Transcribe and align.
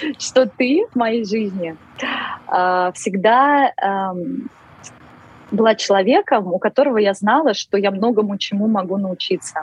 что 0.18 0.46
ты 0.46 0.86
в 0.90 0.96
моей 0.96 1.24
жизни 1.24 1.76
а, 2.48 2.92
всегда 2.92 3.72
была 5.52 5.74
человеком, 5.76 6.52
у 6.52 6.58
которого 6.58 6.98
я 6.98 7.14
знала, 7.14 7.54
что 7.54 7.78
я 7.78 7.90
многому 7.90 8.36
чему 8.36 8.66
могу 8.66 8.96
научиться. 8.96 9.62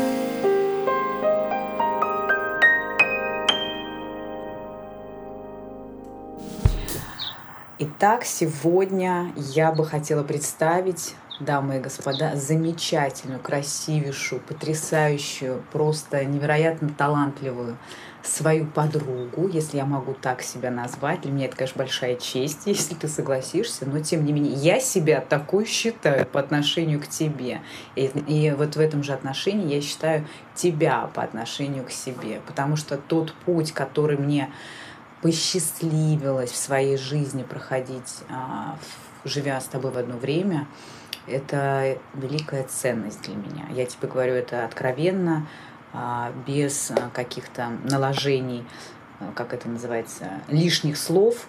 Итак, 8.03 8.25
сегодня 8.25 9.31
я 9.35 9.71
бы 9.71 9.85
хотела 9.85 10.23
представить, 10.23 11.13
дамы 11.39 11.77
и 11.77 11.79
господа, 11.79 12.35
замечательную, 12.35 13.39
красивейшую, 13.39 14.41
потрясающую, 14.41 15.61
просто 15.71 16.25
невероятно 16.25 16.89
талантливую 16.89 17.77
свою 18.23 18.65
подругу, 18.65 19.47
если 19.49 19.77
я 19.77 19.85
могу 19.85 20.15
так 20.19 20.41
себя 20.41 20.71
назвать. 20.71 21.21
Для 21.21 21.31
меня 21.31 21.45
это, 21.45 21.57
конечно, 21.57 21.77
большая 21.77 22.15
честь, 22.15 22.61
если 22.65 22.95
ты 22.95 23.07
согласишься, 23.07 23.85
но 23.85 23.99
тем 23.99 24.25
не 24.25 24.33
менее 24.33 24.53
я 24.53 24.79
себя 24.79 25.21
такой 25.21 25.67
считаю 25.67 26.25
по 26.25 26.39
отношению 26.39 26.99
к 26.99 27.07
тебе. 27.07 27.61
И, 27.95 28.05
и 28.27 28.49
вот 28.49 28.77
в 28.77 28.79
этом 28.79 29.03
же 29.03 29.13
отношении 29.13 29.75
я 29.75 29.79
считаю 29.79 30.25
тебя 30.55 31.07
по 31.13 31.21
отношению 31.21 31.83
к 31.83 31.91
себе, 31.91 32.41
потому 32.47 32.77
что 32.77 32.97
тот 32.97 33.31
путь, 33.45 33.71
который 33.73 34.17
мне 34.17 34.49
посчастливилось 35.21 36.51
в 36.51 36.55
своей 36.55 36.97
жизни 36.97 37.43
проходить, 37.43 38.23
а, 38.29 38.77
живя 39.23 39.59
с 39.61 39.65
тобой 39.65 39.91
в 39.91 39.97
одно 39.97 40.17
время, 40.17 40.67
это 41.27 41.97
великая 42.15 42.63
ценность 42.63 43.21
для 43.21 43.35
меня. 43.35 43.67
Я 43.71 43.85
тебе 43.85 44.07
говорю 44.07 44.33
это 44.33 44.65
откровенно, 44.65 45.47
а, 45.93 46.31
без 46.47 46.91
а, 46.91 47.09
каких-то 47.13 47.69
наложений, 47.83 48.65
как 49.35 49.53
это 49.53 49.69
называется, 49.69 50.41
лишних 50.47 50.97
слов. 50.97 51.47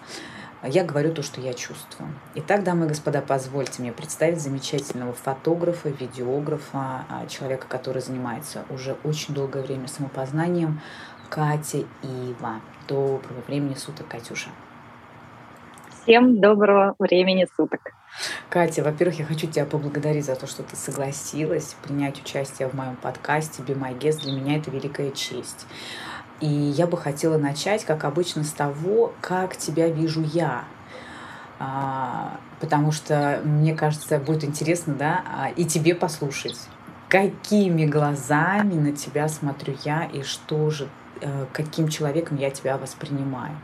Я 0.61 0.85
говорю 0.85 1.11
то, 1.11 1.23
что 1.23 1.41
я 1.41 1.53
чувствую. 1.53 2.13
Итак, 2.35 2.63
дамы 2.63 2.85
и 2.85 2.89
господа, 2.89 3.21
позвольте 3.21 3.81
мне 3.81 3.91
представить 3.91 4.39
замечательного 4.39 5.11
фотографа, 5.11 5.89
видеографа, 5.89 7.05
человека, 7.27 7.65
который 7.67 8.01
занимается 8.01 8.63
уже 8.69 8.95
очень 9.03 9.33
долгое 9.33 9.61
время 9.61 9.89
самопознанием, 9.89 10.79
Катя 11.33 11.79
Ива. 12.03 12.61
Доброго 12.87 13.41
времени 13.47 13.73
суток, 13.73 14.07
Катюша. 14.07 14.49
Всем 16.03 16.39
доброго 16.39 16.93
времени 16.99 17.47
суток. 17.57 17.91
Катя, 18.49 18.83
во-первых, 18.83 19.17
я 19.17 19.25
хочу 19.25 19.47
тебя 19.47 19.65
поблагодарить 19.65 20.25
за 20.25 20.35
то, 20.35 20.45
что 20.45 20.61
ты 20.61 20.75
согласилась 20.75 21.75
принять 21.81 22.21
участие 22.21 22.67
в 22.67 22.75
моем 22.75 22.95
подкасте 22.97 23.63
«Be 23.63 23.75
My 23.75 23.97
Guest». 23.97 24.21
Для 24.21 24.33
меня 24.33 24.57
это 24.57 24.69
великая 24.69 25.09
честь. 25.09 25.65
И 26.39 26.45
я 26.45 26.85
бы 26.85 26.97
хотела 26.97 27.39
начать, 27.39 27.83
как 27.83 28.03
обычно, 28.03 28.43
с 28.43 28.51
того, 28.51 29.11
как 29.19 29.57
тебя 29.57 29.87
вижу 29.87 30.21
я. 30.21 30.65
А, 31.57 32.37
потому 32.59 32.91
что, 32.91 33.41
мне 33.43 33.73
кажется, 33.73 34.19
будет 34.19 34.43
интересно, 34.43 34.93
да, 34.93 35.23
а, 35.25 35.49
и 35.49 35.65
тебе 35.65 35.95
послушать, 35.95 36.59
какими 37.09 37.87
глазами 37.87 38.75
на 38.75 38.91
тебя 38.91 39.27
смотрю 39.27 39.75
я, 39.83 40.03
и 40.05 40.21
что 40.21 40.69
же 40.69 40.87
каким 41.51 41.87
человеком 41.87 42.37
я 42.37 42.49
тебя 42.49 42.77
воспринимаю. 42.77 43.55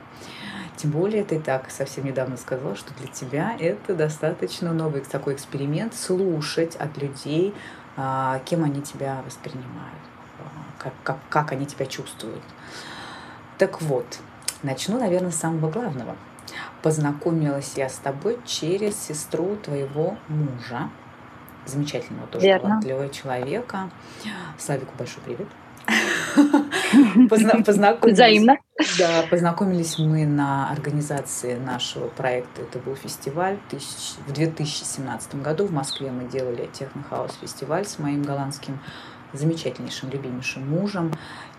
Тем 0.80 0.92
более 0.92 1.26
ты 1.26 1.42
так 1.42 1.70
совсем 1.72 2.06
недавно 2.06 2.38
сказала, 2.38 2.74
что 2.74 2.94
для 2.94 3.08
тебя 3.08 3.54
это 3.60 3.94
достаточно 3.94 4.72
новый 4.72 5.02
такой 5.02 5.34
эксперимент 5.34 5.94
слушать 5.94 6.78
от 6.78 6.98
людей, 6.98 7.54
а, 7.98 8.40
кем 8.46 8.64
они 8.64 8.82
тебя 8.82 9.22
воспринимают, 9.26 10.00
а, 10.40 10.82
как, 10.82 10.94
как, 11.04 11.18
как 11.28 11.52
они 11.52 11.66
тебя 11.66 11.86
чувствуют. 11.86 12.42
Так 13.58 13.82
вот, 13.82 14.06
начну, 14.64 14.98
наверное, 14.98 15.32
с 15.32 15.36
самого 15.36 15.70
главного. 15.70 16.16
Познакомилась 16.82 17.74
я 17.76 17.90
с 17.90 17.98
тобой 17.98 18.40
через 18.46 18.96
сестру 18.98 19.58
твоего 19.58 20.18
мужа, 20.30 20.90
замечательного 21.66 22.28
тоже 22.28 22.46
Верно. 22.46 22.70
талантливого 22.70 23.10
человека. 23.10 23.90
Славику 24.58 24.94
большой 24.98 25.22
привет. 25.24 25.48
Познакомились. 27.30 28.14
Взаимно. 28.14 28.58
Да, 28.98 29.24
познакомились 29.30 29.98
мы 30.00 30.26
на 30.26 30.70
организации 30.72 31.56
нашего 31.56 32.08
проекта. 32.08 32.62
Это 32.62 32.80
был 32.80 32.96
фестиваль 32.96 33.58
в 34.28 34.32
2017 34.32 35.42
году. 35.42 35.66
В 35.66 35.72
Москве 35.72 36.12
мы 36.12 36.30
делали 36.30 36.70
технохаус-фестиваль 36.72 37.86
с 37.86 38.00
моим 38.00 38.24
голландским 38.24 38.80
замечательнейшим, 39.34 40.10
любимейшим 40.10 40.68
мужем. 40.68 41.14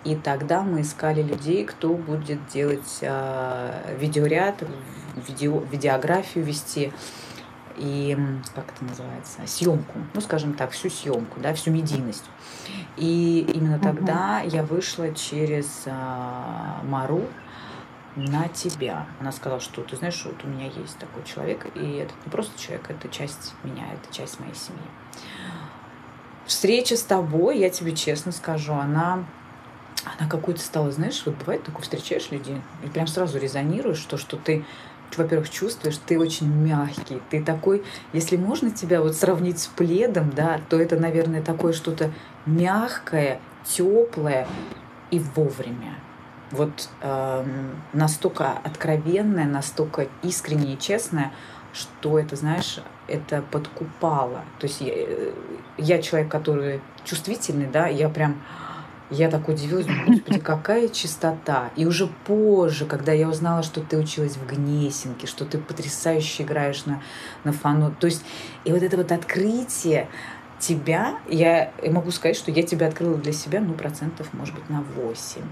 И 0.05 0.17
тогда 0.17 0.63
мы 0.63 0.81
искали 0.81 1.23
людей, 1.23 1.65
кто 1.65 1.95
будет 1.95 2.47
делать 2.49 2.99
э, 3.03 3.97
видеоряд, 3.99 4.63
видео, 5.29 5.61
видеографию 5.71 6.45
вести 6.45 6.93
и, 7.77 8.17
как 8.55 8.65
это 8.75 8.85
называется, 8.85 9.41
съемку, 9.47 9.99
ну, 10.15 10.21
скажем 10.21 10.55
так, 10.55 10.73
всю 10.73 10.91
съемку, 10.91 11.41
да, 11.41 11.55
всю 11.55 11.71
медийность. 11.71 12.25
И 12.97 13.47
именно 13.55 13.77
угу. 13.77 13.85
тогда 13.85 14.41
я 14.41 14.63
вышла 14.63 15.15
через 15.15 15.85
а, 15.87 16.81
Мару 16.85 17.25
на 18.17 18.49
тебя. 18.49 19.07
Она 19.21 19.33
сказала, 19.33 19.61
что 19.61 19.83
ты 19.83 19.97
знаешь, 19.97 20.21
вот 20.25 20.45
у 20.45 20.49
меня 20.49 20.67
есть 20.67 20.99
такой 20.99 21.23
человек, 21.25 21.67
и 21.75 21.93
это 21.97 22.13
не 22.25 22.31
просто 22.31 22.59
человек, 22.61 22.91
это 22.91 23.09
часть 23.09 23.55
меня, 23.63 23.85
это 23.93 24.15
часть 24.15 24.41
моей 24.41 24.55
семьи. 24.55 24.81
Встреча 26.45 26.97
с 26.97 27.03
тобой, 27.03 27.59
я 27.59 27.71
тебе 27.71 27.95
честно 27.95 28.33
скажу, 28.33 28.75
она 28.75 29.25
она 30.19 30.29
какой-то 30.29 30.61
стала, 30.61 30.91
знаешь, 30.91 31.23
вот 31.27 31.37
бывает 31.37 31.63
такое, 31.63 31.83
встречаешь 31.83 32.31
людей, 32.31 32.61
и 32.83 32.89
прям 32.89 33.07
сразу 33.07 33.39
резонируешь, 33.39 34.03
то, 34.05 34.17
что 34.17 34.39
ты 34.39 34.65
во-первых, 35.17 35.51
чувствуешь, 35.51 35.99
ты 36.07 36.19
очень 36.19 36.53
мягкий, 36.53 37.21
ты 37.31 37.43
такой, 37.43 37.83
если 38.13 38.37
можно 38.37 38.71
тебя 38.71 39.01
вот 39.01 39.15
сравнить 39.17 39.59
с 39.59 39.67
пледом, 39.67 40.31
да, 40.31 40.61
то 40.69 40.81
это, 40.81 40.97
наверное, 40.97 41.43
такое 41.43 41.73
что-то 41.73 42.11
мягкое, 42.47 43.41
теплое 43.65 44.47
и 45.11 45.19
вовремя. 45.35 45.95
Вот 46.51 46.89
э, 47.01 47.45
настолько 47.93 48.53
откровенное, 48.53 49.45
настолько 49.45 50.09
искреннее 50.23 50.75
и 50.75 50.79
честное, 50.79 51.33
что 51.73 52.19
это, 52.19 52.35
знаешь, 52.35 52.81
это 53.07 53.43
подкупало. 53.43 54.45
То 54.59 54.67
есть 54.67 54.81
я, 54.81 54.93
э, 54.93 55.33
я 55.79 56.03
человек, 56.03 56.31
который 56.31 56.81
чувствительный, 57.05 57.67
да, 57.67 57.87
я 57.87 58.09
прям 58.09 58.43
я 59.11 59.31
так 59.31 59.49
удивилась, 59.49 59.87
господи, 59.87 60.39
какая 60.41 60.89
чистота. 60.89 61.71
И 61.77 61.87
уже 61.87 62.07
позже, 62.07 62.87
когда 62.87 63.13
я 63.13 63.29
узнала, 63.29 63.63
что 63.63 63.81
ты 63.81 63.97
училась 63.97 64.37
в 64.37 64.47
Гнесинке, 64.47 65.27
что 65.27 65.45
ты 65.45 65.59
потрясающе 65.59 66.45
играешь 66.45 66.87
на, 66.87 67.03
на 67.45 67.53
фану. 67.53 67.95
То 67.99 68.07
есть, 68.07 68.25
и 68.65 68.73
вот 68.73 68.83
это 68.83 68.97
вот 68.97 69.13
открытие 69.13 70.09
тебя, 70.59 71.19
я 71.29 71.73
могу 71.85 72.11
сказать, 72.11 72.37
что 72.37 72.51
я 72.51 72.63
тебя 72.63 72.89
открыла 72.89 73.17
для 73.17 73.33
себя, 73.33 73.61
ну, 73.61 73.75
процентов, 73.75 74.29
может 74.33 74.55
быть, 74.55 74.69
на 74.69 74.83
8. 74.83 75.43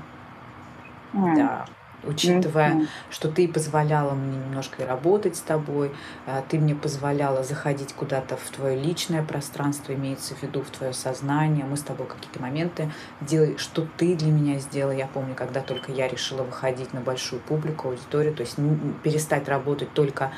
Mm. 1.14 1.37
Да 1.37 1.66
учитывая, 2.04 2.74
mm-hmm. 2.74 2.88
что 3.10 3.28
ты 3.28 3.48
позволяла 3.48 4.14
мне 4.14 4.38
немножко 4.38 4.86
работать 4.86 5.36
с 5.36 5.40
тобой, 5.40 5.92
а, 6.26 6.42
ты 6.48 6.58
мне 6.58 6.74
позволяла 6.74 7.42
заходить 7.42 7.92
куда-то 7.92 8.36
в 8.36 8.50
твое 8.50 8.80
личное 8.80 9.24
пространство, 9.24 9.92
имеется 9.92 10.34
в 10.34 10.42
виду 10.42 10.62
в 10.62 10.70
твое 10.70 10.92
сознание, 10.92 11.64
мы 11.64 11.76
с 11.76 11.82
тобой 11.82 12.06
какие-то 12.06 12.40
моменты 12.40 12.90
делали, 13.20 13.56
что 13.56 13.86
ты 13.96 14.14
для 14.14 14.30
меня 14.30 14.58
сделала. 14.58 14.92
Я 14.92 15.06
помню, 15.06 15.34
когда 15.34 15.60
только 15.60 15.92
я 15.92 16.08
решила 16.08 16.42
выходить 16.42 16.92
на 16.92 17.00
большую 17.00 17.40
публику, 17.40 17.88
аудиторию, 17.88 18.34
то 18.34 18.42
есть 18.42 18.56
перестать 19.02 19.48
работать 19.48 19.92
только 19.92 20.32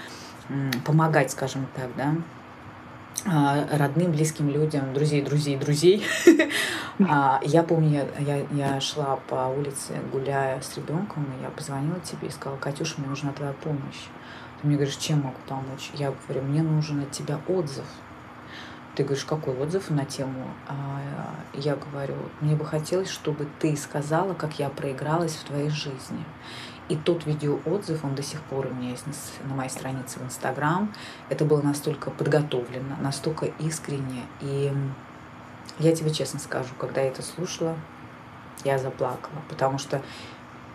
помогать, 0.85 1.31
скажем 1.31 1.67
так, 1.77 1.89
да, 1.97 2.15
родным, 3.25 4.13
близким 4.13 4.49
людям, 4.49 4.93
друзей, 4.95 5.23
друзей, 5.23 5.57
друзей. 5.57 6.07
А, 7.09 7.41
я 7.43 7.63
помню, 7.63 8.07
я, 8.19 8.45
я 8.53 8.79
шла 8.79 9.17
по 9.27 9.47
улице, 9.47 9.95
гуляя 10.13 10.61
с 10.61 10.77
ребенком, 10.77 11.25
и 11.25 11.43
я 11.43 11.49
позвонила 11.49 11.99
тебе 12.01 12.29
и 12.29 12.31
сказала, 12.31 12.59
Катюша, 12.59 12.97
мне 12.99 13.09
нужна 13.09 13.33
твоя 13.33 13.55
помощь. 13.55 14.09
Ты 14.61 14.67
мне 14.67 14.77
говоришь, 14.77 14.97
чем 14.97 15.23
могу 15.23 15.39
помочь? 15.49 15.91
Я 15.95 16.13
говорю, 16.29 16.47
мне 16.47 16.63
нужен 16.63 17.01
от 17.01 17.11
тебя 17.11 17.41
отзыв. 17.49 17.87
Ты 18.95 19.05
говоришь, 19.05 19.25
какой 19.25 19.57
отзыв 19.57 19.89
на 19.89 20.05
тему? 20.05 20.49
А 20.69 21.01
я 21.55 21.77
говорю, 21.77 22.17
мне 22.43 22.55
бы 22.55 22.67
хотелось, 22.67 23.09
чтобы 23.09 23.47
ты 23.59 23.75
сказала, 23.77 24.35
как 24.35 24.59
я 24.59 24.69
проигралась 24.69 25.37
в 25.37 25.45
твоей 25.45 25.71
жизни. 25.71 26.25
И 26.91 26.97
тот 26.97 27.25
видеоотзыв, 27.25 28.05
он 28.05 28.17
до 28.17 28.23
сих 28.23 28.43
пор 28.43 28.67
у 28.67 28.75
меня 28.75 28.91
есть 28.91 29.07
на 29.45 29.55
моей 29.55 29.71
странице 29.71 30.19
в 30.19 30.25
Инстаграм. 30.25 30.93
Это 31.29 31.45
было 31.45 31.63
настолько 31.63 32.11
подготовлено, 32.11 32.97
настолько 33.01 33.47
искренне. 33.61 34.27
И 34.41 34.73
я 35.79 35.95
тебе 35.95 36.11
честно 36.11 36.41
скажу, 36.41 36.75
когда 36.79 37.01
я 37.01 37.09
это 37.09 37.23
слушала, 37.23 37.77
я 38.65 38.77
заплакала, 38.77 39.41
потому 39.49 39.79
что 39.79 40.03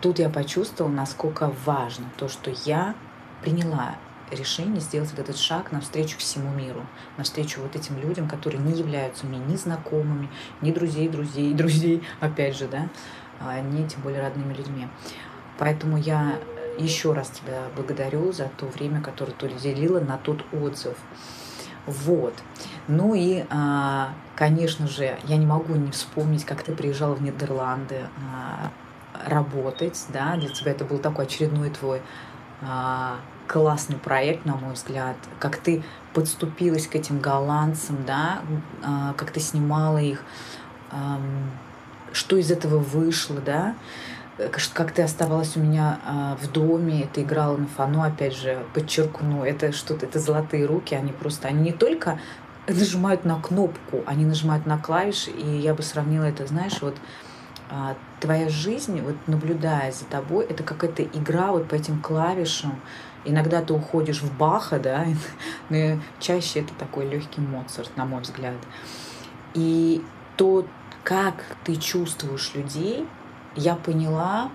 тут 0.00 0.18
я 0.18 0.30
почувствовала, 0.30 0.90
насколько 0.90 1.52
важно 1.66 2.06
то, 2.16 2.28
что 2.28 2.50
я 2.64 2.94
приняла 3.42 3.96
решение 4.30 4.80
сделать 4.80 5.10
вот 5.10 5.20
этот 5.20 5.36
шаг 5.36 5.70
навстречу 5.70 6.18
всему 6.18 6.50
миру, 6.50 6.84
навстречу 7.18 7.60
вот 7.60 7.76
этим 7.76 7.98
людям, 8.00 8.26
которые 8.26 8.60
не 8.60 8.72
являются 8.72 9.26
мне 9.26 9.38
ни 9.38 9.54
знакомыми, 9.56 10.30
ни 10.62 10.72
друзей, 10.72 11.08
друзей, 11.08 11.52
друзей, 11.54 12.02
опять 12.20 12.56
же, 12.56 12.66
да, 12.68 12.88
а 13.38 13.60
не 13.60 13.86
тем 13.86 14.00
более 14.00 14.22
родными 14.22 14.54
людьми. 14.54 14.88
Поэтому 15.58 15.96
я 15.96 16.38
еще 16.78 17.12
раз 17.12 17.30
тебя 17.30 17.62
благодарю 17.74 18.32
за 18.32 18.50
то 18.56 18.66
время, 18.66 19.00
которое 19.00 19.32
ты 19.32 19.46
уделила 19.46 20.00
на 20.00 20.18
тот 20.18 20.44
отзыв. 20.52 20.96
Вот. 21.86 22.34
Ну 22.88 23.14
и, 23.14 23.44
а, 23.48 24.10
конечно 24.34 24.88
же, 24.88 25.16
я 25.24 25.36
не 25.36 25.46
могу 25.46 25.74
не 25.74 25.90
вспомнить, 25.92 26.44
как 26.44 26.62
ты 26.62 26.72
приезжала 26.72 27.14
в 27.14 27.22
Нидерланды 27.22 28.08
а, 28.34 28.70
работать, 29.28 30.04
да, 30.08 30.36
для 30.36 30.48
тебя 30.48 30.72
это 30.72 30.84
был 30.84 30.98
такой 30.98 31.26
очередной 31.26 31.70
твой 31.70 32.02
а, 32.60 33.16
классный 33.46 33.96
проект, 33.96 34.44
на 34.44 34.56
мой 34.56 34.74
взгляд, 34.74 35.16
как 35.38 35.58
ты 35.58 35.84
подступилась 36.12 36.88
к 36.88 36.96
этим 36.96 37.20
голландцам, 37.20 38.04
да, 38.04 38.40
как 39.16 39.30
ты 39.30 39.38
снимала 39.38 39.98
их, 39.98 40.24
что 42.12 42.36
из 42.36 42.50
этого 42.50 42.78
вышло, 42.78 43.36
да, 43.40 43.76
как 44.74 44.92
ты 44.92 45.02
оставалась 45.02 45.56
у 45.56 45.60
меня 45.60 45.98
а, 46.04 46.36
в 46.36 46.50
доме, 46.52 47.08
ты 47.12 47.22
играла 47.22 47.56
на 47.56 47.66
фану, 47.66 48.02
опять 48.02 48.36
же, 48.36 48.62
подчеркну, 48.74 49.44
это 49.44 49.72
что-то, 49.72 50.06
это 50.06 50.18
золотые 50.18 50.66
руки, 50.66 50.94
они 50.94 51.12
просто, 51.12 51.48
они 51.48 51.62
не 51.62 51.72
только 51.72 52.18
нажимают 52.66 53.24
на 53.24 53.40
кнопку, 53.40 54.02
они 54.06 54.26
нажимают 54.26 54.66
на 54.66 54.78
клавиши, 54.78 55.30
и 55.30 55.58
я 55.58 55.74
бы 55.74 55.82
сравнила 55.82 56.24
это, 56.24 56.46
знаешь, 56.46 56.82
вот 56.82 56.96
а, 57.70 57.96
твоя 58.20 58.48
жизнь, 58.48 59.00
вот 59.00 59.16
наблюдая 59.26 59.90
за 59.90 60.04
тобой, 60.04 60.44
это 60.44 60.62
какая-то 60.62 61.02
игра 61.02 61.52
вот 61.52 61.68
по 61.68 61.74
этим 61.74 62.00
клавишам. 62.00 62.80
Иногда 63.24 63.60
ты 63.60 63.72
уходишь 63.72 64.22
в 64.22 64.36
Баха, 64.36 64.78
да, 64.78 65.06
но 65.70 65.98
чаще 66.20 66.60
это 66.60 66.74
такой 66.74 67.08
легкий 67.08 67.40
Моцарт, 67.40 67.96
на 67.96 68.04
мой 68.04 68.20
взгляд. 68.20 68.56
И 69.54 70.04
то, 70.36 70.66
как 71.02 71.44
ты 71.64 71.76
чувствуешь 71.76 72.52
людей, 72.54 73.06
я 73.56 73.74
поняла, 73.74 74.50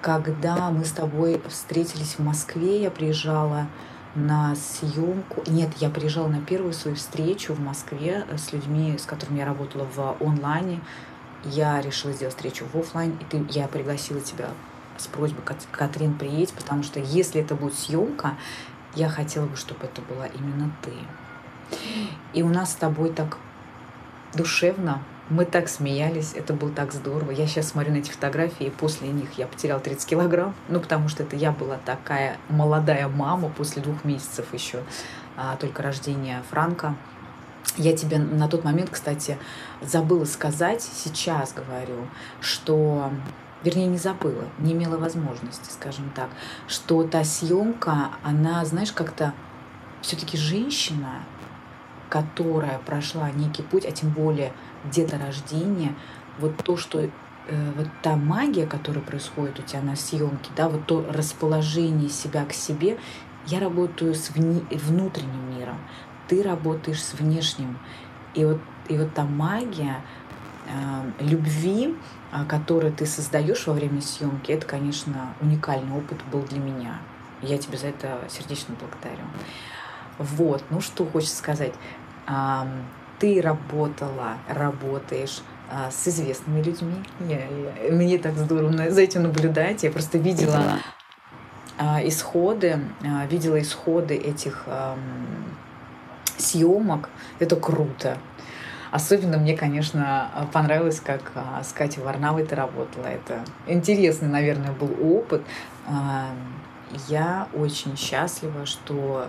когда 0.00 0.70
мы 0.70 0.84
с 0.84 0.92
тобой 0.92 1.40
встретились 1.48 2.14
в 2.18 2.20
Москве, 2.20 2.82
я 2.82 2.90
приезжала 2.90 3.66
на 4.14 4.54
съемку. 4.56 5.42
Нет, 5.46 5.70
я 5.78 5.90
приезжала 5.90 6.28
на 6.28 6.40
первую 6.40 6.72
свою 6.72 6.96
встречу 6.96 7.54
в 7.54 7.60
Москве 7.60 8.26
с 8.36 8.52
людьми, 8.52 8.96
с 8.98 9.04
которыми 9.04 9.38
я 9.38 9.46
работала 9.46 9.86
в 9.94 10.16
онлайне. 10.20 10.80
Я 11.44 11.80
решила 11.80 12.12
сделать 12.12 12.34
встречу 12.34 12.64
в 12.72 12.78
офлайн, 12.78 13.16
и 13.20 13.24
ты, 13.24 13.44
я 13.50 13.66
пригласила 13.68 14.20
тебя 14.20 14.48
с 14.96 15.06
просьбой, 15.06 15.42
Катрин, 15.72 16.14
приедь, 16.16 16.52
потому 16.52 16.82
что 16.82 17.00
если 17.00 17.40
это 17.40 17.54
будет 17.54 17.74
съемка, 17.74 18.36
я 18.94 19.08
хотела 19.08 19.46
бы, 19.46 19.56
чтобы 19.56 19.86
это 19.86 20.02
была 20.02 20.26
именно 20.26 20.70
ты. 20.82 20.92
И 22.34 22.42
у 22.42 22.48
нас 22.48 22.72
с 22.72 22.76
тобой 22.76 23.10
так 23.10 23.38
душевно 24.34 25.02
мы 25.32 25.46
так 25.46 25.68
смеялись, 25.68 26.34
это 26.34 26.52
было 26.52 26.70
так 26.70 26.92
здорово. 26.92 27.30
Я 27.30 27.46
сейчас 27.46 27.68
смотрю 27.68 27.92
на 27.92 27.98
эти 27.98 28.10
фотографии, 28.10 28.66
и 28.66 28.70
после 28.70 29.08
них 29.08 29.32
я 29.38 29.46
потеряла 29.46 29.80
30 29.80 30.06
килограмм. 30.06 30.54
Ну, 30.68 30.78
потому 30.78 31.08
что 31.08 31.22
это 31.22 31.36
я 31.36 31.52
была 31.52 31.78
такая 31.78 32.36
молодая 32.50 33.08
мама 33.08 33.48
после 33.48 33.82
двух 33.82 34.04
месяцев 34.04 34.52
еще, 34.52 34.82
а, 35.36 35.56
только 35.56 35.82
рождения 35.82 36.42
Франка. 36.50 36.96
Я 37.78 37.96
тебе 37.96 38.18
на 38.18 38.46
тот 38.48 38.64
момент, 38.64 38.90
кстати, 38.90 39.38
забыла 39.80 40.26
сказать, 40.26 40.82
сейчас 40.82 41.54
говорю, 41.54 42.08
что 42.40 43.10
вернее, 43.64 43.86
не 43.86 43.96
забыла, 43.96 44.44
не 44.58 44.72
имела 44.72 44.98
возможности, 44.98 45.70
скажем 45.70 46.10
так, 46.14 46.28
что 46.66 47.04
та 47.04 47.24
съемка, 47.24 48.10
она, 48.22 48.64
знаешь, 48.64 48.92
как-то 48.92 49.32
все-таки 50.02 50.36
женщина, 50.36 51.22
которая 52.10 52.78
прошла 52.80 53.30
некий 53.30 53.62
путь, 53.62 53.86
а 53.86 53.92
тем 53.92 54.10
более 54.10 54.52
деторождение, 54.84 55.94
вот 56.38 56.56
то, 56.64 56.76
что 56.76 57.00
э, 57.00 57.10
вот 57.48 57.88
та 58.02 58.16
магия, 58.16 58.66
которая 58.66 59.02
происходит 59.02 59.58
у 59.58 59.62
тебя 59.62 59.82
на 59.82 59.96
съемке, 59.96 60.50
да, 60.56 60.68
вот 60.68 60.86
то 60.86 61.06
расположение 61.10 62.08
себя 62.08 62.44
к 62.44 62.52
себе, 62.52 62.98
я 63.46 63.60
работаю 63.60 64.14
с 64.14 64.30
вне, 64.30 64.60
внутренним 64.70 65.58
миром, 65.58 65.78
ты 66.28 66.42
работаешь 66.42 67.02
с 67.02 67.14
внешним. 67.14 67.78
И 68.34 68.44
вот, 68.44 68.60
и 68.88 68.96
вот 68.96 69.12
та 69.14 69.24
магия 69.24 70.02
э, 70.66 71.24
любви, 71.24 71.96
э, 72.32 72.44
которую 72.46 72.92
ты 72.92 73.06
создаешь 73.06 73.66
во 73.66 73.74
время 73.74 74.00
съемки, 74.00 74.52
это, 74.52 74.66
конечно, 74.66 75.34
уникальный 75.40 75.96
опыт 75.96 76.18
был 76.30 76.42
для 76.42 76.58
меня. 76.58 76.98
Я 77.42 77.58
тебе 77.58 77.76
за 77.76 77.88
это 77.88 78.20
сердечно 78.28 78.74
благодарю. 78.78 79.24
Вот, 80.18 80.62
ну 80.70 80.80
что 80.80 81.04
хочется 81.04 81.36
сказать 81.36 81.74
ты 83.22 83.40
работала, 83.40 84.38
работаешь 84.48 85.42
а, 85.70 85.92
с 85.92 86.08
известными 86.08 86.60
людьми. 86.60 86.96
Я, 87.20 87.38
я, 87.86 87.92
мне 87.92 88.18
так 88.18 88.36
здорово 88.36 88.90
за 88.90 89.00
этим 89.00 89.22
наблюдать. 89.22 89.84
Я 89.84 89.92
просто 89.92 90.18
видела 90.18 90.80
а, 91.78 92.00
исходы, 92.04 92.80
а, 93.04 93.24
видела 93.26 93.62
исходы 93.62 94.16
этих 94.16 94.64
а, 94.66 94.98
съемок. 96.36 97.10
Это 97.38 97.54
круто. 97.54 98.18
Особенно 98.90 99.38
мне, 99.38 99.56
конечно, 99.56 100.48
понравилось, 100.52 100.98
как 100.98 101.30
а, 101.36 101.62
с 101.62 101.72
Катей 101.72 102.02
Варнавой 102.02 102.44
ты 102.44 102.56
работала. 102.56 103.06
Это 103.06 103.44
интересный, 103.68 104.26
наверное, 104.26 104.72
был 104.72 104.90
опыт. 105.00 105.42
Я 107.08 107.46
очень 107.54 107.96
счастлива, 107.96 108.66
что 108.66 109.28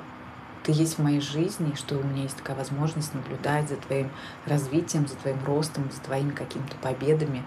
ты 0.63 0.71
есть 0.71 0.97
в 0.97 1.01
моей 1.01 1.19
жизни, 1.19 1.73
что 1.75 1.95
у 1.95 2.03
меня 2.03 2.23
есть 2.23 2.37
такая 2.37 2.55
возможность 2.55 3.13
наблюдать 3.13 3.69
за 3.69 3.75
твоим 3.75 4.09
развитием, 4.45 5.07
за 5.07 5.15
твоим 5.15 5.43
ростом, 5.45 5.89
за 5.93 6.01
твоими 6.01 6.31
какими-то 6.31 6.75
победами. 6.81 7.43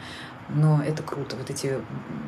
Но 0.49 0.80
это 0.80 1.02
круто, 1.02 1.35
вот 1.35 1.50
эти 1.50 1.80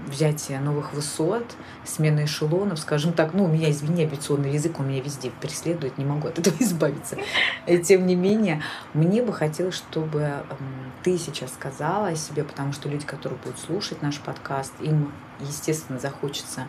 взятия 0.09 0.59
новых 0.59 0.93
высот, 0.93 1.45
смена 1.85 2.25
эшелонов, 2.25 2.81
скажем 2.81 3.13
так, 3.13 3.33
ну, 3.33 3.45
у 3.45 3.49
меня, 3.49 3.71
извини, 3.71 4.03
авиационный 4.03 4.55
язык, 4.55 4.81
он 4.81 4.89
меня 4.89 5.01
везде 5.01 5.31
преследует, 5.31 5.99
не 5.99 6.05
могу 6.05 6.27
от 6.27 6.39
этого 6.39 6.57
избавиться. 6.61 7.17
И 7.67 7.79
тем 7.79 8.07
не 8.07 8.17
менее, 8.17 8.61
мне 8.93 9.23
бы 9.23 9.33
хотелось, 9.33 9.77
чтобы 9.77 10.43
ты 11.05 11.17
сейчас 11.17 11.53
сказала 11.55 12.09
о 12.09 12.17
себе, 12.17 12.43
потому 12.43 12.73
что 12.73 12.89
люди, 12.89 13.07
которые 13.07 13.39
будут 13.39 13.61
слушать 13.61 14.03
наш 14.03 14.19
подкаст, 14.19 14.73
им, 14.81 15.13
естественно, 15.39 16.01
захочется 16.01 16.67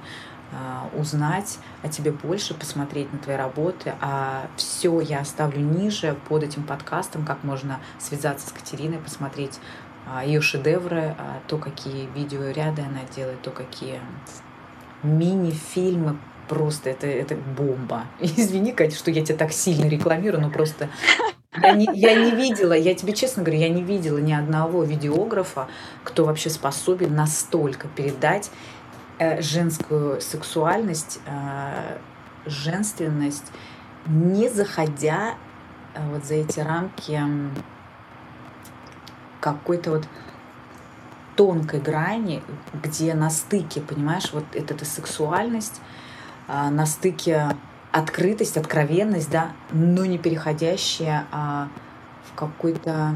узнать 0.96 1.60
о 1.84 1.89
тебе 1.89 2.12
больше, 2.12 2.53
посмотреть 2.53 3.12
на 3.13 3.20
твои 3.20 3.36
работы. 3.36 3.94
А 4.01 4.48
все 4.56 5.00
я 5.00 5.20
оставлю 5.20 5.60
ниже 5.60 6.18
под 6.27 6.44
этим 6.44 6.63
подкастом, 6.63 7.25
как 7.25 7.44
можно 7.44 7.79
связаться 8.00 8.50
с 8.50 8.51
Катериной, 8.51 8.98
посмотреть 8.98 9.60
а, 10.12 10.25
ее 10.25 10.41
шедевры, 10.41 11.15
а, 11.18 11.39
то, 11.48 11.58
какие 11.58 12.08
видеоряды 12.15 12.82
она 12.82 13.01
делает, 13.15 13.41
то, 13.41 13.51
какие 13.51 14.00
мини-фильмы. 15.03 16.18
Просто 16.48 16.89
это, 16.89 17.06
это 17.06 17.36
бомба. 17.36 18.06
Извини, 18.20 18.72
Катя, 18.72 18.96
что 18.96 19.12
я 19.12 19.24
тебя 19.24 19.38
так 19.38 19.51
сильно 19.51 19.88
рекламирую, 19.88 20.41
но 20.41 20.50
просто 20.50 20.89
я 21.62 21.74
не, 21.74 21.88
я 21.94 22.15
не 22.15 22.32
видела, 22.32 22.74
я 22.74 22.96
тебе 22.96 23.13
честно 23.13 23.44
говорю, 23.44 23.60
я 23.60 23.70
не 23.70 23.84
видела 23.84 24.18
ни 24.18 24.34
одного 24.34 24.84
видеографа, 24.84 25.68
кто 26.03 26.25
вообще 26.25 26.50
способен 26.50 27.15
настолько 27.15 27.88
передать 27.88 28.50
женскую 29.41 30.21
сексуальность, 30.21 31.19
э, 31.25 31.97
женственность, 32.45 33.51
не 34.07 34.49
заходя 34.49 35.35
э, 35.93 36.09
вот 36.11 36.25
за 36.25 36.35
эти 36.35 36.59
рамки 36.59 37.21
какой-то 39.39 39.91
вот 39.91 40.07
тонкой 41.35 41.79
грани, 41.79 42.41
где 42.73 43.13
на 43.13 43.29
стыке, 43.29 43.81
понимаешь, 43.81 44.31
вот 44.33 44.43
эта, 44.53 44.73
эта 44.73 44.85
сексуальность, 44.85 45.81
на 46.47 46.85
стыке 46.85 47.55
открытость, 47.91 48.57
откровенность, 48.57 49.31
да, 49.31 49.51
но 49.71 50.05
не 50.05 50.17
переходящая 50.17 51.25
а, 51.31 51.69
в 52.25 52.35
какой-то 52.35 53.15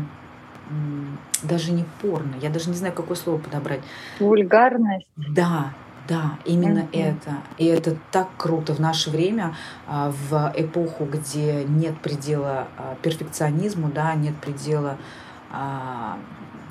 даже 1.43 1.72
не 1.72 1.86
порно, 2.01 2.36
я 2.41 2.50
даже 2.50 2.69
не 2.69 2.75
знаю, 2.75 2.93
какое 2.93 3.17
слово 3.17 3.38
подобрать. 3.38 3.81
Вульгарность. 4.19 5.07
Да, 5.17 5.74
да, 6.07 6.38
именно 6.45 6.79
mm-hmm. 6.79 7.01
это. 7.01 7.38
И 7.57 7.65
это 7.65 7.98
так 8.12 8.29
круто 8.38 8.74
в 8.74 8.79
наше 8.79 9.10
время, 9.10 9.55
а, 9.88 10.12
в 10.12 10.53
эпоху, 10.55 11.05
где 11.05 11.63
нет 11.63 12.00
предела 12.01 12.67
а, 12.77 12.95
перфекционизму, 13.01 13.89
да, 13.89 14.13
нет 14.13 14.36
предела 14.38 14.98
а, 15.51 16.17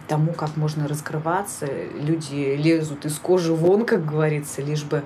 тому, 0.08 0.32
как 0.32 0.56
можно 0.56 0.86
раскрываться. 0.86 1.66
Люди 1.94 2.56
лезут 2.56 3.06
из 3.06 3.18
кожи 3.18 3.54
вон, 3.54 3.86
как 3.86 4.04
говорится, 4.04 4.60
лишь 4.62 4.84
бы 4.84 5.02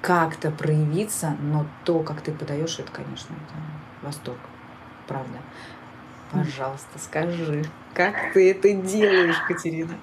как-то 0.00 0.50
проявиться, 0.50 1.36
но 1.40 1.64
то, 1.84 2.00
как 2.00 2.20
ты 2.20 2.32
подаешь, 2.32 2.78
это, 2.78 2.90
конечно, 2.92 3.32
это 3.32 4.06
восторг, 4.06 4.38
правда. 5.06 5.38
Пожалуйста, 6.30 6.98
скажи, 6.98 7.64
как 7.94 8.34
ты 8.34 8.50
это 8.50 8.72
делаешь, 8.74 9.36
Катерина? 9.48 9.94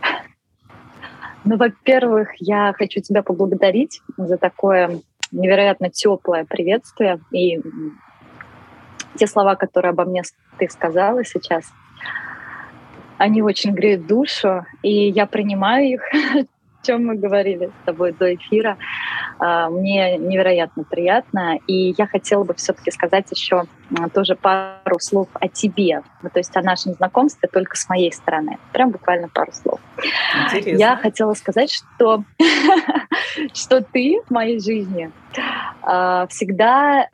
Ну, 1.44 1.58
во-первых, 1.58 2.30
я 2.40 2.74
хочу 2.78 3.02
тебя 3.02 3.24
поблагодарить 3.24 4.02
за 4.18 4.38
такое 4.38 5.02
невероятно 5.32 5.90
теплое 5.90 6.46
приветствие 6.46 7.20
и 7.32 7.60
те 9.16 9.28
слова, 9.28 9.56
которые 9.56 9.92
обо 9.92 10.06
мне 10.06 10.22
ты 10.58 10.70
сказала 10.70 11.24
сейчас, 11.26 11.66
они 13.18 13.42
очень 13.42 13.74
греют 13.74 14.08
душу, 14.08 14.66
и 14.84 15.10
я 15.10 15.26
принимаю 15.26 15.86
их, 15.94 16.02
чем 16.82 17.06
мы 17.06 17.16
говорили 17.16 17.68
с 17.68 17.86
тобой 17.86 18.12
до 18.12 18.34
эфира. 18.34 18.78
А, 19.40 19.70
мне 19.70 20.18
невероятно 20.18 20.84
приятно. 20.84 21.58
И 21.68 21.94
я 21.98 22.08
хотела 22.08 22.44
бы 22.44 22.54
все-таки 22.54 22.92
сказать 22.92 23.30
еще 23.32 23.64
тоже 24.14 24.36
пару 24.36 25.00
слов 25.00 25.28
о 25.34 25.48
тебе. 25.48 26.02
То 26.22 26.40
есть 26.40 26.56
о 26.56 26.62
нашем 26.62 26.94
знакомстве 26.94 27.50
только 27.52 27.76
с 27.78 27.88
моей 27.90 28.12
стороны. 28.12 28.58
Прям 28.74 28.92
буквально 28.92 29.30
пару 29.30 29.52
слов. 29.52 29.80
Интересно. 30.46 30.80
Я 30.80 30.96
хотела 30.96 31.34
сказать, 31.34 31.72
что, 31.72 32.24
что 33.54 33.82
ты 33.82 34.22
в 34.28 34.32
моей 34.32 34.60
жизни 34.60 35.12
а, 35.84 36.28
всегда 36.28 37.08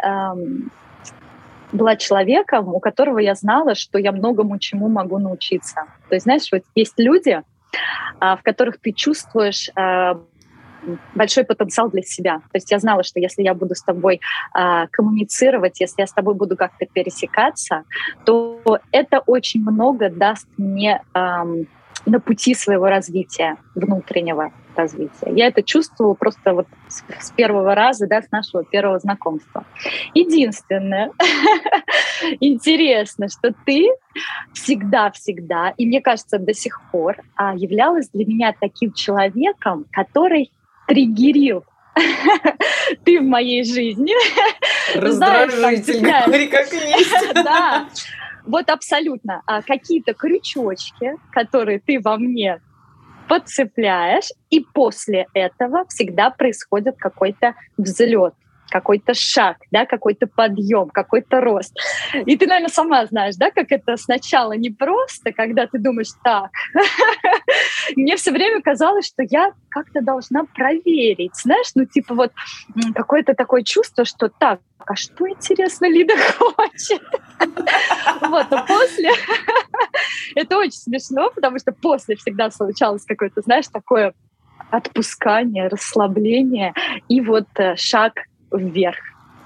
была 1.71 1.95
человеком, 1.95 2.73
у 2.73 2.79
которого 2.79 3.19
я 3.19 3.35
знала, 3.35 3.75
что 3.75 3.99
я 3.99 4.11
многому 4.11 4.57
чему 4.57 4.87
могу 4.87 5.17
научиться. 5.19 5.85
То 6.09 6.15
есть, 6.15 6.23
знаешь, 6.23 6.47
вот 6.51 6.63
есть 6.75 6.93
люди, 6.97 7.41
в 8.19 8.39
которых 8.43 8.79
ты 8.79 8.91
чувствуешь 8.91 9.69
а, 9.75 10.19
большой 11.15 11.43
потенциал 11.43 11.89
для 11.89 12.01
себя. 12.01 12.37
То 12.37 12.55
есть 12.55 12.71
я 12.71 12.79
знала, 12.79 13.03
что 13.03 13.19
если 13.19 13.43
я 13.43 13.53
буду 13.53 13.75
с 13.75 13.81
тобой 13.81 14.21
э, 14.55 14.87
коммуницировать, 14.91 15.79
если 15.79 16.01
я 16.01 16.07
с 16.07 16.13
тобой 16.13 16.33
буду 16.33 16.55
как-то 16.55 16.85
пересекаться, 16.85 17.83
то 18.25 18.61
это 18.91 19.19
очень 19.19 19.61
много 19.61 20.09
даст 20.09 20.47
мне 20.57 21.01
э, 21.13 21.19
на 22.05 22.19
пути 22.19 22.53
своего 22.53 22.87
развития, 22.87 23.57
внутреннего 23.75 24.51
развития. 24.77 25.31
Я 25.33 25.47
это 25.47 25.63
чувствовала 25.63 26.13
просто 26.13 26.53
вот 26.53 26.67
с, 26.87 27.03
с 27.19 27.31
первого 27.31 27.75
раза, 27.75 28.07
да, 28.07 28.21
с 28.21 28.31
нашего 28.31 28.63
первого 28.63 28.99
знакомства. 28.99 29.65
Единственное, 30.13 31.11
интересно, 32.39 33.27
что 33.29 33.53
ты 33.65 33.89
всегда-всегда, 34.53 35.73
и 35.77 35.85
мне 35.85 36.01
кажется, 36.01 36.39
до 36.39 36.53
сих 36.53 36.81
пор 36.91 37.17
а, 37.35 37.55
являлась 37.55 38.09
для 38.09 38.25
меня 38.25 38.53
таким 38.59 38.93
человеком, 38.93 39.85
который 39.91 40.51
триггерил 40.87 41.65
ты 43.03 43.19
в 43.19 43.23
моей 43.23 43.63
жизни. 43.63 44.13
Раздражитель, 44.95 45.99
говори 46.01 46.47
как 46.47 46.71
есть. 46.71 47.33
Да, 47.33 47.87
вот 48.45 48.69
абсолютно. 48.69 49.41
А 49.45 49.61
какие-то 49.61 50.13
крючочки, 50.13 51.15
которые 51.31 51.79
ты 51.79 51.99
во 51.99 52.17
мне 52.17 52.61
подцепляешь, 53.27 54.31
и 54.49 54.61
после 54.61 55.27
этого 55.33 55.85
всегда 55.87 56.29
происходит 56.29 56.97
какой-то 56.97 57.53
взлет 57.77 58.33
какой-то 58.69 59.13
шаг, 59.13 59.57
да, 59.71 59.85
какой-то 59.85 60.27
подъем, 60.27 60.89
какой-то 60.89 61.41
рост. 61.41 61.73
И 62.13 62.37
ты, 62.37 62.47
наверное, 62.47 62.69
сама 62.69 63.05
знаешь, 63.05 63.35
да, 63.35 63.51
как 63.51 63.71
это 63.71 63.97
сначала 63.97 64.53
непросто, 64.53 65.31
когда 65.31 65.67
ты 65.67 65.79
думаешь, 65.79 66.11
так, 66.23 66.51
мне 67.95 68.15
все 68.15 68.31
время 68.31 68.61
казалось, 68.61 69.07
что 69.07 69.23
я 69.23 69.51
как-то 69.69 70.01
должна 70.01 70.43
проверить, 70.45 71.35
знаешь, 71.35 71.71
ну, 71.75 71.85
типа 71.85 72.13
вот 72.13 72.31
какое-то 72.93 73.33
такое 73.33 73.63
чувство, 73.63 74.05
что 74.05 74.29
так, 74.29 74.59
а 74.85 74.95
что, 74.95 75.27
интересно, 75.27 75.89
Лида 75.89 76.13
хочет? 76.37 77.01
Вот, 78.21 78.47
а 78.51 78.65
после... 78.65 79.11
Это 80.35 80.57
очень 80.57 80.71
смешно, 80.71 81.29
потому 81.33 81.59
что 81.59 81.71
после 81.71 82.15
всегда 82.15 82.49
случалось 82.49 83.03
какое-то, 83.05 83.41
знаешь, 83.41 83.67
такое 83.67 84.13
отпускание, 84.71 85.67
расслабление 85.67 86.73
и 87.07 87.21
вот 87.21 87.47
э, 87.55 87.75
шаг 87.75 88.13
вверх 88.51 88.97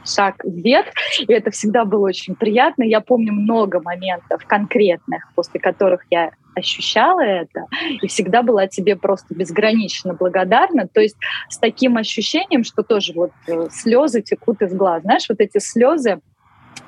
шаг 0.04 0.44
вверх, 0.44 0.88
и 1.20 1.32
это 1.32 1.52
всегда 1.52 1.86
было 1.86 2.08
очень 2.08 2.36
приятно. 2.36 2.84
Я 2.84 3.02
помню 3.02 3.34
много 3.34 3.82
моментов 3.82 4.46
конкретных, 4.46 5.32
после 5.36 5.60
которых 5.60 6.06
я 6.10 6.32
ощущала 6.56 7.22
это, 7.22 7.68
и 8.02 8.08
всегда 8.08 8.44
была 8.44 8.68
тебе 8.68 8.96
просто 8.96 9.34
безгранично 9.34 10.14
благодарна. 10.14 10.88
То 10.88 11.02
есть 11.02 11.16
с 11.50 11.58
таким 11.58 11.98
ощущением, 11.98 12.64
что 12.64 12.84
тоже 12.84 13.14
вот 13.14 13.32
э, 13.48 13.68
слезы 13.72 14.22
текут 14.22 14.62
из 14.62 14.74
глаз. 14.74 15.04
Знаешь, 15.04 15.26
вот 15.30 15.40
эти 15.40 15.60
слезы, 15.60 16.20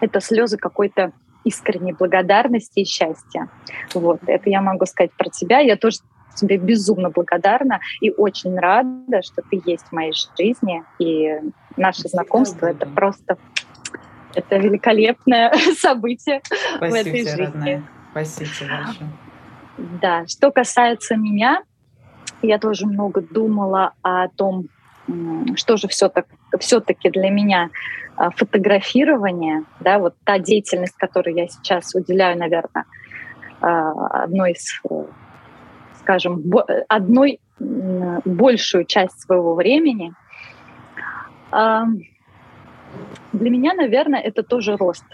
это 0.02 0.20
слезы 0.20 0.58
какой-то 0.58 1.14
искренней 1.46 1.94
благодарности 1.94 2.80
и 2.80 2.86
счастья. 2.86 3.50
Вот, 3.94 4.20
это 4.28 4.50
я 4.50 4.62
могу 4.62 4.86
сказать 4.86 5.12
про 5.14 5.30
тебя. 5.30 5.60
Я 5.60 5.78
тоже 5.78 6.00
тебе 6.36 6.58
безумно 6.58 7.10
благодарна 7.10 7.80
и 8.02 8.10
очень 8.10 8.58
рада, 8.58 9.22
что 9.22 9.42
ты 9.50 9.62
есть 9.66 9.86
в 9.86 9.92
моей 9.92 10.14
жизни. 10.38 10.84
И 11.00 11.40
наше 11.78 12.08
знакомство— 12.08 12.66
это 12.68 12.86
просто 12.86 13.38
это 14.36 14.58
великолепное 14.58 15.54
событие 15.78 16.42
Спасибо 16.78 16.92
в 16.92 16.94
этой 16.94 17.20
жизни. 17.20 17.42
Родная. 17.44 17.84
Спасибо 18.12 18.50
большое. 18.50 19.10
Да, 20.02 20.28
что 20.28 20.52
касается 20.52 21.16
меня, 21.16 21.64
я 22.42 22.60
тоже 22.60 22.86
много 22.86 23.22
думала 23.22 23.94
о 24.02 24.28
том, 24.28 24.68
что 25.56 25.78
же 25.78 25.88
все-таки 25.88 26.30
все 26.60 26.80
для 26.80 27.30
меня 27.30 27.70
а, 28.16 28.30
фотографирование, 28.30 29.64
да, 29.80 30.00
вот 30.00 30.16
та 30.24 30.40
деятельность, 30.40 30.96
которую 30.96 31.36
я 31.36 31.48
сейчас 31.48 31.94
уделяю, 31.96 32.38
наверное, 32.38 32.86
а, 33.62 34.24
одной 34.24 34.52
из 34.52 34.82
скажем, 36.00 36.44
одной 36.90 37.40
большую 37.60 38.86
часть 38.86 39.22
своего 39.22 39.56
времени. 39.56 40.14
Для 43.34 43.50
меня, 43.50 43.74
наверное, 43.74 44.20
это 44.20 44.44
тоже 44.44 44.78
рост. 44.78 45.06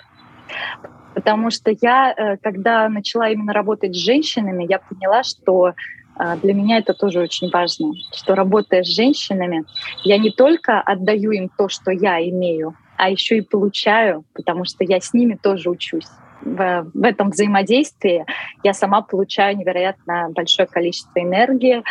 Потому 1.14 1.52
что 1.52 1.72
я, 1.82 2.14
э, 2.16 2.38
когда 2.38 2.88
начала 2.90 3.30
именно 3.30 3.54
работать 3.54 3.96
с 3.96 3.98
женщинами, 3.98 4.66
я 4.70 4.80
поняла, 4.80 5.24
что 5.24 5.74
а, 6.16 6.36
для 6.38 6.54
меня 6.54 6.78
это 6.78 6.94
тоже 6.94 7.20
очень 7.20 7.50
важно, 7.50 7.94
что 8.14 8.36
работая 8.36 8.84
с 8.84 8.88
женщинами, 8.88 9.64
я 10.04 10.18
не 10.18 10.32
только 10.32 10.82
отдаю 10.82 11.32
им 11.32 11.50
то, 11.58 11.70
что 11.70 11.92
я 11.92 12.22
имею, 12.30 12.76
а 12.98 13.10
еще 13.10 13.38
и 13.38 13.42
получаю, 13.42 14.24
потому 14.34 14.66
что 14.66 14.84
я 14.84 15.00
с 15.00 15.14
ними 15.14 15.36
тоже 15.42 15.70
учусь 15.70 16.08
в, 16.42 16.92
в 16.94 17.04
этом 17.04 17.32
взаимодействии 17.32 18.26
я 18.64 18.74
сама 18.74 19.02
получаю 19.02 19.58
невероятно 19.58 20.30
большое 20.32 20.68
количество 20.68 21.20
энергии, 21.20 21.84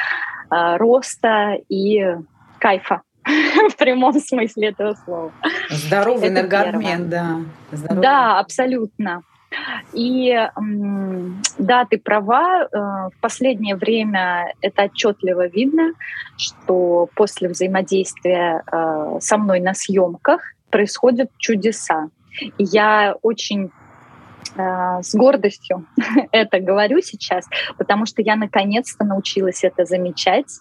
э, 0.51 0.77
роста 0.77 1.57
и 1.69 2.17
кайфа 2.59 3.03
в 3.71 3.77
прямом 3.77 4.19
смысле 4.19 4.69
этого 4.69 4.95
слова. 5.05 5.33
Здоровый 5.71 6.29
энергообмен, 6.29 7.09
да. 7.09 7.41
Здоровый. 7.73 8.03
Да, 8.03 8.39
абсолютно. 8.39 9.23
И 9.95 10.35
да, 11.59 11.87
ты 11.87 11.99
права, 11.99 12.65
э, 12.65 12.69
в 12.71 13.13
последнее 13.21 13.77
время 13.77 14.53
это 14.61 14.85
отчетливо 14.85 15.47
видно, 15.47 15.93
что 16.37 17.09
после 17.15 17.49
взаимодействия 17.49 18.63
э, 18.71 19.19
со 19.21 19.39
мной 19.39 19.61
на 19.61 19.73
съемках 19.73 20.43
происходят 20.71 21.31
чудеса. 21.39 22.11
И 22.59 22.65
я 22.65 23.15
очень 23.23 23.71
Э, 24.57 25.03
с 25.03 25.15
гордостью 25.15 25.87
это 26.33 26.61
говорю 26.61 27.01
сейчас, 27.01 27.47
потому 27.77 28.07
что 28.07 28.23
я 28.23 28.37
наконец-то 28.37 29.05
научилась 29.05 29.65
это 29.65 29.85
замечать 29.85 30.61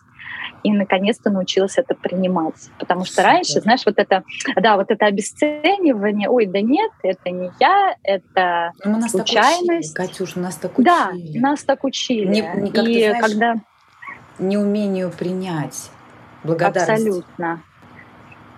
и 0.63 0.71
наконец-то 0.71 1.29
научилась 1.29 1.77
это 1.77 1.95
принимать. 1.95 2.69
Потому 2.79 3.05
что 3.05 3.23
раньше, 3.23 3.61
знаешь, 3.61 3.85
вот 3.85 3.97
это, 3.97 4.23
да, 4.55 4.75
вот 4.75 4.91
это 4.91 5.05
обесценивание, 5.05 6.29
ой, 6.29 6.45
да 6.45 6.61
нет, 6.61 6.91
это 7.03 7.29
не 7.29 7.51
я, 7.59 7.95
это 8.03 8.71
ну, 8.83 8.97
нас 8.97 9.11
случайность. 9.11 9.93
Так 9.95 10.05
учили, 10.05 10.17
Катюш, 10.17 10.35
нас 10.35 10.55
так 10.55 10.77
учили. 10.77 10.85
Да, 10.85 11.11
нас 11.39 11.63
так 11.63 11.83
учили. 11.83 12.27
Не, 12.27 12.41
не, 12.55 12.71
как 12.71 12.85
и 12.85 13.07
знаешь, 13.07 13.23
когда... 13.23 13.55
Неумению 14.39 15.09
принять 15.09 15.89
благодарность. 16.43 16.89
Абсолютно. 16.89 17.63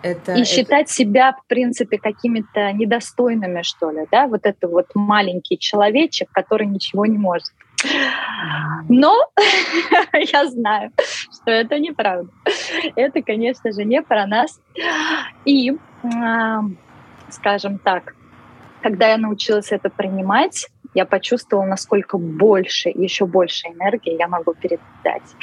Это, 0.01 0.33
и 0.33 0.41
это... 0.41 0.45
считать 0.45 0.89
себя, 0.89 1.33
в 1.33 1.45
принципе, 1.47 1.97
какими-то 1.97 2.71
недостойными, 2.71 3.61
что 3.63 3.91
ли, 3.91 4.07
да, 4.11 4.27
вот 4.27 4.45
это 4.45 4.67
вот 4.67 4.87
маленький 4.95 5.57
человечек, 5.57 6.29
который 6.31 6.67
ничего 6.67 7.05
не 7.05 7.17
может. 7.17 7.51
Но 8.89 9.15
я 10.13 10.47
знаю, 10.47 10.91
что 11.31 11.51
это 11.51 11.79
неправда. 11.79 12.31
Это, 12.95 13.21
конечно 13.21 13.71
же, 13.71 13.85
не 13.85 14.01
про 14.01 14.25
нас. 14.25 14.59
И, 15.45 15.77
скажем 17.29 17.77
так, 17.79 18.15
когда 18.81 19.09
я 19.09 19.17
научилась 19.17 19.71
это 19.71 19.89
принимать, 19.89 20.67
я 20.93 21.05
почувствовала, 21.05 21.65
насколько 21.65 22.17
больше, 22.17 22.89
еще 22.89 23.25
больше 23.25 23.67
энергии 23.67 24.17
я 24.17 24.27
могу 24.27 24.53
передать. 24.55 25.35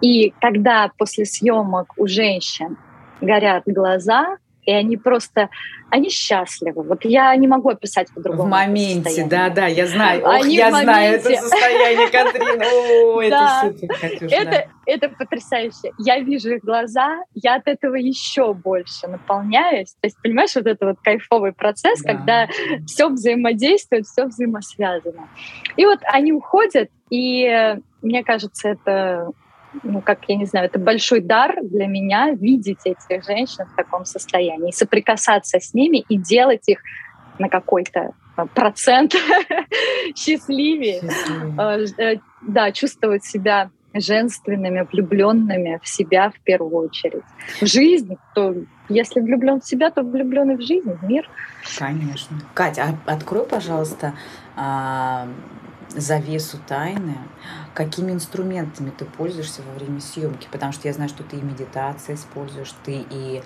И 0.00 0.34
когда 0.40 0.90
после 0.98 1.24
съемок 1.24 1.94
у 1.96 2.06
женщин 2.06 2.76
горят 3.20 3.62
глаза, 3.66 4.36
и 4.64 4.72
они 4.72 4.96
просто, 4.96 5.50
они 5.90 6.08
счастливы. 6.08 6.82
Вот 6.82 7.04
я 7.04 7.34
не 7.36 7.48
могу 7.48 7.70
описать 7.70 8.12
по-другому. 8.14 8.48
В 8.48 8.50
моменте, 8.50 9.26
да, 9.28 9.50
да, 9.50 9.66
я 9.66 9.86
знаю. 9.86 10.22
Ох, 10.22 10.34
они 10.34 10.56
я 10.56 10.70
знаю 10.70 11.16
это 11.16 11.30
состояние, 11.36 12.08
Катрина. 12.08 12.64
О, 12.64 13.20
это 13.22 13.60
супер, 13.62 13.88
Катюш, 14.00 14.32
это, 14.32 14.68
это 14.86 15.08
потрясающе. 15.08 15.92
Я 15.98 16.20
вижу 16.20 16.54
их 16.54 16.62
глаза, 16.62 17.22
я 17.34 17.56
от 17.56 17.66
этого 17.66 17.96
еще 17.96 18.54
больше 18.54 19.08
наполняюсь. 19.08 19.92
То 20.00 20.06
есть, 20.06 20.16
понимаешь, 20.22 20.54
вот 20.54 20.66
это 20.66 20.86
вот 20.86 20.96
кайфовый 21.02 21.52
процесс, 21.52 22.00
да. 22.02 22.12
когда 22.12 22.48
все 22.86 23.08
взаимодействует, 23.08 24.06
все 24.06 24.26
взаимосвязано. 24.26 25.28
И 25.76 25.84
вот 25.84 25.98
они 26.04 26.32
уходят, 26.32 26.88
и 27.10 27.76
мне 28.00 28.22
кажется, 28.24 28.68
это 28.68 29.32
ну, 29.82 30.00
как, 30.00 30.20
я 30.28 30.36
не 30.36 30.46
знаю, 30.46 30.66
это 30.66 30.78
большой 30.78 31.20
дар 31.20 31.56
для 31.62 31.86
меня 31.86 32.30
видеть 32.30 32.80
этих 32.84 33.24
женщин 33.24 33.64
в 33.66 33.76
таком 33.76 34.04
состоянии, 34.04 34.70
соприкасаться 34.70 35.60
с 35.60 35.74
ними 35.74 36.04
и 36.08 36.16
делать 36.16 36.68
их 36.68 36.80
на 37.38 37.48
какой-то 37.48 38.12
э, 38.36 38.46
процент 38.54 39.14
счастливее, 40.16 41.02
э, 41.58 41.86
э, 41.98 42.18
да, 42.42 42.72
чувствовать 42.72 43.24
себя 43.24 43.70
женственными, 43.94 44.86
влюбленными 44.90 45.78
в 45.82 45.88
себя 45.88 46.30
в 46.30 46.40
первую 46.40 46.88
очередь. 46.88 47.24
В 47.60 47.66
жизнь, 47.66 48.16
то 48.34 48.54
если 48.88 49.20
влюблен 49.20 49.60
в 49.60 49.66
себя, 49.66 49.90
то 49.90 50.02
влюблен 50.02 50.52
и 50.52 50.56
в 50.56 50.62
жизнь, 50.62 50.90
в 50.90 51.02
мир. 51.04 51.28
Конечно. 51.78 52.38
Катя, 52.54 52.96
а 53.06 53.12
открой, 53.12 53.46
пожалуйста, 53.46 54.14
а, 54.56 55.28
завесу 56.00 56.58
тайны, 56.66 57.16
какими 57.74 58.12
инструментами 58.12 58.90
ты 58.90 59.04
пользуешься 59.04 59.62
во 59.62 59.78
время 59.78 60.00
съемки, 60.00 60.48
потому 60.50 60.72
что 60.72 60.88
я 60.88 60.94
знаю, 60.94 61.08
что 61.08 61.22
ты 61.22 61.36
и 61.36 61.42
медитация 61.42 62.14
используешь, 62.14 62.74
ты 62.84 63.04
и, 63.10 63.42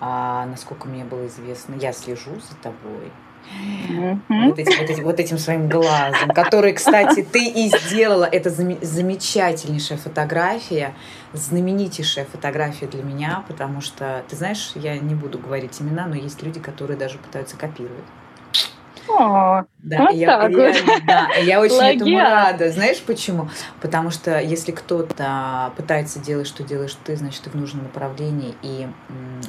а, 0.00 0.46
насколько 0.46 0.88
мне 0.88 1.04
было 1.04 1.26
известно, 1.26 1.74
я 1.74 1.92
слежу 1.92 2.34
за 2.34 2.56
тобой, 2.62 3.12
Mm-hmm. 3.50 4.48
Вот, 4.48 4.58
этим, 4.58 4.78
вот, 4.78 4.90
этим, 4.90 5.04
вот 5.04 5.20
этим 5.20 5.38
своим 5.38 5.68
глазом, 5.68 6.28
который, 6.28 6.72
кстати, 6.72 7.22
ты 7.22 7.46
и 7.48 7.68
сделала. 7.68 8.24
Это 8.24 8.50
замечательнейшая 8.50 9.98
фотография, 9.98 10.94
знаменитейшая 11.32 12.26
фотография 12.26 12.86
для 12.86 13.02
меня, 13.02 13.44
потому 13.48 13.80
что, 13.80 14.24
ты 14.28 14.36
знаешь, 14.36 14.72
я 14.74 14.98
не 14.98 15.14
буду 15.14 15.38
говорить 15.38 15.80
имена, 15.80 16.06
но 16.06 16.14
есть 16.14 16.42
люди, 16.42 16.60
которые 16.60 16.96
даже 16.96 17.18
пытаются 17.18 17.56
копировать. 17.56 18.04
О, 19.18 19.64
да, 19.78 19.98
вот 19.98 20.12
я, 20.12 20.38
так 20.38 20.50
я, 20.50 20.58
вот. 20.58 21.06
да, 21.06 21.28
я 21.42 21.60
очень 21.60 21.76
Плагиат. 21.76 21.96
этому 21.96 22.18
рада. 22.18 22.70
Знаешь 22.70 23.00
почему? 23.00 23.48
Потому 23.80 24.10
что 24.10 24.40
если 24.40 24.72
кто-то 24.72 25.72
пытается 25.76 26.18
делать, 26.18 26.46
что 26.46 26.62
делаешь 26.62 26.96
ты, 27.04 27.16
значит, 27.16 27.42
ты 27.42 27.50
в 27.50 27.54
нужном 27.54 27.84
направлении, 27.84 28.54
и 28.62 28.88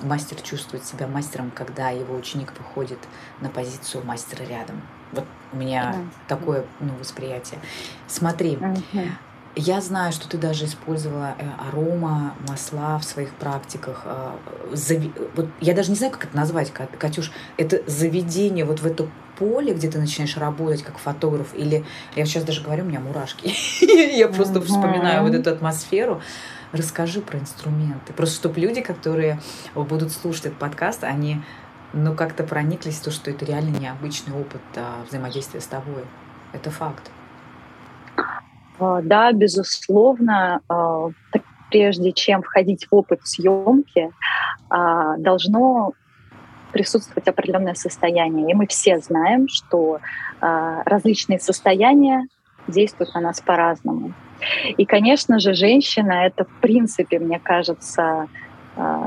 мастер 0.04 0.42
чувствует 0.42 0.86
себя 0.86 1.08
мастером, 1.08 1.52
когда 1.54 1.90
его 1.90 2.16
ученик 2.16 2.54
выходит 2.58 3.00
на 3.40 3.50
позицию 3.50 4.04
мастера 4.06 4.44
рядом. 4.46 4.82
Вот 5.12 5.26
у 5.52 5.58
меня 5.58 5.96
mm. 5.96 6.08
такое 6.28 6.64
ну, 6.80 6.94
восприятие. 7.00 7.60
Смотри, 8.08 8.56
mm-hmm. 8.56 9.10
Я 9.56 9.82
знаю, 9.82 10.14
что 10.14 10.30
ты 10.30 10.38
даже 10.38 10.64
использовала 10.64 11.36
э, 11.38 11.44
арома, 11.68 12.36
масла 12.48 12.98
в 12.98 13.04
своих 13.04 13.34
практиках. 13.34 14.04
А, 14.06 14.40
вот 15.36 15.48
я 15.60 15.74
даже 15.74 15.90
не 15.90 15.98
знаю, 15.98 16.14
как 16.14 16.26
это 16.26 16.38
назвать, 16.38 16.72
Катюш. 16.72 17.34
Это 17.58 17.82
заведение 17.86 18.64
вот 18.64 18.80
в 18.80 18.86
это 18.86 19.08
поле, 19.38 19.74
где 19.74 19.90
ты 19.90 20.00
начинаешь 20.00 20.38
работать 20.38 20.84
как 20.84 20.98
фотограф, 20.98 21.54
или 21.56 21.84
я 22.16 22.26
сейчас 22.26 22.44
даже 22.44 22.62
говорю, 22.62 22.84
у 22.84 22.88
меня 22.88 23.00
мурашки. 23.00 23.54
Я 24.18 24.28
просто 24.28 24.62
вспоминаю 24.62 25.24
вот 25.24 25.34
эту 25.34 25.50
атмосферу. 25.50 26.22
Расскажи 26.72 27.22
про 27.22 27.38
инструменты. 27.40 28.14
Просто 28.14 28.36
чтобы 28.36 28.60
люди, 28.60 28.82
которые 28.82 29.40
будут 29.76 30.12
слушать 30.12 30.46
этот 30.46 30.60
подкаст, 30.60 31.04
они 31.04 31.42
ну, 31.94 32.16
как-то 32.16 32.44
прониклись 32.44 33.00
в 33.00 33.04
то, 33.04 33.12
что 33.12 33.30
это 33.32 33.44
реально 33.46 33.78
необычный 33.78 34.34
опыт 34.34 34.62
а, 34.76 35.04
взаимодействия 35.08 35.60
с 35.60 35.66
тобой. 35.66 36.06
Это 36.54 36.72
факт. 36.72 37.12
А, 38.80 39.02
да, 39.02 39.34
безусловно, 39.34 40.62
а, 40.70 41.10
прежде 41.70 42.14
чем 42.14 42.42
входить 42.42 42.88
в 42.90 42.96
опыт 42.96 43.22
съемки, 43.24 44.12
должно 44.70 45.94
присутствовать 46.72 47.28
определенное 47.28 47.76
состояние. 47.76 48.52
И 48.52 48.54
мы 48.54 48.68
все 48.68 49.00
знаем, 49.00 49.48
что 49.48 50.00
различные 50.40 51.40
состояния 51.40 52.28
действуют 52.68 53.14
на 53.14 53.22
нас 53.22 53.42
по-разному. 53.42 54.14
И, 54.78 54.86
конечно 54.86 55.40
же, 55.40 55.54
женщина— 55.54 56.26
это, 56.26 56.46
в 56.46 56.62
принципе, 56.62 57.20
мне 57.20 57.40
кажется, 57.40 58.28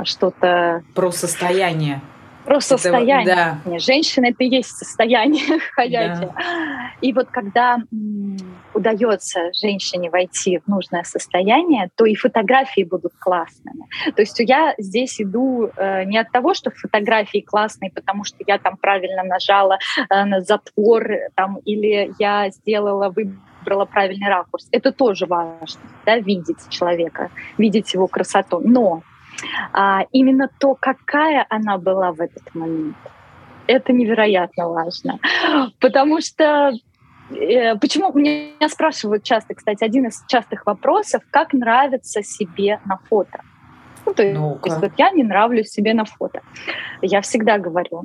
что-то... 0.05 0.83
Про 0.95 1.11
состояние. 1.11 2.01
Про 2.45 2.61
состояние. 2.61 3.23
Это, 3.23 3.59
да. 3.65 3.79
Женщина— 3.79 4.27
это 4.29 4.45
и 4.45 4.49
есть 4.49 4.77
состояние 4.77 5.59
ходячее. 5.75 6.33
Да. 6.37 6.91
И 7.01 7.13
вот 7.13 7.29
когда 7.31 7.79
удается 8.75 9.51
женщине 9.53 10.11
войти 10.11 10.59
в 10.59 10.69
нужное 10.69 11.05
состояние, 11.05 11.91
то 11.97 12.05
и 12.05 12.15
фотографии 12.15 12.85
будут 12.85 13.13
классными. 13.19 13.87
То 14.15 14.23
есть 14.23 14.39
я 14.41 14.75
здесь 14.79 15.21
иду 15.21 15.71
э, 15.77 16.05
не 16.05 16.19
от 16.19 16.31
того, 16.31 16.55
что 16.55 16.71
фотографии 16.71 17.41
классные, 17.41 17.91
потому 17.91 18.25
что 18.25 18.37
я 18.47 18.59
там 18.59 18.77
правильно 18.77 19.23
нажала 19.23 19.79
э, 19.97 20.25
на 20.25 20.41
затвор, 20.41 21.07
там, 21.35 21.59
или 21.65 22.13
я 22.19 22.51
сделала 22.51 23.11
выбрала 23.11 23.85
правильный 23.85 24.29
ракурс. 24.29 24.69
Это 24.73 24.93
тоже 24.93 25.27
важно, 25.27 25.81
да, 26.05 26.19
видеть 26.19 26.69
человека, 26.69 27.31
видеть 27.59 27.95
его 27.95 28.07
красоту. 28.09 28.61
Но 28.63 29.03
а, 29.73 30.05
именно 30.13 30.49
то, 30.59 30.77
какая 30.79 31.47
она 31.49 31.79
была 31.79 32.13
в 32.13 32.21
этот 32.21 32.55
момент, 32.55 32.97
это 33.67 33.93
невероятно 33.93 34.69
важно. 34.69 35.19
Потому 35.81 36.21
что 36.21 36.73
Э, 36.73 36.94
почему 37.29 38.13
меня 38.13 38.69
спрашивают 38.69 39.25
часто, 39.25 39.55
кстати, 39.55 39.85
один 39.85 40.07
из 40.07 40.23
частых 40.27 40.67
вопросов, 40.67 41.23
как 41.31 41.53
нравится 41.53 42.23
себе 42.23 42.81
на 42.85 42.99
фото? 43.09 43.41
Ну, 44.07 44.13
то 44.13 44.23
есть, 44.23 44.37
ну 44.37 44.59
вот 44.63 44.93
я 44.99 45.11
не 45.11 45.23
нравлюсь 45.23 45.71
себе 45.71 45.95
на 45.95 46.05
фото. 46.05 46.43
Я 47.01 47.21
всегда 47.23 47.59
говорю, 47.59 48.05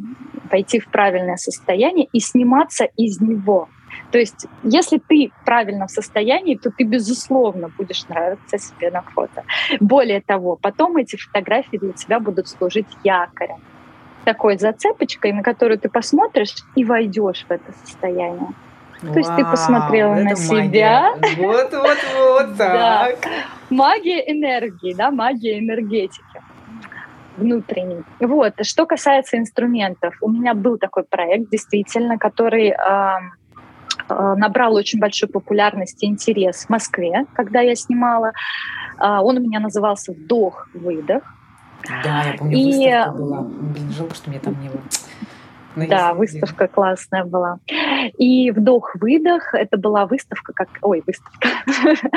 пойти 0.50 0.80
в 0.80 0.88
правильное 0.88 1.36
состояние 1.36 2.08
и 2.14 2.20
сниматься 2.20 2.86
из 2.96 3.20
него. 3.20 3.68
То 4.12 4.18
есть, 4.18 4.46
если 4.64 4.98
ты 4.98 5.32
в 5.42 5.46
правильном 5.46 5.88
состоянии, 5.88 6.56
то 6.56 6.72
ты, 6.72 6.84
безусловно, 6.84 7.70
будешь 7.78 8.08
нравиться 8.08 8.58
себе 8.58 8.92
на 8.92 9.02
фото. 9.02 9.44
Более 9.80 10.22
того, 10.22 10.56
потом 10.56 10.98
эти 10.98 11.18
фотографии 11.18 11.78
для 11.78 11.92
тебя 11.94 12.20
будут 12.20 12.48
служить 12.48 12.88
якорем, 13.04 13.58
такой 14.26 14.58
зацепочкой, 14.58 15.34
на 15.34 15.44
которую 15.44 15.80
ты 15.80 15.90
посмотришь 15.90 16.56
и 16.76 16.86
войдешь 16.86 17.46
в 17.48 17.52
это 17.52 17.74
состояние. 17.84 18.54
То 19.02 19.18
есть 19.18 19.36
ты 19.36 19.46
посмотрела 19.46 20.16
на 20.16 20.36
себя. 20.36 21.14
Вот, 21.38 21.72
вот, 21.72 21.98
вот 22.18 22.48
так. 22.58 23.18
Магия 23.70 24.32
энергии, 24.32 24.94
да, 24.94 25.12
магия 25.12 25.60
энергетики 25.60 26.42
внутренней. 27.38 28.04
Вот. 28.20 28.54
Что 28.64 28.86
касается 28.86 29.38
инструментов, 29.38 30.16
у 30.22 30.30
меня 30.30 30.54
был 30.54 30.78
такой 30.78 31.04
проект, 31.04 31.50
действительно, 31.50 32.18
который 32.18 32.70
э, 32.70 33.14
набрал 34.10 34.76
очень 34.76 35.00
большую 35.00 35.30
популярность 35.32 36.04
и 36.04 36.08
интерес 36.08 36.66
в 36.66 36.70
Москве, 36.70 37.26
когда 37.34 37.62
я 37.62 37.76
снимала. 37.76 38.34
Э, 39.00 39.20
он 39.20 39.38
у 39.38 39.42
меня 39.42 39.60
назывался 39.60 40.12
«Вдох-выдох». 40.12 41.24
Да, 42.04 42.24
я 42.24 42.38
помню, 42.38 42.58
и... 42.58 42.66
выставка 42.66 43.12
была. 43.12 43.42
Блин, 43.42 43.92
жалко, 43.92 44.16
что 44.16 44.30
меня 44.30 44.40
там 44.42 44.62
не 44.62 44.68
было. 44.68 44.82
Ну, 45.84 45.90
да, 45.90 46.14
выставка 46.14 46.68
классная 46.68 47.24
была. 47.24 47.60
И 48.18 48.52
вдох-выдох, 48.52 49.54
это 49.54 49.78
была 49.78 50.06
выставка, 50.06 50.54
как, 50.54 50.70
ой, 50.82 51.04
выставка, 51.06 51.50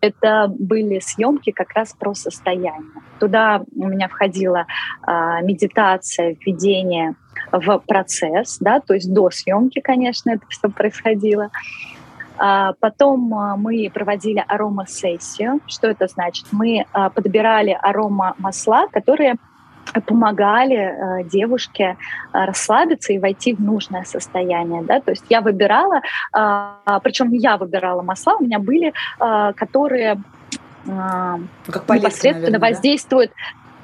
это 0.00 0.46
были 0.48 1.00
съемки 1.00 1.50
как 1.50 1.72
раз 1.72 1.92
про 1.92 2.14
состояние. 2.14 2.90
Туда 3.18 3.62
у 3.74 3.88
меня 3.88 4.08
входила 4.08 4.66
а, 5.02 5.40
медитация, 5.42 6.36
введение 6.40 7.14
в 7.52 7.78
процесс, 7.86 8.58
да, 8.60 8.80
то 8.80 8.94
есть 8.94 9.12
до 9.12 9.30
съемки, 9.30 9.80
конечно, 9.80 10.30
это 10.30 10.46
все 10.48 10.68
происходило. 10.68 11.50
А 12.38 12.72
потом 12.80 13.34
а, 13.34 13.56
мы 13.56 13.90
проводили 13.92 14.42
аромасессию. 14.46 15.60
Что 15.66 15.88
это 15.88 16.06
значит? 16.06 16.46
Мы 16.52 16.86
подбирали 17.14 17.76
арома 17.80 18.34
масла, 18.38 18.86
которые 18.88 19.36
помогали 20.06 20.76
э, 20.76 21.24
девушке 21.24 21.96
э, 22.32 22.44
расслабиться 22.44 23.12
и 23.12 23.18
войти 23.18 23.54
в 23.54 23.60
нужное 23.60 24.04
состояние. 24.04 24.82
Да? 24.82 25.00
То 25.00 25.10
есть 25.10 25.24
я 25.28 25.40
выбирала, 25.40 26.00
э, 26.36 27.00
причем 27.02 27.30
не 27.30 27.38
я 27.38 27.56
выбирала 27.56 28.02
масла, 28.02 28.36
у 28.38 28.44
меня 28.44 28.58
были, 28.58 28.92
э, 29.20 29.52
которые 29.54 30.22
э, 30.86 31.38
как 31.66 31.88
непосредственно 31.88 32.34
наверное, 32.34 32.60
воздействуют 32.60 33.32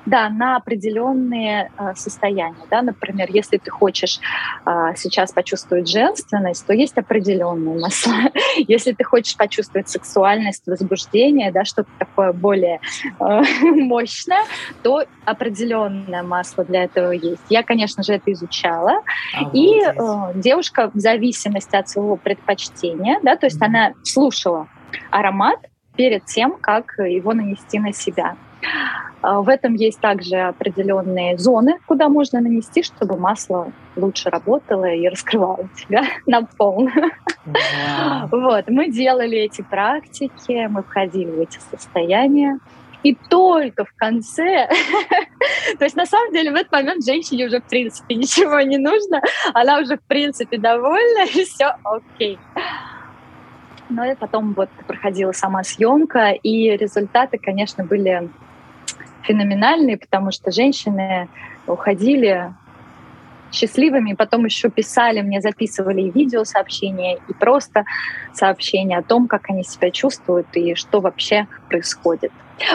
да, 0.07 0.29
на 0.29 0.57
определенные 0.57 1.71
э, 1.77 1.95
состояния. 1.97 2.55
Да? 2.71 2.83
Например, 2.83 3.29
если 3.31 3.59
ты 3.59 3.71
хочешь 3.71 4.21
э, 4.65 4.93
сейчас 4.97 5.33
почувствовать 5.33 5.89
женственность, 5.89 6.65
то 6.67 6.73
есть 6.73 6.97
определенные 6.97 7.79
масла. 7.79 8.31
если 8.57 8.93
ты 8.93 9.05
хочешь 9.05 9.37
почувствовать 9.37 9.89
сексуальность, 9.89 10.67
возбуждение, 10.67 11.51
да, 11.53 11.65
что-то 11.65 11.91
такое 11.99 12.33
более 12.33 12.81
э, 13.21 13.43
мощное, 13.63 14.45
то 14.83 15.05
определенное 15.25 16.23
масло 16.23 16.65
для 16.65 16.85
этого 16.85 17.11
есть. 17.11 17.43
Я, 17.49 17.63
конечно 17.63 18.03
же, 18.03 18.15
это 18.15 18.33
изучала. 18.33 19.03
А 19.35 19.51
и 19.53 19.83
э, 19.83 19.93
девушка 20.37 20.91
в 20.95 20.99
зависимости 20.99 21.75
от 21.75 21.89
своего 21.89 22.17
предпочтения, 22.17 23.19
да, 23.23 23.37
то 23.37 23.47
есть 23.47 23.61
mm-hmm. 23.61 23.67
она 23.67 23.93
слушала 24.05 24.69
аромат 25.11 25.59
перед 25.97 26.25
тем, 26.27 26.57
как 26.61 26.95
его 26.99 27.33
нанести 27.33 27.79
на 27.79 27.93
себя. 27.93 28.37
А, 29.23 29.41
в 29.41 29.49
этом 29.49 29.75
есть 29.75 30.01
также 30.01 30.37
определенные 30.37 31.37
зоны, 31.37 31.79
куда 31.87 32.09
можно 32.09 32.41
нанести, 32.41 32.83
чтобы 32.83 33.17
масло 33.17 33.73
лучше 33.97 34.31
работало 34.31 34.85
и 34.85 35.09
раскрывало 35.09 35.69
тебя 35.77 36.05
на 36.27 36.43
полную. 36.43 37.11
Yeah. 37.47 38.29
Вот, 38.31 38.69
мы 38.69 38.89
делали 38.91 39.39
эти 39.39 39.63
практики, 39.63 40.67
мы 40.69 40.83
входили 40.83 41.31
в 41.31 41.41
эти 41.41 41.59
состояния. 41.71 42.59
И 43.03 43.15
только 43.15 43.85
в 43.85 43.93
конце, 43.95 44.69
то 45.79 45.85
есть 45.85 45.97
на 45.97 46.07
самом 46.07 46.33
деле 46.33 46.51
в 46.51 46.55
этот 46.55 46.73
момент 46.73 47.05
женщине 47.05 47.47
уже 47.47 47.61
в 47.61 47.65
принципе 47.65 48.15
ничего 48.17 48.61
не 48.61 48.79
нужно, 48.79 49.23
она 49.55 49.79
уже 49.79 49.97
в 49.97 50.03
принципе 50.03 50.59
довольна, 50.59 51.25
и 51.35 51.45
все 51.45 51.77
окей. 51.85 52.39
Но 53.89 54.05
и 54.05 54.17
потом 54.17 54.55
вот 54.55 54.69
проходила 54.87 55.31
сама 55.33 55.63
съемка, 55.63 56.31
и 56.31 56.77
результаты, 56.77 57.39
конечно, 57.39 57.85
были 57.85 58.29
феноменальные, 59.27 59.99
потому 59.99 60.31
что 60.31 60.51
женщины 60.51 61.29
уходили 61.67 62.53
счастливыми, 63.53 64.15
потом 64.15 64.45
еще 64.45 64.71
писали 64.71 65.21
мне, 65.23 65.41
записывали 65.41 66.03
и 66.03 66.11
видеосообщения, 66.11 67.19
и 67.29 67.33
просто 67.33 67.85
сообщения 68.33 68.99
о 68.99 69.03
том, 69.03 69.29
как 69.29 69.51
они 69.51 69.65
себя 69.65 69.91
чувствуют 69.91 70.47
и 70.55 70.75
что 70.75 71.01
вообще 71.01 71.47
происходит. 71.69 72.33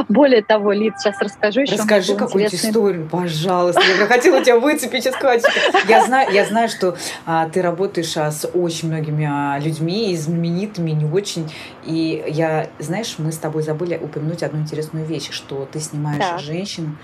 Более 0.08 0.44
того, 0.44 0.72
Лид, 0.74 0.94
сейчас 1.00 1.20
расскажу 1.22 1.62
еще. 1.62 1.76
Расскажи 1.76 2.16
какую-нибудь 2.16 2.54
интересный... 2.54 2.70
историю, 2.70 3.10
пожалуйста. 3.10 3.82
Я 3.82 4.06
хотела 4.06 4.44
тебя 4.44 4.60
выцепить 4.60 5.08
из. 5.08 5.44
Я 5.88 6.06
знаю, 6.06 6.32
я 6.32 6.46
знаю, 6.46 6.70
что 6.70 6.96
а, 7.26 7.50
ты 7.50 7.62
работаешь 7.62 8.16
а, 8.16 8.32
с 8.32 8.48
очень 8.48 8.90
многими 8.90 9.28
а, 9.30 9.58
людьми, 9.60 10.12
и 10.12 10.18
знаменитыми, 10.18 10.92
не 10.92 11.06
очень. 11.06 11.52
И 11.84 12.24
я, 12.28 12.68
знаешь, 12.78 13.16
мы 13.18 13.32
с 13.32 13.38
тобой 13.38 13.64
забыли 13.64 13.98
упомянуть 13.98 14.44
одну 14.44 14.60
интересную 14.60 15.06
вещь, 15.06 15.32
что 15.32 15.68
ты 15.72 15.80
снимаешь 15.80 16.24
так. 16.24 16.40
женщин 16.40 16.98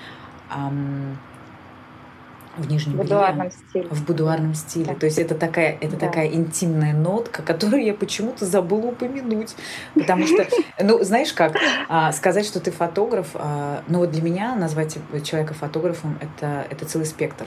ам, 0.50 1.18
в 2.58 2.70
нижнем 2.70 2.94
в 2.94 2.98
будуарном 2.98 3.52
стиле. 3.52 3.88
В 3.90 4.06
будуарном 4.06 4.54
стиле. 4.54 4.86
Да. 4.86 4.96
То 4.96 5.06
есть 5.06 5.18
это 5.18 5.36
такая, 5.36 5.78
это 5.80 5.96
да. 5.98 6.08
такая 6.08 6.28
интимная 6.28 6.94
нотка, 6.94 7.42
которую 7.42 7.84
я 7.84 7.94
почему-то 7.94 8.46
забыла 8.46 8.88
упомянуть. 8.88 9.56
Потому 9.94 10.28
что, 10.28 10.48
ну, 10.82 11.04
знаешь 11.04 11.34
как, 11.34 11.56
а, 11.88 12.12
сказать, 12.12 12.46
что 12.46 12.60
ты 12.60 12.72
фотограф, 12.72 13.30
а, 13.36 13.84
ну 13.88 14.00
вот 14.00 14.12
для 14.12 14.22
меня 14.22 14.56
назвать 14.56 14.98
человека 15.24 15.54
фотографом 15.54 16.18
это, 16.22 16.66
это 16.70 16.86
целый 16.86 17.06
спектр. 17.06 17.46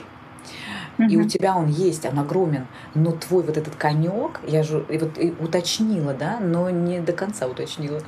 И 0.97 1.17
у 1.17 1.27
тебя 1.27 1.55
он 1.55 1.67
есть, 1.67 2.05
он 2.05 2.19
огромен, 2.19 2.67
но 2.93 3.11
твой 3.11 3.43
вот 3.43 3.57
этот 3.57 3.75
конек, 3.75 4.39
я 4.45 4.63
же 4.63 4.85
вот 4.87 5.17
и 5.17 5.33
уточнила, 5.39 6.13
да, 6.13 6.39
но 6.39 6.69
не 6.69 6.99
до 6.99 7.13
конца 7.13 7.47
уточнила. 7.47 8.01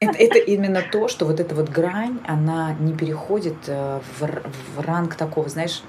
Это, 0.00 0.16
это, 0.16 0.38
именно 0.38 0.82
то, 0.82 1.08
что 1.08 1.26
вот 1.26 1.40
эта 1.40 1.54
вот 1.54 1.68
грань, 1.68 2.18
она 2.26 2.74
не 2.78 2.94
переходит 2.94 3.56
э, 3.66 4.00
в, 4.18 4.80
ранг 4.80 5.14
такого, 5.14 5.48
знаешь, 5.48 5.82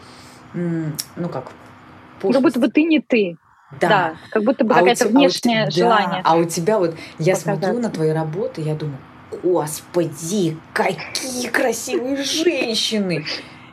ну 0.53 1.29
как. 1.31 1.51
Как 2.21 2.41
будто 2.41 2.59
бы 2.59 2.67
ты 2.67 2.83
не 2.83 2.99
ты. 2.99 3.37
Да. 3.79 3.87
да 3.87 4.15
как 4.31 4.43
будто 4.43 4.65
бы 4.65 4.73
а 4.73 4.79
какое-то 4.79 5.07
внешнее 5.07 5.63
а 5.63 5.71
желание. 5.71 6.21
Да, 6.23 6.29
а 6.29 6.35
у 6.35 6.43
тебя 6.43 6.77
вот, 6.77 6.95
я 7.19 7.35
смотрю 7.35 7.79
на 7.79 7.89
твои 7.89 8.09
работы, 8.09 8.61
я 8.61 8.75
думаю, 8.75 8.97
господи, 9.43 10.57
какие 10.73 11.47
красивые 11.47 12.17
женщины! 12.17 13.25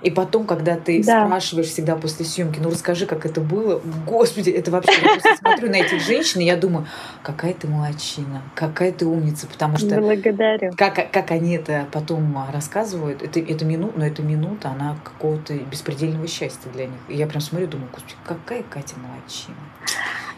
И 0.03 0.11
потом, 0.11 0.47
когда 0.47 0.77
ты 0.77 1.03
да. 1.03 1.27
спрашиваешь 1.27 1.69
всегда 1.69 1.97
после 1.97 2.25
съемки, 2.25 2.61
ну 2.61 2.71
расскажи, 2.71 3.07
как 3.07 3.27
это 3.27 3.41
было. 3.41 3.81
Господи, 4.07 4.51
это 4.51 4.71
вообще, 4.71 4.93
я 5.03 5.09
просто 5.15 5.37
смотрю 5.37 5.71
на 5.71 5.77
этих 5.77 6.01
женщин, 6.01 6.41
и 6.41 6.45
я 6.45 6.57
думаю, 6.57 6.87
какая 7.23 7.53
ты 7.53 7.67
молочина, 7.67 8.43
какая 8.55 8.93
ты 8.93 9.07
умница, 9.07 9.47
потому 9.47 9.77
что... 9.77 10.01
Благодарю. 10.01 10.73
Как, 10.77 11.11
как 11.11 11.31
они 11.31 11.57
это 11.57 11.87
потом 11.91 12.39
рассказывают, 12.53 13.23
это, 13.23 13.41
это 13.41 13.65
минута, 13.65 13.99
но 13.99 14.07
эта 14.07 14.23
минута, 14.23 14.71
она 14.71 14.97
какого-то 15.03 15.55
беспредельного 15.55 16.29
счастья 16.29 16.71
для 16.73 16.87
них. 16.87 17.01
И 17.09 17.17
я 17.17 17.27
прям 17.27 17.41
смотрю, 17.41 17.67
думаю, 17.67 17.89
господи, 17.93 18.15
какая 18.25 18.63
Катя 18.63 18.95
молочина. 18.97 19.57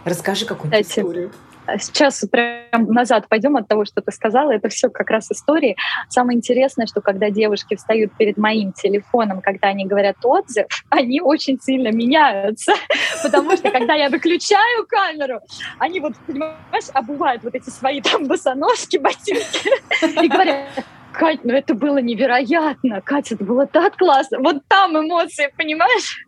Расскажи 0.04 0.46
какую-нибудь 0.46 0.86
историю. 0.86 1.32
А 1.66 1.78
сейчас 1.78 2.24
прям 2.30 2.86
назад 2.92 3.28
пойдем 3.28 3.56
от 3.56 3.68
того, 3.68 3.84
что 3.84 4.00
ты 4.00 4.12
сказала, 4.12 4.52
это 4.52 4.68
все 4.68 4.88
как 4.88 5.10
раз 5.10 5.30
истории. 5.30 5.76
Самое 6.08 6.36
интересное, 6.36 6.86
что 6.86 7.00
когда 7.00 7.30
девушки 7.30 7.76
встают 7.76 8.12
перед 8.16 8.36
моим 8.36 8.72
телефоном, 8.72 9.40
когда 9.40 9.68
они 9.68 9.86
говорят 9.86 10.16
отзыв, 10.22 10.66
они 10.90 11.20
очень 11.20 11.60
сильно 11.60 11.88
меняются, 11.88 12.72
потому 13.22 13.56
что 13.56 13.70
когда 13.70 13.94
я 13.94 14.08
выключаю 14.08 14.86
камеру, 14.88 15.40
они 15.78 16.00
вот, 16.00 16.14
понимаешь, 16.26 16.90
обувают 16.92 17.42
вот 17.42 17.54
эти 17.54 17.70
свои 17.70 18.00
там 18.00 18.26
босоножки, 18.26 18.96
ботинки 18.98 19.70
и 20.02 20.28
говорят, 20.28 20.66
Кать, 21.12 21.40
ну 21.44 21.52
это 21.52 21.74
было 21.74 21.98
невероятно. 21.98 23.00
Катя, 23.00 23.34
это 23.34 23.44
было 23.44 23.66
так 23.66 23.96
классно. 23.96 24.38
Вот 24.38 24.62
там 24.68 24.98
эмоции, 24.98 25.52
понимаешь? 25.56 26.24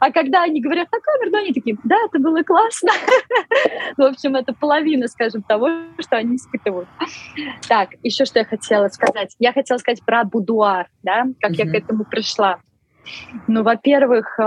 А 0.00 0.10
когда 0.10 0.42
они 0.42 0.60
говорят 0.60 0.88
на 0.92 1.00
камеру, 1.00 1.30
да, 1.30 1.38
они 1.38 1.52
такие, 1.52 1.76
да, 1.84 1.96
это 2.06 2.18
было 2.18 2.42
классно. 2.42 2.90
В 3.96 4.02
общем, 4.02 4.36
это 4.36 4.52
половина, 4.52 5.08
скажем, 5.08 5.42
того, 5.42 5.68
что 5.98 6.16
они 6.16 6.36
испытывают. 6.36 6.88
Так, 7.68 7.90
еще 8.02 8.24
что 8.24 8.38
я 8.38 8.44
хотела 8.44 8.88
сказать. 8.88 9.34
Я 9.38 9.52
хотела 9.52 9.78
сказать 9.78 10.04
про 10.04 10.24
будуар, 10.24 10.88
да, 11.02 11.24
как 11.40 11.52
я 11.52 11.64
к 11.64 11.74
этому 11.74 12.04
пришла. 12.04 12.58
Ну, 13.46 13.62
во-первых, 13.62 14.38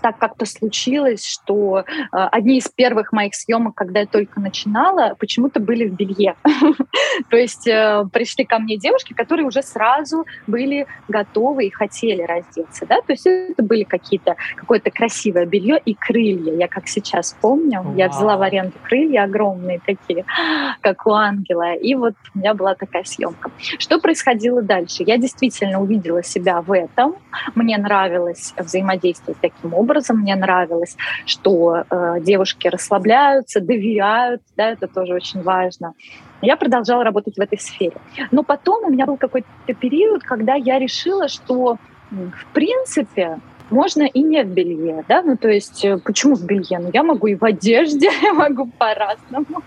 так 0.00 0.18
как-то 0.18 0.46
случилось, 0.46 1.26
что 1.26 1.80
э, 1.80 1.82
одни 2.10 2.58
из 2.58 2.68
первых 2.68 3.12
моих 3.12 3.34
съемок, 3.34 3.74
когда 3.74 4.00
я 4.00 4.06
только 4.06 4.40
начинала, 4.40 5.14
почему-то 5.18 5.60
были 5.60 5.88
в 5.88 5.94
белье. 5.94 6.34
То 7.30 7.36
есть 7.36 7.66
э, 7.66 8.04
пришли 8.12 8.44
ко 8.44 8.58
мне 8.58 8.76
девушки, 8.76 9.12
которые 9.12 9.46
уже 9.46 9.62
сразу 9.62 10.24
были 10.46 10.86
готовы 11.08 11.66
и 11.66 11.70
хотели 11.70 12.22
раздеться. 12.22 12.86
Да? 12.86 13.00
То 13.02 13.12
есть 13.12 13.26
это 13.26 13.62
были 13.62 13.84
какие-то 13.84 14.36
какое-то 14.56 14.90
красивое 14.90 15.46
белье 15.46 15.78
и 15.84 15.94
крылья. 15.94 16.54
Я 16.54 16.68
как 16.68 16.88
сейчас 16.88 17.36
помню, 17.40 17.94
я 17.96 18.08
взяла 18.08 18.36
в 18.36 18.42
аренду 18.42 18.74
крылья 18.82 19.24
огромные 19.24 19.80
такие, 19.84 20.24
как 20.80 21.06
у 21.06 21.12
ангела. 21.12 21.74
И 21.74 21.94
вот 21.94 22.14
у 22.34 22.38
меня 22.38 22.54
была 22.54 22.74
такая 22.74 23.04
съемка. 23.04 23.50
Что 23.78 24.00
происходило 24.00 24.62
дальше? 24.62 25.02
Я 25.06 25.18
действительно 25.18 25.80
увидела 25.80 26.22
себя 26.22 26.60
в 26.62 26.72
этом. 26.72 27.14
Мне 27.54 27.78
нравилось 27.78 28.54
взаимодействовать 28.56 29.40
таким 29.40 29.74
образом 29.74 29.89
образом 29.90 30.18
мне 30.18 30.36
нравилось, 30.36 30.96
что 31.26 31.84
э, 31.90 32.20
девушки 32.20 32.68
расслабляются, 32.68 33.60
доверяют, 33.60 34.42
да, 34.56 34.70
это 34.70 34.86
тоже 34.86 35.14
очень 35.14 35.42
важно. 35.42 35.94
Я 36.42 36.56
продолжала 36.56 37.04
работать 37.04 37.36
в 37.36 37.40
этой 37.40 37.58
сфере. 37.58 37.96
Но 38.30 38.42
потом 38.42 38.84
у 38.84 38.90
меня 38.90 39.06
был 39.06 39.16
какой-то 39.16 39.74
период, 39.80 40.22
когда 40.22 40.54
я 40.54 40.78
решила, 40.78 41.28
что 41.28 41.76
в 42.10 42.52
принципе 42.52 43.38
можно 43.70 44.02
и 44.02 44.22
не 44.22 44.42
в 44.42 44.48
белье, 44.48 45.04
да, 45.08 45.22
ну 45.22 45.36
то 45.36 45.48
есть 45.48 45.84
э, 45.84 45.98
почему 45.98 46.34
в 46.34 46.44
белье? 46.44 46.78
Ну 46.78 46.90
я 46.92 47.02
могу 47.02 47.26
и 47.26 47.34
в 47.34 47.44
одежде, 47.44 48.10
я 48.22 48.32
могу 48.32 48.66
по-разному. 48.66 49.62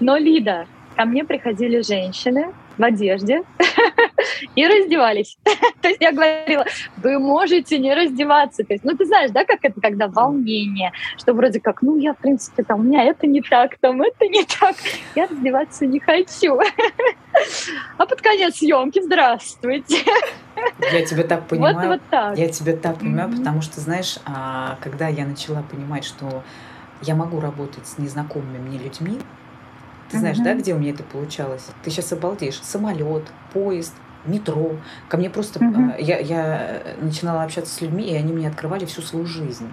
Но 0.00 0.16
Лида, 0.16 0.66
ко 0.96 1.04
мне 1.04 1.24
приходили 1.24 1.82
женщины, 1.82 2.52
в 2.78 2.82
одежде 2.82 3.42
и 4.54 4.66
раздевались. 4.66 5.38
То 5.82 5.88
есть 5.88 6.00
я 6.00 6.12
говорила, 6.12 6.64
вы 6.96 7.18
можете 7.18 7.78
не 7.78 7.94
раздеваться. 7.94 8.64
То 8.64 8.74
есть, 8.74 8.84
ну, 8.84 8.96
ты 8.96 9.04
знаешь, 9.04 9.30
да, 9.30 9.44
как 9.44 9.58
это, 9.62 9.80
когда 9.80 10.08
волнение, 10.08 10.92
что 11.16 11.34
вроде 11.34 11.60
как, 11.60 11.82
ну, 11.82 11.98
я, 11.98 12.14
в 12.14 12.18
принципе, 12.18 12.62
там, 12.62 12.80
у 12.80 12.82
меня 12.82 13.04
это 13.04 13.26
не 13.26 13.40
так, 13.42 13.78
там, 13.78 14.02
это 14.02 14.26
не 14.26 14.44
так, 14.44 14.76
я 15.14 15.26
раздеваться 15.26 15.86
не 15.86 16.00
хочу. 16.00 16.58
А 17.98 18.06
под 18.06 18.20
конец 18.20 18.56
съемки, 18.56 19.00
здравствуйте. 19.02 19.98
Я 20.92 21.04
тебя 21.04 21.22
так 21.24 21.46
понимаю. 21.48 21.76
Вот, 21.76 21.86
вот 21.86 22.00
так. 22.10 22.38
Я 22.38 22.48
тебя 22.48 22.76
так 22.76 22.98
понимаю, 22.98 23.28
mm-hmm. 23.28 23.38
потому 23.38 23.62
что, 23.62 23.80
знаешь, 23.80 24.18
а, 24.26 24.78
когда 24.80 25.08
я 25.08 25.24
начала 25.24 25.62
понимать, 25.62 26.04
что 26.04 26.42
я 27.02 27.14
могу 27.14 27.40
работать 27.40 27.86
с 27.86 27.98
незнакомыми 27.98 28.58
мне 28.58 28.78
людьми, 28.78 29.18
ты 30.10 30.18
знаешь, 30.18 30.36
угу. 30.36 30.44
да, 30.44 30.54
где 30.54 30.74
у 30.74 30.78
меня 30.78 30.90
это 30.90 31.02
получалось? 31.02 31.66
Ты 31.82 31.90
сейчас 31.90 32.12
обалдеешь. 32.12 32.60
Самолет, 32.62 33.24
поезд, 33.52 33.94
метро. 34.24 34.76
Ко 35.08 35.16
мне 35.16 35.30
просто... 35.30 35.60
Э, 35.64 36.02
Я, 36.02 36.18
я 36.18 36.82
начинала 37.00 37.42
общаться 37.42 37.74
с 37.74 37.80
людьми, 37.80 38.04
и 38.10 38.14
они 38.14 38.32
мне 38.32 38.48
открывали 38.48 38.84
всю 38.84 39.02
свою 39.02 39.26
жизнь. 39.26 39.70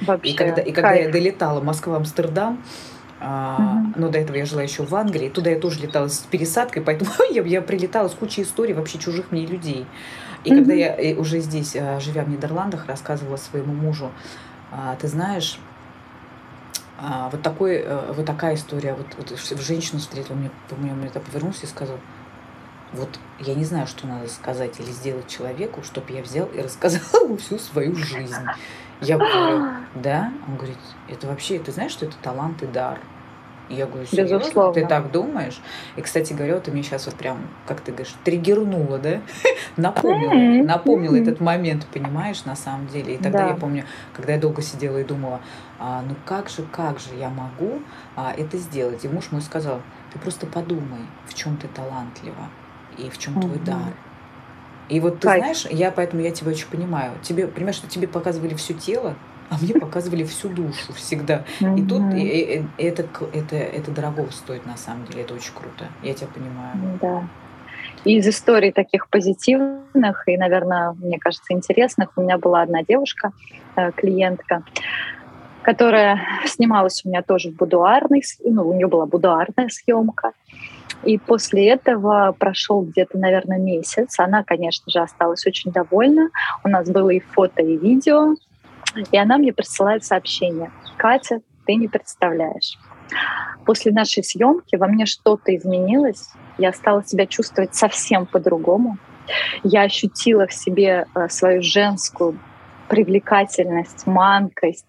И 0.00 0.04
Вообще, 0.06 0.34
когда, 0.34 0.62
и 0.62 0.72
когда 0.72 0.92
я 0.92 1.10
долетала 1.10 1.60
Москва-Амстердам, 1.60 2.62
а, 3.22 3.58
Мгм. 3.58 3.94
но 3.96 4.08
до 4.08 4.18
этого 4.18 4.36
я 4.36 4.46
жила 4.46 4.62
еще 4.62 4.82
в 4.82 4.94
Англии, 4.94 5.28
туда 5.28 5.50
я 5.50 5.60
тоже 5.60 5.80
летала 5.80 6.08
с 6.08 6.20
пересадкой, 6.20 6.82
поэтому 6.82 7.10
я, 7.30 7.42
я 7.42 7.60
прилетала 7.60 8.08
с 8.08 8.14
кучей 8.14 8.42
историй 8.42 8.72
вообще 8.72 8.98
чужих 8.98 9.30
мне 9.30 9.44
людей. 9.44 9.86
И 10.44 10.48
когда 10.48 10.72
Мгм. 10.72 10.78
я 10.80 11.16
уже 11.18 11.40
здесь, 11.40 11.76
а, 11.76 12.00
живя 12.00 12.24
в 12.24 12.30
Нидерландах, 12.30 12.86
рассказывала 12.86 13.36
своему 13.36 13.74
мужу, 13.74 14.10
а, 14.72 14.96
ты 14.96 15.06
знаешь, 15.06 15.58
а, 17.02 17.30
вот, 17.30 17.42
такой, 17.42 17.76
э, 17.76 18.12
вот 18.12 18.26
такая 18.26 18.54
история, 18.56 18.94
вот, 18.94 19.06
вот 19.16 19.60
женщину 19.60 20.00
встретила, 20.00 20.34
мне, 20.34 20.50
по-моему, 20.68 21.08
так 21.08 21.22
повернулся 21.22 21.64
и 21.64 21.68
сказал, 21.68 21.98
вот 22.92 23.18
я 23.38 23.54
не 23.54 23.64
знаю, 23.64 23.86
что 23.86 24.06
надо 24.06 24.28
сказать 24.28 24.78
или 24.80 24.90
сделать 24.90 25.26
человеку, 25.26 25.82
чтобы 25.82 26.12
я 26.12 26.22
взял 26.22 26.46
и 26.48 26.60
рассказал 26.60 27.24
ему 27.24 27.36
всю 27.38 27.58
свою 27.58 27.94
жизнь. 27.94 28.44
Я 29.00 29.16
говорю, 29.16 29.66
да? 29.94 30.30
Он 30.46 30.56
говорит, 30.56 30.76
это 31.08 31.26
вообще, 31.26 31.58
ты 31.58 31.72
знаешь, 31.72 31.92
что 31.92 32.04
это 32.04 32.16
талант 32.20 32.62
и 32.62 32.66
дар? 32.66 32.98
Я 33.70 33.86
говорю, 33.86 34.04
серьезно? 34.04 34.38
Безусловно. 34.38 34.74
Ты 34.74 34.86
так 34.86 35.12
думаешь? 35.12 35.60
И, 35.96 36.02
кстати 36.02 36.32
говоря, 36.32 36.54
вот 36.54 36.64
ты 36.64 36.72
мне 36.72 36.82
сейчас 36.82 37.06
вот 37.06 37.14
прям, 37.14 37.38
как 37.66 37.80
ты 37.80 37.92
говоришь, 37.92 38.14
триггернула, 38.24 38.98
да? 38.98 39.20
Напомнила, 39.76 40.34
Мгм. 40.34 40.66
напомнила 40.66 41.12
Мгм. 41.14 41.22
этот 41.22 41.40
момент, 41.40 41.86
понимаешь, 41.86 42.44
на 42.44 42.56
самом 42.56 42.88
деле. 42.88 43.14
И 43.14 43.18
тогда 43.18 43.44
Да. 43.44 43.48
я 43.48 43.54
помню, 43.54 43.84
когда 44.12 44.32
я 44.34 44.40
долго 44.40 44.60
сидела 44.60 44.98
и 44.98 45.04
думала, 45.04 45.40
а, 45.78 46.02
ну 46.02 46.16
как 46.26 46.48
же, 46.48 46.62
как 46.72 46.98
же 46.98 47.14
я 47.14 47.28
могу 47.30 47.80
а, 48.16 48.34
это 48.36 48.58
сделать? 48.58 49.04
И 49.04 49.08
муж 49.08 49.30
мой 49.30 49.40
сказал, 49.40 49.80
ты 50.12 50.18
просто 50.18 50.46
подумай, 50.46 51.06
в 51.26 51.34
чем 51.34 51.56
ты 51.56 51.68
талантлива 51.68 52.48
и 52.98 53.08
в 53.08 53.18
чем 53.18 53.40
твой 53.40 53.58
дар. 53.58 53.94
И 54.88 54.98
вот 54.98 55.20
ты 55.20 55.28
Кайф. 55.28 55.44
знаешь, 55.44 55.66
я 55.70 55.92
поэтому 55.92 56.20
я 56.22 56.32
тебя 56.32 56.50
очень 56.50 56.66
понимаю. 56.66 57.12
Тебе, 57.22 57.46
понимаешь, 57.46 57.76
что 57.76 57.86
тебе 57.86 58.08
показывали 58.08 58.54
все 58.54 58.74
тело, 58.74 59.14
а 59.50 59.56
мне 59.60 59.74
показывали 59.74 60.22
всю 60.24 60.48
душу 60.48 60.92
всегда. 60.94 61.44
И 61.60 61.82
тут 61.84 62.14
и- 62.14 62.26
и- 62.26 62.64
и 62.78 62.82
это, 62.84 63.04
это, 63.32 63.56
это 63.56 63.90
дорого 63.90 64.26
стоит 64.30 64.64
на 64.64 64.76
самом 64.76 65.04
деле, 65.06 65.22
это 65.22 65.34
очень 65.34 65.52
круто. 65.52 65.88
Я 66.02 66.14
тебя 66.14 66.28
понимаю. 66.28 66.98
Да. 67.02 67.28
И 68.04 68.16
из 68.16 68.26
историй 68.28 68.72
таких 68.72 69.08
позитивных 69.08 70.22
и, 70.26 70.36
наверное, 70.36 70.92
мне 70.92 71.18
кажется, 71.18 71.52
интересных, 71.52 72.10
у 72.16 72.22
меня 72.22 72.38
была 72.38 72.62
одна 72.62 72.82
девушка, 72.82 73.32
э, 73.76 73.90
клиентка, 73.92 74.62
которая 75.62 76.20
снималась 76.46 77.02
у 77.04 77.08
меня 77.08 77.22
тоже 77.22 77.50
в 77.50 77.56
будуарной, 77.56 78.22
ну, 78.44 78.68
у 78.68 78.74
нее 78.74 78.86
была 78.86 79.06
будуарная 79.06 79.68
съемка. 79.68 80.32
И 81.02 81.18
после 81.18 81.68
этого 81.70 82.34
прошел 82.38 82.82
где-то, 82.82 83.18
наверное, 83.18 83.58
месяц. 83.58 84.18
Она, 84.18 84.44
конечно 84.44 84.90
же, 84.90 85.00
осталась 85.00 85.46
очень 85.46 85.72
довольна. 85.72 86.28
У 86.62 86.68
нас 86.68 86.90
было 86.90 87.10
и 87.10 87.20
фото, 87.20 87.62
и 87.62 87.76
видео. 87.76 88.34
И 89.12 89.18
она 89.18 89.38
мне 89.38 89.52
присылает 89.52 90.04
сообщение. 90.04 90.70
Катя, 90.96 91.40
ты 91.66 91.74
не 91.74 91.88
представляешь. 91.88 92.78
После 93.64 93.92
нашей 93.92 94.24
съемки 94.24 94.76
во 94.76 94.86
мне 94.86 95.06
что-то 95.06 95.54
изменилось. 95.54 96.30
Я 96.58 96.72
стала 96.72 97.04
себя 97.04 97.26
чувствовать 97.26 97.74
совсем 97.74 98.26
по-другому. 98.26 98.98
Я 99.62 99.82
ощутила 99.82 100.46
в 100.46 100.52
себе 100.52 101.06
э, 101.14 101.28
свою 101.28 101.62
женскую 101.62 102.38
привлекательность, 102.88 104.06
манкость, 104.06 104.86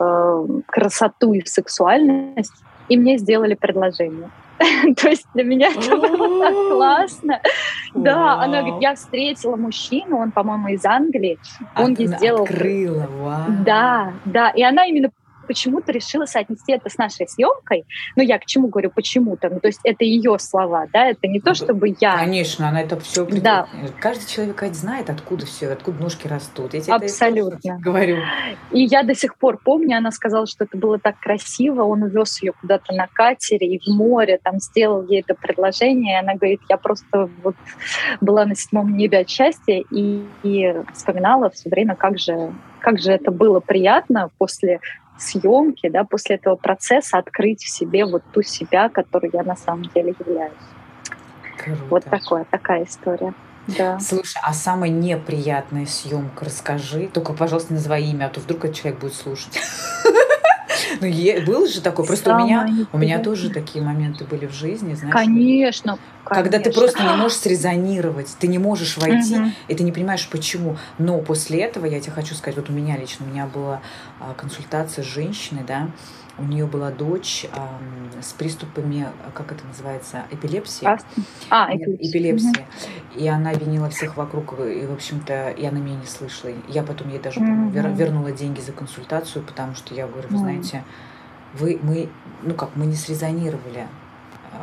э, 0.00 0.46
красоту 0.66 1.32
и 1.34 1.44
сексуальность. 1.44 2.54
И 2.88 2.96
мне 2.96 3.18
сделали 3.18 3.54
предложение. 3.54 4.30
То 4.96 5.08
есть 5.08 5.26
для 5.34 5.44
меня 5.44 5.70
это 5.70 5.96
было 5.96 6.44
так 6.44 6.54
классно. 6.54 7.40
Да, 7.94 8.42
она 8.42 8.62
говорит, 8.62 8.82
я 8.82 8.94
встретила 8.94 9.56
мужчину, 9.56 10.18
он, 10.18 10.30
по-моему, 10.30 10.68
из 10.68 10.84
Англии. 10.84 11.38
Он 11.76 11.94
ей 11.94 12.08
сделал... 12.08 12.42
Открыла. 12.42 13.06
Да, 13.64 14.12
да. 14.24 14.50
И 14.50 14.62
она 14.62 14.86
именно 14.86 15.10
почему-то 15.48 15.90
решила 15.90 16.26
соотнести 16.26 16.72
это 16.72 16.90
с 16.90 16.98
нашей 16.98 17.26
съемкой. 17.26 17.84
Ну, 18.14 18.22
я 18.22 18.38
к 18.38 18.44
чему 18.44 18.68
говорю 18.68 18.90
почему-то? 18.90 19.48
Ну, 19.48 19.58
то 19.58 19.66
есть 19.66 19.80
это 19.82 20.04
ее 20.04 20.38
слова, 20.38 20.86
да, 20.92 21.06
это 21.06 21.26
не 21.26 21.40
то, 21.40 21.54
чтобы 21.54 21.96
я... 22.00 22.16
Конечно, 22.18 22.68
она 22.68 22.82
это 22.82 23.00
все 23.00 23.24
Да. 23.24 23.66
Каждый 24.00 24.28
человек 24.28 24.62
знает, 24.74 25.10
откуда 25.10 25.46
все, 25.46 25.68
откуда 25.68 26.00
ножки 26.00 26.28
растут. 26.28 26.74
Я 26.74 26.80
тебе 26.80 26.94
это 26.94 27.04
Абсолютно. 27.06 27.58
тоже 27.58 27.78
говорю. 27.80 28.18
И 28.70 28.84
я 28.84 29.02
до 29.02 29.14
сих 29.14 29.36
пор 29.36 29.58
помню, 29.58 29.96
она 29.96 30.10
сказала, 30.10 30.46
что 30.46 30.64
это 30.64 30.76
было 30.76 30.98
так 30.98 31.18
красиво, 31.18 31.82
он 31.82 32.02
увез 32.02 32.42
ее 32.42 32.52
куда-то 32.52 32.92
на 32.92 33.06
катере 33.06 33.66
и 33.66 33.78
в 33.78 33.88
море, 33.88 34.38
там 34.42 34.60
сделал 34.60 35.06
ей 35.06 35.20
это 35.20 35.34
предложение, 35.34 36.16
и 36.16 36.20
она 36.20 36.34
говорит, 36.34 36.60
я 36.68 36.76
просто 36.76 37.30
вот 37.42 37.56
была 38.20 38.44
на 38.44 38.54
седьмом 38.54 38.96
небе 38.96 39.20
от 39.20 39.30
счастья 39.30 39.82
и, 39.90 40.22
и 40.42 40.74
вспоминала 40.92 41.50
все 41.50 41.70
время, 41.70 41.94
как 41.94 42.18
же, 42.18 42.52
как 42.80 42.98
же 42.98 43.12
это 43.12 43.30
было 43.30 43.60
приятно 43.60 44.30
после 44.38 44.80
съемки, 45.18 45.88
да, 45.88 46.04
после 46.04 46.36
этого 46.36 46.56
процесса 46.56 47.18
открыть 47.18 47.62
в 47.62 47.68
себе 47.68 48.04
вот 48.04 48.22
ту 48.32 48.42
себя, 48.42 48.88
которой 48.88 49.30
я 49.32 49.42
на 49.42 49.56
самом 49.56 49.84
деле 49.94 50.14
являюсь. 50.18 50.52
Круто. 51.58 51.82
Вот 51.90 52.04
такое, 52.04 52.44
такая 52.50 52.84
история. 52.84 53.34
Да. 53.76 54.00
Слушай, 54.00 54.40
а 54.42 54.54
самая 54.54 54.88
неприятная 54.88 55.84
съемка, 55.84 56.46
расскажи. 56.46 57.08
Только, 57.12 57.34
пожалуйста, 57.34 57.74
называй 57.74 58.04
имя, 58.04 58.26
а 58.26 58.28
то 58.30 58.40
вдруг 58.40 58.64
этот 58.64 58.76
человек 58.76 59.00
будет 59.00 59.14
слушать. 59.14 59.60
Ну, 61.00 61.06
е- 61.06 61.40
было 61.40 61.66
же 61.68 61.80
такое. 61.80 62.06
Просто 62.06 62.30
у 62.34 62.44
меня, 62.44 62.86
у 62.92 62.98
меня 62.98 63.18
тоже 63.24 63.50
такие 63.50 63.84
моменты 63.84 64.24
были 64.24 64.46
в 64.46 64.52
жизни, 64.52 64.94
знаешь. 64.94 65.14
Конечно, 65.14 65.98
Когда 66.24 66.58
ты 66.58 66.70
просто 66.72 67.02
не 67.02 67.14
можешь 67.16 67.38
срезонировать, 67.38 68.36
ты 68.38 68.48
не 68.48 68.58
можешь 68.58 68.96
войти, 68.98 69.34
и 69.68 69.74
ты 69.74 69.82
не 69.82 69.92
понимаешь, 69.92 70.28
почему. 70.28 70.76
Но 70.98 71.18
после 71.20 71.60
этого, 71.60 71.86
я 71.86 72.00
тебе 72.00 72.12
хочу 72.12 72.34
сказать, 72.34 72.56
вот 72.56 72.68
у 72.70 72.72
меня 72.72 72.96
лично, 72.96 73.24
у 73.26 73.28
меня 73.28 73.46
была 73.46 73.80
а, 74.20 74.34
консультация 74.34 75.04
с 75.04 75.06
женщиной, 75.06 75.62
да, 75.66 75.88
у 76.38 76.44
нее 76.44 76.66
была 76.66 76.90
дочь 76.90 77.46
ам, 77.52 78.10
с 78.20 78.32
приступами, 78.32 79.06
а, 79.26 79.30
как 79.32 79.52
это 79.52 79.66
называется, 79.66 80.24
эпилепсии. 80.30 80.86
А, 81.50 81.72
Нет, 81.74 81.88
эпилепсия. 81.88 82.52
эпилепсия. 82.52 82.66
И 83.16 83.26
она 83.28 83.52
винила 83.52 83.90
всех 83.90 84.16
вокруг, 84.16 84.58
и, 84.60 84.86
в 84.86 84.92
общем-то, 84.92 85.50
и 85.50 85.64
она 85.66 85.78
меня 85.80 85.96
не 85.96 86.06
слышала. 86.06 86.52
Я 86.68 86.82
потом 86.82 87.08
ей 87.10 87.18
даже 87.18 87.40
по-моему, 87.40 87.70
вер- 87.70 87.94
вернула 87.94 88.32
деньги 88.32 88.60
за 88.60 88.72
консультацию, 88.72 89.42
потому 89.44 89.74
что 89.74 89.94
я 89.94 90.06
говорю, 90.06 90.28
вы 90.30 90.38
знаете, 90.38 90.84
вы, 91.54 91.78
мы, 91.82 92.08
ну 92.42 92.54
как, 92.54 92.76
мы 92.76 92.86
не 92.86 92.94
срезонировали, 92.96 93.86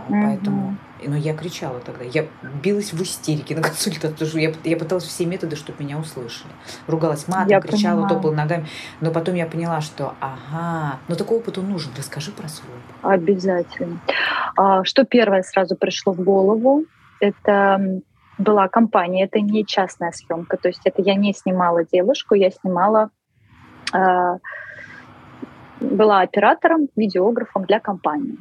Мгм. 0.07 0.23
поэтому... 0.23 0.77
Но 1.05 1.15
я 1.15 1.35
кричала 1.35 1.79
тогда, 1.81 2.03
я 2.03 2.25
билась 2.63 2.93
в 2.93 3.01
истерике 3.01 3.55
на 3.55 3.61
консультацию, 3.63 4.41
я, 4.41 4.53
я 4.63 4.77
пыталась 4.77 5.03
все 5.03 5.25
методы, 5.25 5.55
чтобы 5.55 5.83
меня 5.83 5.97
услышали. 5.99 6.51
Ругалась 6.87 7.27
матом, 7.27 7.47
Я 7.47 7.61
кричала, 7.61 8.01
понимаю. 8.01 8.15
топала 8.15 8.33
ногами. 8.33 8.67
Но 9.01 9.11
потом 9.11 9.35
я 9.35 9.45
поняла, 9.45 9.81
что 9.81 10.15
ага, 10.19 10.99
но 11.07 11.15
такой 11.15 11.37
опыт 11.37 11.57
он 11.57 11.69
нужен. 11.69 11.91
Расскажи 11.97 12.31
про 12.31 12.47
свой. 12.47 12.71
Обязательно. 13.01 13.99
А, 14.55 14.83
Что 14.83 15.03
первое 15.03 15.43
сразу 15.43 15.75
пришло 15.75 16.13
в 16.13 16.21
голову? 16.21 16.85
Это 17.19 18.01
была 18.37 18.67
компания, 18.67 19.25
это 19.25 19.39
не 19.39 19.65
частная 19.65 20.11
съемка, 20.11 20.57
то 20.57 20.67
есть 20.67 20.81
это 20.83 21.01
я 21.01 21.15
не 21.15 21.33
снимала 21.33 21.85
девушку, 21.85 22.35
я 22.35 22.51
снимала, 22.51 23.09
а, 23.93 24.37
была 25.79 26.21
оператором, 26.21 26.89
видеографом 26.95 27.65
для 27.65 27.79
компании. 27.79 28.37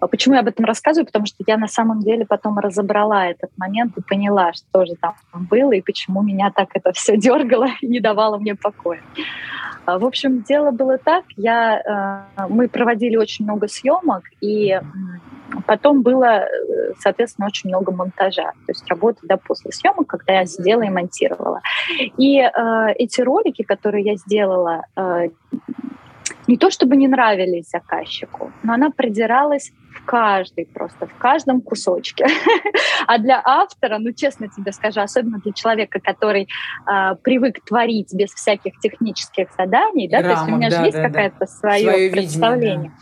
А 0.00 0.06
Почему 0.06 0.34
я 0.34 0.40
об 0.40 0.48
этом 0.48 0.64
рассказываю? 0.64 1.06
Потому 1.06 1.26
что 1.26 1.42
я 1.46 1.56
на 1.56 1.66
самом 1.66 2.00
деле 2.00 2.24
потом 2.24 2.58
разобрала 2.58 3.26
этот 3.26 3.50
момент 3.56 3.96
и 3.96 4.00
поняла, 4.00 4.52
что 4.52 4.86
же 4.86 4.94
там 5.00 5.14
было 5.32 5.72
и 5.72 5.80
почему 5.80 6.22
меня 6.22 6.52
так 6.54 6.68
это 6.74 6.92
все 6.92 7.16
дергало 7.16 7.68
и 7.80 7.86
не 7.86 8.00
давало 8.00 8.38
мне 8.38 8.54
покоя. 8.54 9.00
А, 9.86 9.98
В 9.98 10.04
общем, 10.04 10.42
дело 10.42 10.70
было 10.70 10.98
так. 10.98 11.24
Я, 11.36 12.24
э, 12.38 12.46
мы 12.48 12.68
проводили 12.68 13.16
очень 13.16 13.44
много 13.44 13.68
съемок, 13.68 14.24
и 14.40 14.78
потом 15.66 16.02
было, 16.02 16.44
э, 16.44 16.92
соответственно, 16.98 17.46
очень 17.46 17.70
много 17.70 17.90
монтажа. 17.90 18.52
То 18.66 18.68
есть 18.68 18.86
работы 18.88 19.20
да, 19.22 19.36
после 19.36 19.72
съемок, 19.72 20.06
когда 20.06 20.34
я 20.34 20.46
сидела 20.46 20.82
и 20.82 20.90
монтировала. 20.90 21.60
И 22.18 22.38
э, 22.38 22.92
эти 22.96 23.20
ролики, 23.20 23.62
которые 23.62 24.04
я 24.04 24.16
сделала, 24.16 24.84
не 26.48 26.56
то 26.56 26.70
чтобы 26.70 26.96
не 26.96 27.06
нравились 27.06 27.68
заказчику, 27.68 28.50
но 28.62 28.72
она 28.72 28.90
придиралась 28.90 29.70
в 29.94 30.04
каждый 30.04 30.66
просто, 30.66 31.06
в 31.06 31.14
каждом 31.18 31.60
кусочке. 31.60 32.26
А 33.06 33.18
для 33.18 33.40
автора, 33.42 33.98
ну 33.98 34.12
честно 34.12 34.48
тебе 34.48 34.72
скажу, 34.72 35.00
особенно 35.00 35.38
для 35.38 35.52
человека, 35.52 36.00
который 36.00 36.48
а, 36.84 37.14
привык 37.14 37.64
творить 37.64 38.12
без 38.12 38.30
всяких 38.30 38.78
технических 38.80 39.48
заданий, 39.56 40.08
да, 40.08 40.22
то 40.22 40.30
есть 40.30 40.42
у 40.42 40.56
меня 40.56 40.70
же 40.70 40.76
есть 40.82 40.96
да, 40.96 41.02
да. 41.02 41.08
какое-то 41.08 41.46
свое 41.46 41.84
видение, 41.84 42.10
представление. 42.10 42.92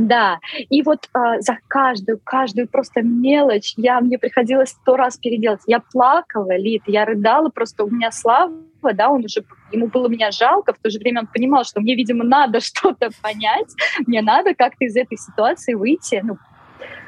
Да, 0.00 0.40
и 0.70 0.82
вот 0.82 1.08
а, 1.12 1.40
за 1.40 1.58
каждую, 1.68 2.18
каждую 2.24 2.68
просто 2.68 3.02
мелочь 3.02 3.74
я 3.76 4.00
мне 4.00 4.18
приходилось 4.18 4.70
сто 4.70 4.96
раз 4.96 5.18
переделать. 5.18 5.60
Я 5.66 5.80
плакала, 5.80 6.56
Лид, 6.56 6.82
я 6.86 7.04
рыдала, 7.04 7.50
просто 7.50 7.84
у 7.84 7.90
меня 7.90 8.10
Слава, 8.10 8.54
да, 8.94 9.10
он 9.10 9.26
уже, 9.26 9.44
ему 9.72 9.88
было 9.88 10.08
меня 10.08 10.30
жалко, 10.30 10.72
в 10.72 10.78
то 10.78 10.88
же 10.88 10.98
время 10.98 11.20
он 11.20 11.26
понимал, 11.26 11.64
что 11.64 11.80
мне, 11.80 11.94
видимо, 11.94 12.24
надо 12.24 12.60
что-то 12.60 13.10
понять, 13.20 13.68
мне 14.06 14.22
надо 14.22 14.54
как-то 14.54 14.86
из 14.86 14.96
этой 14.96 15.18
ситуации 15.18 15.74
выйти, 15.74 16.22
ну, 16.24 16.34
э, 16.34 16.36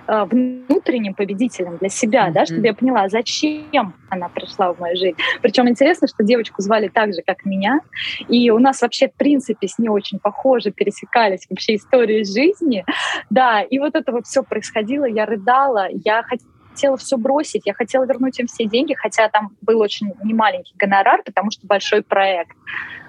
внутренним 0.07 1.15
победителем 1.15 1.77
для 1.79 1.89
себя, 1.89 2.29
mm-hmm. 2.29 2.33
да, 2.33 2.47
чтобы 2.47 2.67
я 2.67 2.75
поняла, 2.75 3.09
зачем 3.09 3.95
она 4.09 4.29
пришла 4.29 4.73
в 4.73 4.81
мою 4.81 4.97
жизнь. 4.97 5.17
Причем 5.41 5.69
интересно, 5.69 6.09
что 6.09 6.25
девочку 6.25 6.61
звали 6.61 6.89
так 6.89 7.15
же, 7.15 7.23
как 7.25 7.45
меня, 7.45 7.81
и 8.29 8.51
у 8.51 8.59
нас 8.59 8.83
вообще 8.83 9.09
в 9.09 9.15
принципе 9.15 9.69
с 9.69 9.79
ней 9.79 9.89
очень 9.89 10.19
похоже 10.19 10.71
пересекались 10.71 11.47
вообще 11.49 11.77
истории 11.77 12.25
жизни, 12.25 12.85
да, 13.31 13.63
и 13.63 13.79
вот 13.79 13.95
это 13.95 14.13
вот 14.13 14.27
все 14.27 14.43
происходило, 14.43 15.05
я 15.05 15.27
рыдала, 15.27 15.89
я 15.91 16.23
хотела 16.23 16.97
все 16.97 17.17
бросить, 17.17 17.63
я 17.67 17.75
хотела 17.75 18.05
вернуть 18.05 18.39
им 18.41 18.47
все 18.47 18.65
деньги, 18.65 18.95
хотя 18.95 19.29
там 19.29 19.51
был 19.61 19.81
очень 19.81 20.13
немаленький 20.25 20.75
гонорар, 20.77 21.23
потому 21.25 21.51
что 21.51 21.67
большой 21.67 22.03
проект. 22.03 22.57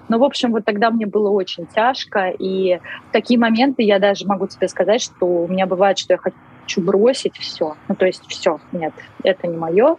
Но, 0.09 0.19
в 0.19 0.23
общем, 0.23 0.51
вот 0.51 0.65
тогда 0.65 0.91
мне 0.91 1.05
было 1.05 1.29
очень 1.29 1.65
тяжко, 1.65 2.29
и 2.29 2.79
в 3.09 3.13
такие 3.13 3.39
моменты 3.39 3.83
я 3.83 3.99
даже 3.99 4.27
могу 4.27 4.47
тебе 4.47 4.67
сказать, 4.67 5.01
что 5.01 5.25
у 5.25 5.47
меня 5.47 5.65
бывает, 5.65 5.97
что 5.97 6.13
я 6.13 6.17
хочу 6.17 6.35
бросить 6.77 7.37
все. 7.37 7.75
Ну, 7.87 7.95
то 7.95 8.05
есть 8.05 8.23
все, 8.27 8.59
нет, 8.71 8.93
это 9.23 9.47
не 9.47 9.57
мое 9.57 9.97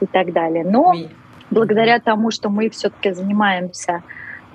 и 0.00 0.06
так 0.06 0.32
далее. 0.32 0.64
Но 0.64 0.94
благодаря 1.50 2.00
тому, 2.00 2.30
что 2.30 2.48
мы 2.48 2.70
все-таки 2.70 3.12
занимаемся 3.12 4.02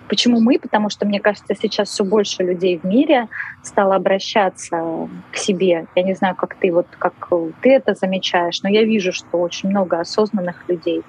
Почему 0.10 0.42
мы? 0.42 0.58
Потому 0.58 0.90
что, 0.90 1.06
мне 1.06 1.20
кажется, 1.20 1.54
сейчас 1.54 1.90
все 1.90 2.04
больше 2.04 2.42
людей 2.42 2.80
в 2.80 2.84
мире 2.84 3.28
стало 3.64 3.96
обращаться 3.96 5.08
к 5.32 5.38
себе. 5.38 5.86
Я 5.96 6.04
не 6.04 6.16
знаю, 6.16 6.36
как 6.36 6.56
ты, 6.56 6.72
вот, 6.72 6.88
как 6.98 7.14
ты 7.62 7.74
это 7.74 7.94
замечаешь, 7.94 8.64
но 8.64 8.70
я 8.70 8.84
вижу, 8.84 9.14
что 9.14 9.38
очень 9.38 9.70
много 9.70 10.00
осознанных 10.00 10.68
людей. 10.68 11.04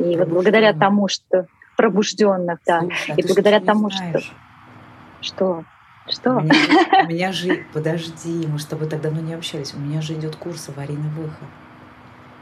И 0.00 0.16
вот 0.16 0.28
благодаря 0.28 0.72
тому, 0.72 1.06
что 1.06 1.46
пробужденных, 1.76 2.58
да. 2.66 2.80
Слушай, 2.80 3.14
а 3.16 3.20
и 3.20 3.26
благодаря 3.26 3.60
тому, 3.60 3.88
что... 3.90 4.20
Что? 5.20 5.64
Что? 6.08 6.36
У 6.36 6.40
меня, 6.40 6.54
у 7.04 7.06
меня 7.08 7.32
же... 7.32 7.64
Подожди, 7.72 8.46
мы 8.46 8.58
с 8.58 8.64
тобой 8.64 8.88
так 8.88 9.00
давно 9.00 9.20
не 9.20 9.34
общались. 9.34 9.74
У 9.74 9.78
меня 9.78 10.00
же 10.00 10.14
идет 10.14 10.36
курс 10.36 10.68
аварийный 10.68 11.10
выход. 11.10 11.48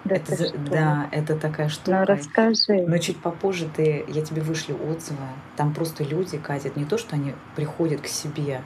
Да, 0.05 0.15
это, 0.15 0.37
за... 0.37 0.53
да, 0.57 1.09
это 1.13 1.37
такая 1.37 1.69
штука. 1.69 1.99
Ну, 2.01 2.05
расскажи. 2.07 2.87
Но 2.87 2.99
чуть 2.99 3.19
попозже 3.19 3.69
ты, 3.75 4.05
я 4.09 4.23
тебе 4.23 4.43
вышлю 4.43 4.77
отзывы. 4.91 5.19
Там 5.57 5.75
просто 5.75 6.05
люди, 6.05 6.39
Катя, 6.39 6.71
не 6.77 6.85
то, 6.85 6.97
что 6.97 7.17
они 7.17 7.35
приходят 7.57 8.01
к 8.01 8.07
себе, 8.07 8.63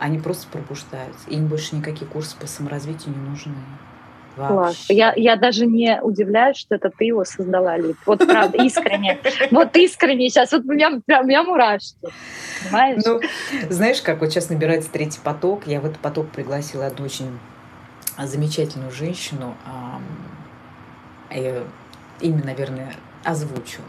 они 0.00 0.18
просто 0.18 0.48
пробуждаются. 0.48 1.28
Им 1.28 1.46
больше 1.46 1.76
никакие 1.76 2.10
курсы 2.10 2.36
по 2.36 2.46
саморазвитию 2.46 3.14
не 3.14 3.28
нужны. 3.28 3.54
Класс. 4.34 4.86
Я, 4.88 5.12
я 5.16 5.36
даже 5.36 5.66
не 5.66 6.00
удивляюсь, 6.00 6.56
что 6.56 6.74
это 6.74 6.90
ты 6.90 7.04
его 7.04 7.24
создала, 7.24 7.76
Лид. 7.76 7.96
Вот 8.06 8.26
правда, 8.26 8.62
искренне. 8.64 9.18
Вот 9.50 9.76
искренне 9.76 10.28
сейчас. 10.30 10.52
Вот 10.52 10.64
у 10.64 10.72
меня, 10.72 10.90
у 10.90 11.24
меня 11.24 11.42
мурашки. 11.42 11.96
Понимаешь? 12.64 13.02
Ну, 13.04 13.20
знаешь, 13.68 14.00
как 14.00 14.20
вот 14.20 14.30
сейчас 14.30 14.48
набирается 14.48 14.90
третий 14.90 15.20
поток. 15.22 15.66
Я 15.66 15.80
в 15.80 15.86
этот 15.86 15.98
поток 15.98 16.30
пригласила 16.30 16.86
одну 16.86 17.04
очень 17.04 17.38
замечательную 18.18 18.90
женщину. 18.90 19.54
Я 21.30 21.62
имя, 22.20 22.44
наверное, 22.44 22.94
озвучу. 23.24 23.82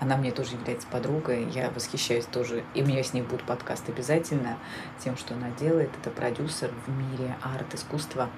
Она 0.00 0.16
мне 0.16 0.30
тоже 0.30 0.54
является 0.54 0.86
подругой. 0.86 1.48
Я 1.50 1.70
восхищаюсь 1.70 2.26
тоже. 2.26 2.62
И 2.74 2.82
у 2.82 2.86
меня 2.86 3.02
с 3.02 3.12
ней 3.12 3.22
будет 3.22 3.42
подкаст 3.42 3.88
обязательно 3.88 4.56
тем, 5.02 5.16
что 5.16 5.34
она 5.34 5.50
делает. 5.58 5.90
Это 6.00 6.10
продюсер 6.10 6.70
в 6.86 6.90
мире 6.90 7.34
арт-искусства. 7.42 8.28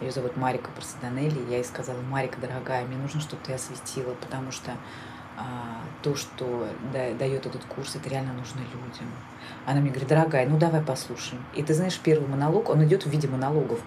Ее 0.00 0.12
зовут 0.12 0.36
Марика 0.36 0.70
Парсадонелли. 0.70 1.50
Я 1.50 1.56
ей 1.56 1.64
сказала, 1.64 2.00
Марика, 2.02 2.40
дорогая, 2.40 2.84
мне 2.84 2.96
нужно, 2.96 3.20
чтобы 3.20 3.42
ты 3.44 3.52
осветила, 3.52 4.14
потому 4.14 4.52
что 4.52 4.72
а, 5.36 5.82
то, 6.02 6.14
что 6.14 6.68
да, 6.92 7.12
дает 7.14 7.46
этот 7.46 7.64
курс, 7.64 7.94
это 7.96 8.08
реально 8.08 8.32
нужно 8.32 8.60
людям. 8.60 9.08
Она 9.66 9.80
мне 9.80 9.90
говорит, 9.90 10.08
дорогая, 10.08 10.48
ну 10.48 10.58
давай 10.58 10.82
послушаем. 10.82 11.42
И 11.54 11.62
ты 11.62 11.74
знаешь, 11.74 11.98
первый 12.02 12.28
монолог, 12.28 12.70
он 12.70 12.84
идет 12.84 13.06
в 13.06 13.10
виде 13.10 13.28
монологов. 13.28 13.80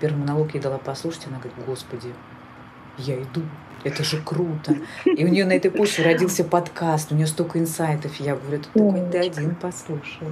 Первый 0.00 0.18
монолог 0.18 0.54
я 0.54 0.60
дала 0.60 0.78
послушать, 0.78 1.26
она 1.26 1.38
говорит, 1.38 1.54
господи, 1.64 2.12
я 2.98 3.20
иду, 3.22 3.42
это 3.84 4.02
же 4.02 4.20
круто. 4.20 4.76
И 5.04 5.24
у 5.24 5.28
нее 5.28 5.44
на 5.44 5.52
этой 5.52 5.70
почве 5.70 6.04
родился 6.04 6.44
подкаст, 6.44 7.12
у 7.12 7.14
нее 7.14 7.26
столько 7.26 7.58
инсайтов. 7.58 8.16
Я 8.16 8.36
говорю, 8.36 8.62
ты 8.62 8.68
такой, 8.72 9.10
ты 9.10 9.18
один 9.18 9.54
послушай. 9.54 10.28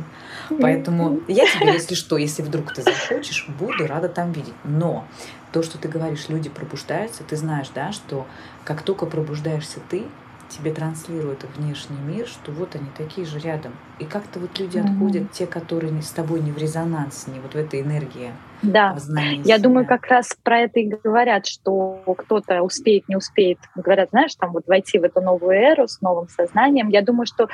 Поэтому 0.61 1.21
я 1.29 1.47
тебе, 1.47 1.73
если 1.73 1.95
что, 1.95 2.17
если 2.17 2.43
вдруг 2.43 2.73
ты 2.73 2.83
захочешь, 2.83 3.47
буду 3.59 3.87
рада 3.87 4.09
там 4.09 4.33
видеть. 4.33 4.55
Но 4.65 5.07
то, 5.53 5.63
что 5.63 5.79
ты 5.79 5.89
говоришь, 5.89 6.29
люди 6.29 6.49
пробуждаются, 6.49 7.23
ты 7.23 7.37
знаешь, 7.37 7.69
да, 7.75 7.93
что 7.93 8.27
как 8.65 8.83
только 8.83 9.07
пробуждаешься 9.07 9.79
ты, 9.89 10.05
тебе 10.49 10.73
транслирует 10.73 11.45
внешний 11.57 11.97
мир, 11.97 12.27
что 12.27 12.53
вот 12.53 12.75
они 12.75 12.87
такие 12.97 13.27
же 13.27 13.39
рядом. 13.39 13.73
И 13.99 14.05
как-то 14.05 14.41
вот 14.41 14.59
люди 14.59 14.79
mm-hmm. 14.79 14.93
отходят, 14.93 15.33
те, 15.33 15.47
которые 15.47 16.03
с 16.03 16.11
тобой 16.11 16.41
не 16.41 16.53
в 16.53 16.59
резонанс, 16.59 17.27
не 17.27 17.41
вот 17.41 17.55
в 17.55 17.57
этой 17.57 17.81
энергии. 17.81 18.33
Да, 18.64 18.96
я 19.44 19.59
думаю, 19.59 19.87
как 19.87 20.07
раз 20.07 20.37
про 20.42 20.61
это 20.61 20.81
и 20.81 20.87
говорят, 20.87 21.46
что 21.46 22.03
кто-то 22.18 22.62
успеет, 22.62 23.09
не 23.09 23.16
успеет. 23.16 23.59
Говорят, 23.74 24.11
знаешь, 24.11 24.35
там 24.35 24.53
вот 24.53 24.66
войти 24.66 24.98
в 24.98 25.05
эту 25.05 25.20
новую 25.20 25.53
эру 25.53 25.87
с 25.87 26.00
новым 26.00 26.29
сознанием. 26.29 26.88
Я 26.88 27.03
думаю, 27.03 27.27
что 27.27 27.48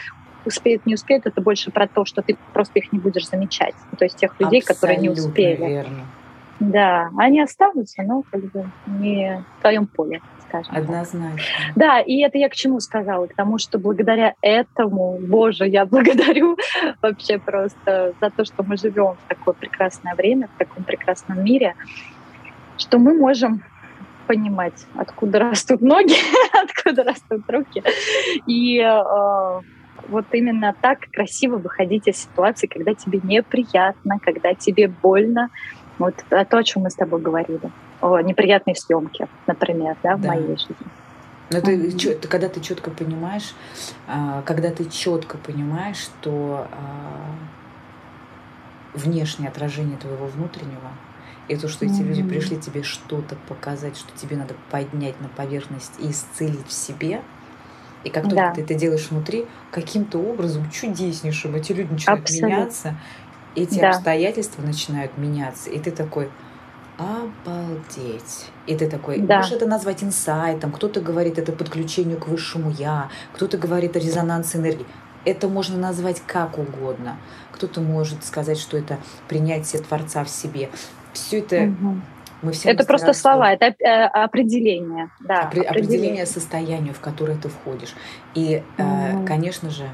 успеет, 0.45 0.87
не 0.87 0.95
успеет, 0.95 1.27
это 1.27 1.41
больше 1.41 1.71
про 1.71 1.87
то, 1.87 2.05
что 2.05 2.23
ты 2.23 2.37
просто 2.53 2.79
их 2.79 2.93
не 2.93 2.99
будешь 2.99 3.29
замечать. 3.29 3.75
То 3.99 4.05
есть 4.05 4.17
тех 4.17 4.39
людей, 4.41 4.61
Абсолютно 4.61 4.75
которые 4.75 4.99
не 4.99 5.11
успели. 5.11 5.67
Верно. 5.67 6.07
Да, 6.61 7.11
они 7.17 7.41
останутся, 7.41 8.03
но 8.03 8.23
как 8.31 8.43
бы 8.53 8.71
не 8.87 9.43
в 9.59 9.61
твоем 9.63 9.87
поле 9.87 10.21
скажем. 10.51 10.75
Однозначно. 10.75 11.41
Да, 11.77 12.01
и 12.01 12.19
это 12.19 12.39
я 12.39 12.49
к 12.49 12.55
чему 12.55 12.81
сказала? 12.81 13.27
К 13.27 13.35
тому, 13.35 13.59
что 13.59 13.79
благодаря 13.79 14.35
этому, 14.43 15.19
Боже, 15.21 15.67
я 15.67 15.87
благодарю 15.87 16.59
вообще 17.03 17.39
просто 17.39 18.15
за 18.21 18.31
то, 18.31 18.45
что 18.45 18.63
мы 18.63 18.77
живем 18.77 19.15
в 19.15 19.29
такое 19.29 19.55
прекрасное 19.55 20.15
время, 20.15 20.49
в 20.55 20.59
таком 20.59 20.85
прекрасном 20.85 21.45
мире, 21.45 21.77
что 22.79 22.99
мы 22.99 23.15
можем 23.15 23.63
понимать, 24.27 24.87
откуда 24.95 25.39
растут 25.39 25.81
ноги, 25.81 26.15
откуда 26.63 27.05
растут 27.05 27.43
руки. 27.49 27.83
И 28.47 28.79
э, 28.79 29.61
вот 30.09 30.27
именно 30.33 30.75
так 30.81 31.11
красиво 31.13 31.57
выходить 31.57 32.07
из 32.07 32.17
ситуации, 32.17 32.67
когда 32.67 32.95
тебе 32.95 33.21
неприятно, 33.23 34.19
когда 34.21 34.55
тебе 34.55 34.89
больно. 34.89 35.51
Вот 36.01 36.15
то, 36.29 36.59
о 36.59 36.65
чем 36.65 36.83
мы 36.83 36.91
с 36.91 36.95
тобой 36.95 37.21
говорили 37.21 37.61
неприятные 38.25 38.75
съемки, 38.75 39.29
например, 39.47 39.97
да, 40.03 40.17
в 40.17 40.21
да. 40.23 40.29
моей 40.29 40.57
жизни. 40.57 40.77
Но 41.51 41.61
ты, 41.61 41.77
mm-hmm. 41.77 42.27
когда 42.29 42.49
ты 42.49 42.61
четко 42.61 42.91
понимаешь, 42.91 43.55
а, 44.07 44.43
когда 44.43 44.71
ты 44.71 44.89
четко 44.89 45.37
понимаешь, 45.37 45.97
что 45.99 46.67
а, 46.71 47.35
внешнее 48.95 49.51
отражение 49.51 49.99
твоего 49.99 50.27
внутреннего, 50.27 50.91
и 51.49 51.57
то, 51.57 51.69
что 51.69 51.85
эти 51.85 51.95
mm-hmm. 51.95 52.05
люди 52.05 52.23
пришли 52.23 52.57
тебе 52.57 52.83
что-то 52.83 53.37
показать, 53.49 53.97
что 53.97 54.17
тебе 54.17 54.37
надо 54.37 54.55
поднять 54.71 55.21
на 55.21 55.29
поверхность 55.29 55.93
и 55.99 56.11
исцелить 56.11 56.67
в 56.67 56.73
себе, 56.73 57.21
и 58.05 58.09
как 58.09 58.23
только 58.25 58.37
да. 58.37 58.55
ты 58.55 58.63
это 58.63 58.75
делаешь 58.75 59.09
внутри, 59.11 59.47
каким-то 59.71 60.19
образом 60.19 60.71
чудеснейшим 60.71 61.55
эти 61.57 61.73
люди 61.73 61.93
начинают 61.93 62.23
Абсолютно. 62.23 62.47
меняться, 62.47 62.97
эти 63.55 63.79
да. 63.79 63.91
обстоятельства 63.91 64.63
начинают 64.63 65.17
меняться, 65.19 65.71
и 65.71 65.79
ты 65.79 65.91
такой, 65.91 66.31
Обалдеть. 67.01 68.51
И 68.67 68.77
ты 68.77 68.87
такой, 68.87 69.21
да. 69.21 69.39
можешь 69.39 69.53
это 69.53 69.67
назвать 69.67 70.05
инсайтом, 70.05 70.71
кто-то 70.71 71.01
говорит 71.01 71.39
это 71.39 71.51
подключению 71.51 72.19
к 72.19 72.29
высшему 72.29 72.71
я, 72.71 73.09
кто-то 73.33 73.57
говорит 73.57 73.97
о 73.97 74.01
резонансе 74.01 74.59
энергии. 74.59 74.85
Это 75.25 75.49
можно 75.49 75.79
назвать 75.79 76.21
как 76.27 76.59
угодно. 76.59 77.17
Кто-то 77.53 77.81
может 77.81 78.25
сказать, 78.25 78.59
что 78.59 78.77
это 78.77 78.99
принятие 79.29 79.81
Творца 79.81 80.25
в 80.25 80.29
себе. 80.29 80.69
Все 81.15 81.39
это 81.39 81.63
угу. 81.63 82.01
мы 82.43 82.53
все. 82.53 82.71
Это 82.71 82.85
просто 82.85 83.15
слова, 83.15 83.51
это 83.51 83.75
э, 83.83 84.05
определение. 84.05 85.11
Да, 85.21 85.45
определение. 85.45 85.71
определение 85.71 86.27
состоянию, 86.27 86.93
в 86.93 87.01
которое 87.01 87.39
ты 87.39 87.49
входишь. 87.49 87.95
И, 88.35 88.63
угу. 88.77 89.27
конечно 89.27 89.71
же, 89.71 89.89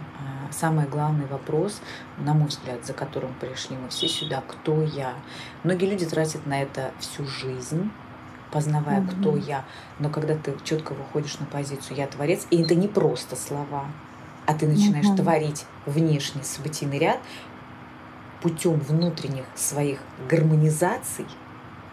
самый 0.59 0.87
главный 0.87 1.27
вопрос, 1.27 1.81
на 2.19 2.35
мой 2.35 2.49
взгляд, 2.49 2.85
за 2.85 2.93
которым 2.93 3.35
пришли 3.35 3.77
мы 3.77 3.89
все 3.89 4.09
сюда, 4.09 4.43
кто 4.47 4.83
я. 4.83 5.15
Многие 5.65 5.87
люди 5.87 6.07
тратят 6.07 6.47
на 6.47 6.63
это 6.63 6.93
всю 6.99 7.27
жизнь, 7.27 7.91
познавая, 8.51 9.01
mm-hmm. 9.01 9.21
кто 9.21 9.37
я. 9.37 9.65
Но 9.99 10.11
когда 10.11 10.35
ты 10.35 10.55
четко 10.65 10.93
выходишь 10.93 11.39
на 11.39 11.47
позицию 11.47 11.97
«я 11.97 12.07
творец», 12.07 12.47
и 12.51 12.63
это 12.63 12.75
не 12.75 12.89
просто 12.89 13.37
слова, 13.37 13.87
а 14.47 14.55
ты 14.55 14.67
начинаешь 14.67 15.07
mm-hmm. 15.07 15.17
творить 15.17 15.67
внешний 15.85 16.43
событийный 16.43 16.99
ряд 16.99 17.21
путем 18.41 18.79
внутренних 18.81 19.45
своих 19.55 19.99
гармонизаций– 20.29 21.27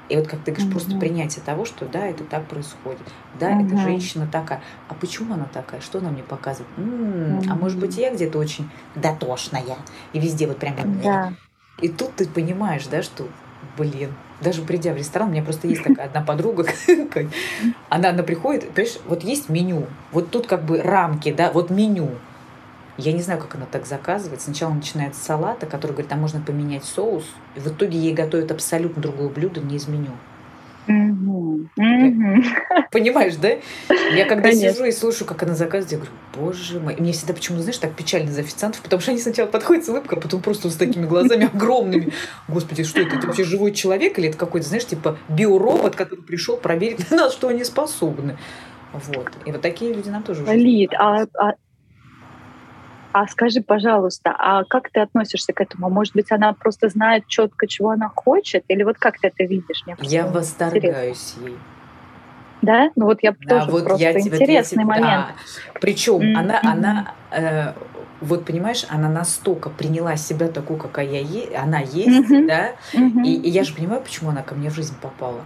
и 0.09 0.15
вот 0.15 0.27
как 0.27 0.41
ты 0.41 0.51
говоришь, 0.51 0.67
mm-hmm. 0.67 0.71
просто 0.71 0.97
принятие 0.97 1.43
того, 1.43 1.65
что 1.65 1.85
да, 1.85 2.05
это 2.05 2.23
так 2.23 2.45
происходит. 2.45 3.01
Да, 3.39 3.51
mm-hmm. 3.51 3.67
эта 3.67 3.77
женщина 3.77 4.27
такая. 4.31 4.61
А 4.89 4.93
почему 4.93 5.33
она 5.33 5.45
такая? 5.45 5.81
Что 5.81 5.99
она 5.99 6.09
мне 6.09 6.23
показывает? 6.23 6.69
М-м, 6.77 7.39
mm-hmm. 7.39 7.47
А 7.49 7.55
может 7.55 7.79
быть, 7.79 7.97
я 7.97 8.13
где-то 8.13 8.37
очень 8.37 8.69
дотошная. 8.95 9.63
И 10.11 10.19
везде 10.19 10.47
вот 10.47 10.57
прям... 10.57 10.75
Да. 11.01 11.33
И 11.81 11.87
тут 11.87 12.15
ты 12.15 12.27
понимаешь, 12.27 12.85
да, 12.87 13.01
что, 13.01 13.27
блин, 13.77 14.13
даже 14.41 14.61
придя 14.61 14.93
в 14.93 14.97
ресторан, 14.97 15.29
у 15.29 15.31
меня 15.31 15.41
просто 15.41 15.67
есть 15.67 15.83
такая 15.83 16.07
одна 16.07 16.21
подруга, 16.21 16.65
она, 17.89 18.09
она 18.09 18.23
приходит, 18.23 18.69
понимаешь, 18.71 18.99
вот 19.07 19.23
есть 19.23 19.49
меню, 19.49 19.87
вот 20.11 20.29
тут 20.29 20.47
как 20.47 20.63
бы 20.65 20.81
рамки, 20.81 21.31
да, 21.31 21.51
вот 21.51 21.69
меню. 21.69 22.11
Я 22.97 23.11
не 23.11 23.21
знаю, 23.21 23.39
как 23.39 23.55
она 23.55 23.65
так 23.65 23.85
заказывает. 23.85 24.41
Сначала 24.41 24.73
начинается 24.73 25.19
с 25.19 25.25
салата, 25.25 25.65
который 25.65 25.93
говорит, 25.93 26.11
а 26.11 26.15
можно 26.15 26.41
поменять 26.41 26.83
соус. 26.83 27.25
И 27.55 27.59
в 27.59 27.67
итоге 27.67 27.97
ей 27.97 28.13
готовят 28.13 28.51
абсолютно 28.51 29.01
другое 29.01 29.29
блюдо, 29.29 29.61
не 29.61 29.77
из 29.77 29.87
меню. 29.87 30.11
Понимаешь, 32.91 33.35
да? 33.35 33.49
Я 34.13 34.25
когда 34.25 34.49
Конечно. 34.49 34.73
сижу 34.73 34.85
и 34.85 34.91
слушаю, 34.91 35.27
как 35.27 35.43
она 35.43 35.55
заказывает, 35.55 35.91
я 35.93 35.97
говорю, 35.97 36.13
боже 36.35 36.79
мой. 36.79 36.95
мне 36.99 37.13
всегда 37.13 37.33
почему-то, 37.33 37.63
знаешь, 37.63 37.77
так 37.77 37.93
печально 37.93 38.31
за 38.31 38.41
официантов, 38.41 38.81
потому 38.81 39.01
что 39.01 39.11
они 39.11 39.21
сначала 39.21 39.47
подходят 39.47 39.85
с 39.85 39.89
улыбкой, 39.89 40.17
а 40.17 40.21
потом 40.21 40.41
просто 40.41 40.69
с 40.69 40.75
такими 40.75 41.05
глазами 41.05 41.45
огромными. 41.53 42.11
Господи, 42.49 42.83
что 42.83 43.01
это? 43.01 43.15
Это 43.15 43.27
вообще 43.27 43.45
живой 43.45 43.71
человек 43.71 44.19
или 44.19 44.29
это 44.29 44.37
какой-то, 44.37 44.67
знаешь, 44.67 44.85
типа 44.85 45.17
биоробот, 45.29 45.95
который 45.95 46.21
пришел 46.21 46.57
проверить 46.57 46.99
на 47.11 47.17
нас, 47.17 47.33
что 47.33 47.47
они 47.47 47.63
способны? 47.63 48.37
Вот. 48.91 49.31
И 49.45 49.51
вот 49.51 49.61
такие 49.61 49.93
люди 49.93 50.09
нам 50.09 50.21
тоже 50.21 50.43
уже... 50.43 50.53
Лид, 50.53 50.93
а, 50.93 51.25
а 51.39 51.53
а 53.13 53.27
скажи, 53.27 53.61
пожалуйста, 53.61 54.35
а 54.37 54.63
как 54.63 54.89
ты 54.89 54.99
относишься 54.99 55.53
к 55.53 55.61
этому? 55.61 55.89
Может 55.89 56.13
быть, 56.13 56.31
она 56.31 56.53
просто 56.53 56.89
знает 56.89 57.27
четко, 57.27 57.67
чего 57.67 57.91
она 57.91 58.09
хочет? 58.09 58.63
Или 58.67 58.83
вот 58.83 58.97
как 58.97 59.19
ты 59.19 59.27
это 59.27 59.43
видишь? 59.43 59.83
Мне 59.85 59.95
я 60.01 60.25
восторгаюсь 60.25 61.35
ей. 61.41 61.57
Да? 62.63 62.91
Ну 62.95 63.05
вот 63.05 63.19
я 63.21 63.35
да, 63.45 63.59
тоже 63.59 63.71
вот 63.71 63.83
просто 63.83 64.03
я 64.03 64.19
интересный 64.19 64.83
тебя, 64.83 64.85
момент. 64.85 65.27
Да. 65.27 65.79
Причем 65.79 66.21
mm-hmm. 66.21 66.35
она, 66.35 66.59
она 66.63 67.13
э, 67.31 67.73
вот 68.21 68.45
понимаешь, 68.45 68.85
она 68.89 69.09
настолько 69.09 69.69
приняла 69.69 70.15
себя 70.15 70.47
такую, 70.47 70.79
какая 70.79 71.05
я 71.05 71.19
е- 71.19 71.55
она 71.55 71.79
есть, 71.79 72.31
mm-hmm. 72.31 72.47
да, 72.47 72.71
mm-hmm. 72.93 73.25
И, 73.25 73.35
и 73.35 73.49
я 73.49 73.63
же 73.63 73.75
понимаю, 73.75 74.01
почему 74.01 74.29
она 74.29 74.43
ко 74.43 74.55
мне 74.55 74.69
в 74.69 74.73
жизнь 74.73 74.95
попала 75.01 75.41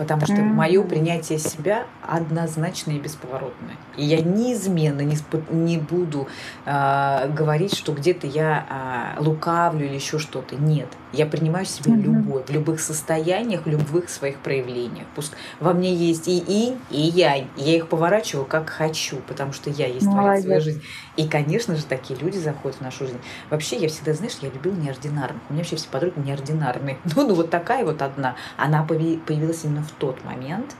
потому 0.00 0.22
что 0.22 0.32
mm-hmm. 0.36 0.54
мое 0.54 0.82
принятие 0.82 1.38
себя 1.38 1.84
однозначно 2.00 2.92
и 2.92 2.98
бесповоротное. 2.98 3.76
И 3.98 4.04
я 4.06 4.22
неизменно 4.22 5.02
не, 5.02 5.18
не 5.50 5.76
буду 5.76 6.26
э, 6.64 7.28
говорить, 7.28 7.76
что 7.76 7.92
где-то 7.92 8.26
я 8.26 9.14
э, 9.18 9.22
лукавлю 9.22 9.84
или 9.84 9.96
еще 9.96 10.18
что-то. 10.18 10.56
Нет. 10.56 10.88
Я 11.12 11.26
принимаю 11.26 11.66
себя 11.66 11.92
mm-hmm. 11.92 12.02
любой, 12.02 12.42
в 12.44 12.50
любых 12.50 12.80
состояниях, 12.80 13.64
в 13.64 13.68
любых 13.68 14.08
своих 14.08 14.38
проявлениях. 14.38 15.06
Пусть 15.14 15.32
во 15.58 15.72
мне 15.72 15.92
есть 15.94 16.28
и 16.28 16.38
инь, 16.38 16.78
и 16.90 17.00
янь. 17.00 17.48
Я 17.56 17.76
их 17.76 17.88
поворачиваю 17.88 18.46
как 18.46 18.70
хочу, 18.70 19.16
потому 19.26 19.52
что 19.52 19.70
я 19.70 19.86
есть 19.86 20.06
Молодец. 20.06 20.44
твоя 20.44 20.60
жизнь. 20.60 20.82
И, 21.16 21.28
конечно 21.28 21.74
же, 21.76 21.84
такие 21.84 22.18
люди 22.18 22.38
заходят 22.38 22.78
в 22.78 22.80
нашу 22.80 23.06
жизнь. 23.06 23.20
Вообще, 23.50 23.76
я 23.76 23.88
всегда, 23.88 24.14
знаешь, 24.14 24.36
я 24.40 24.50
любила 24.50 24.74
неординарных. 24.74 25.42
У 25.48 25.52
меня 25.52 25.62
вообще 25.62 25.76
все 25.76 25.88
подруги 25.88 26.18
неординарные. 26.18 26.98
Ну, 27.16 27.26
ну 27.26 27.34
вот 27.34 27.50
такая 27.50 27.84
вот 27.84 28.02
одна. 28.02 28.36
Она 28.56 28.82
появилась 28.84 29.64
именно 29.64 29.82
в 29.82 29.90
тот 29.92 30.24
момент, 30.24 30.76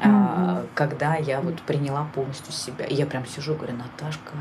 mm-hmm. 0.00 0.68
когда 0.74 1.16
я 1.16 1.40
вот 1.40 1.60
приняла 1.62 2.08
полностью 2.14 2.52
себя. 2.52 2.86
И 2.86 2.94
я 2.94 3.06
прям 3.06 3.26
сижу 3.26 3.52
и 3.52 3.56
говорю, 3.56 3.74
Наташка, 3.74 4.32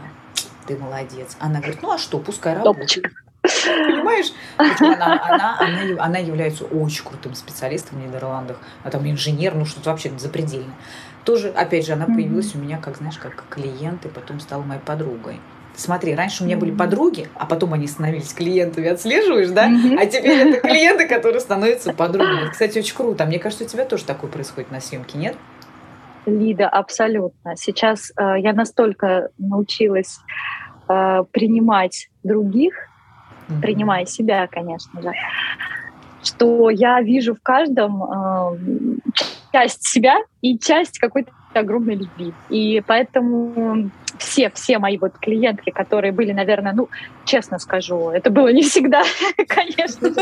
ты 0.65 0.77
молодец. 0.77 1.35
Она 1.39 1.59
говорит, 1.59 1.81
ну 1.81 1.91
а 1.91 1.97
что, 1.97 2.19
пускай 2.19 2.55
работает. 2.55 3.05
Понимаешь? 3.65 4.31
Она, 4.57 5.21
она, 5.23 5.57
она, 5.59 6.03
она 6.03 6.17
является 6.17 6.65
очень 6.65 7.03
крутым 7.03 7.35
специалистом 7.35 7.99
в 7.99 8.05
Нидерландах. 8.05 8.57
А 8.83 8.89
там 8.89 9.09
инженер, 9.09 9.55
ну 9.55 9.65
что-то 9.65 9.91
вообще 9.91 10.11
запредельно. 10.17 10.73
Тоже, 11.23 11.49
опять 11.49 11.85
же, 11.85 11.93
она 11.93 12.05
появилась 12.05 12.53
у 12.53 12.59
меня, 12.59 12.77
как, 12.77 12.97
знаешь, 12.97 13.17
как 13.17 13.45
клиент, 13.49 14.05
и 14.05 14.09
потом 14.09 14.39
стала 14.39 14.61
моей 14.61 14.81
подругой. 14.81 15.39
Смотри, 15.75 16.15
раньше 16.15 16.43
у 16.43 16.45
меня 16.45 16.55
были 16.57 16.71
подруги, 16.71 17.27
а 17.35 17.45
потом 17.45 17.73
они 17.73 17.87
становились 17.87 18.33
клиентами, 18.33 18.87
отслеживаешь, 18.87 19.49
да? 19.49 19.69
А 19.99 20.05
теперь 20.05 20.47
это 20.47 20.61
клиенты, 20.67 21.07
которые 21.07 21.41
становятся 21.41 21.93
подругами. 21.93 22.49
Кстати, 22.49 22.79
очень 22.79 22.95
круто. 22.95 23.25
Мне 23.25 23.39
кажется, 23.39 23.65
у 23.65 23.67
тебя 23.67 23.85
тоже 23.85 24.05
такое 24.05 24.29
происходит 24.29 24.71
на 24.71 24.79
съемке, 24.79 25.17
нет? 25.17 25.35
Лида, 26.25 26.69
абсолютно. 26.69 27.55
Сейчас 27.55 28.11
э, 28.17 28.39
я 28.39 28.53
настолько 28.53 29.29
научилась 29.37 30.19
э, 30.87 31.23
принимать 31.31 32.09
других, 32.23 32.73
mm-hmm. 33.47 33.61
принимая 33.61 34.05
себя, 34.05 34.47
конечно 34.47 35.01
же, 35.01 35.11
что 36.23 36.69
я 36.69 37.01
вижу 37.01 37.35
в 37.35 37.41
каждом 37.41 38.03
э, 38.03 38.57
часть 39.51 39.87
себя 39.87 40.17
и 40.41 40.57
часть 40.57 40.99
какой-то 40.99 41.31
огромной 41.53 41.95
любви. 41.95 42.33
И 42.49 42.83
поэтому 42.85 43.89
все, 44.19 44.49
все 44.53 44.79
мои 44.79 44.97
вот 44.97 45.17
клиентки, 45.19 45.69
которые 45.69 46.11
были, 46.11 46.31
наверное, 46.31 46.73
ну, 46.73 46.89
честно 47.25 47.59
скажу, 47.59 48.09
это 48.09 48.29
было 48.29 48.49
не 48.49 48.63
всегда, 48.63 49.03
конечно. 49.47 50.13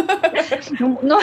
Ну, 0.80 1.00
но, 1.02 1.22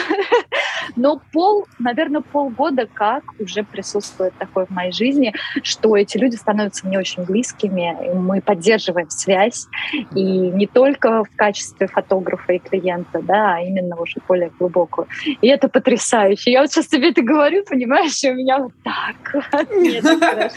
но 0.95 1.21
пол, 1.31 1.67
наверное, 1.79 2.21
полгода 2.21 2.87
как 2.91 3.23
уже 3.39 3.63
присутствует 3.63 4.33
такое 4.37 4.65
в 4.65 4.69
моей 4.69 4.91
жизни, 4.91 5.33
что 5.63 5.95
эти 5.95 6.17
люди 6.17 6.35
становятся 6.35 6.87
мне 6.87 6.99
очень 6.99 7.23
близкими, 7.23 8.13
мы 8.13 8.41
поддерживаем 8.41 9.09
связь, 9.09 9.67
и 10.15 10.23
не 10.23 10.67
только 10.67 11.23
в 11.23 11.35
качестве 11.35 11.87
фотографа 11.87 12.53
и 12.53 12.59
клиента, 12.59 13.21
да, 13.21 13.55
а 13.55 13.59
именно 13.61 13.99
уже 13.99 14.19
более 14.27 14.51
глубокую. 14.59 15.07
И 15.41 15.47
это 15.47 15.67
потрясающе. 15.67 16.51
Я 16.51 16.61
вот 16.61 16.71
сейчас 16.71 16.87
тебе 16.87 17.09
это 17.09 17.21
говорю, 17.21 17.63
понимаешь, 17.65 18.23
и 18.23 18.29
у 18.29 18.35
меня 18.35 18.59
вот 18.59 18.73
так. 18.83 19.35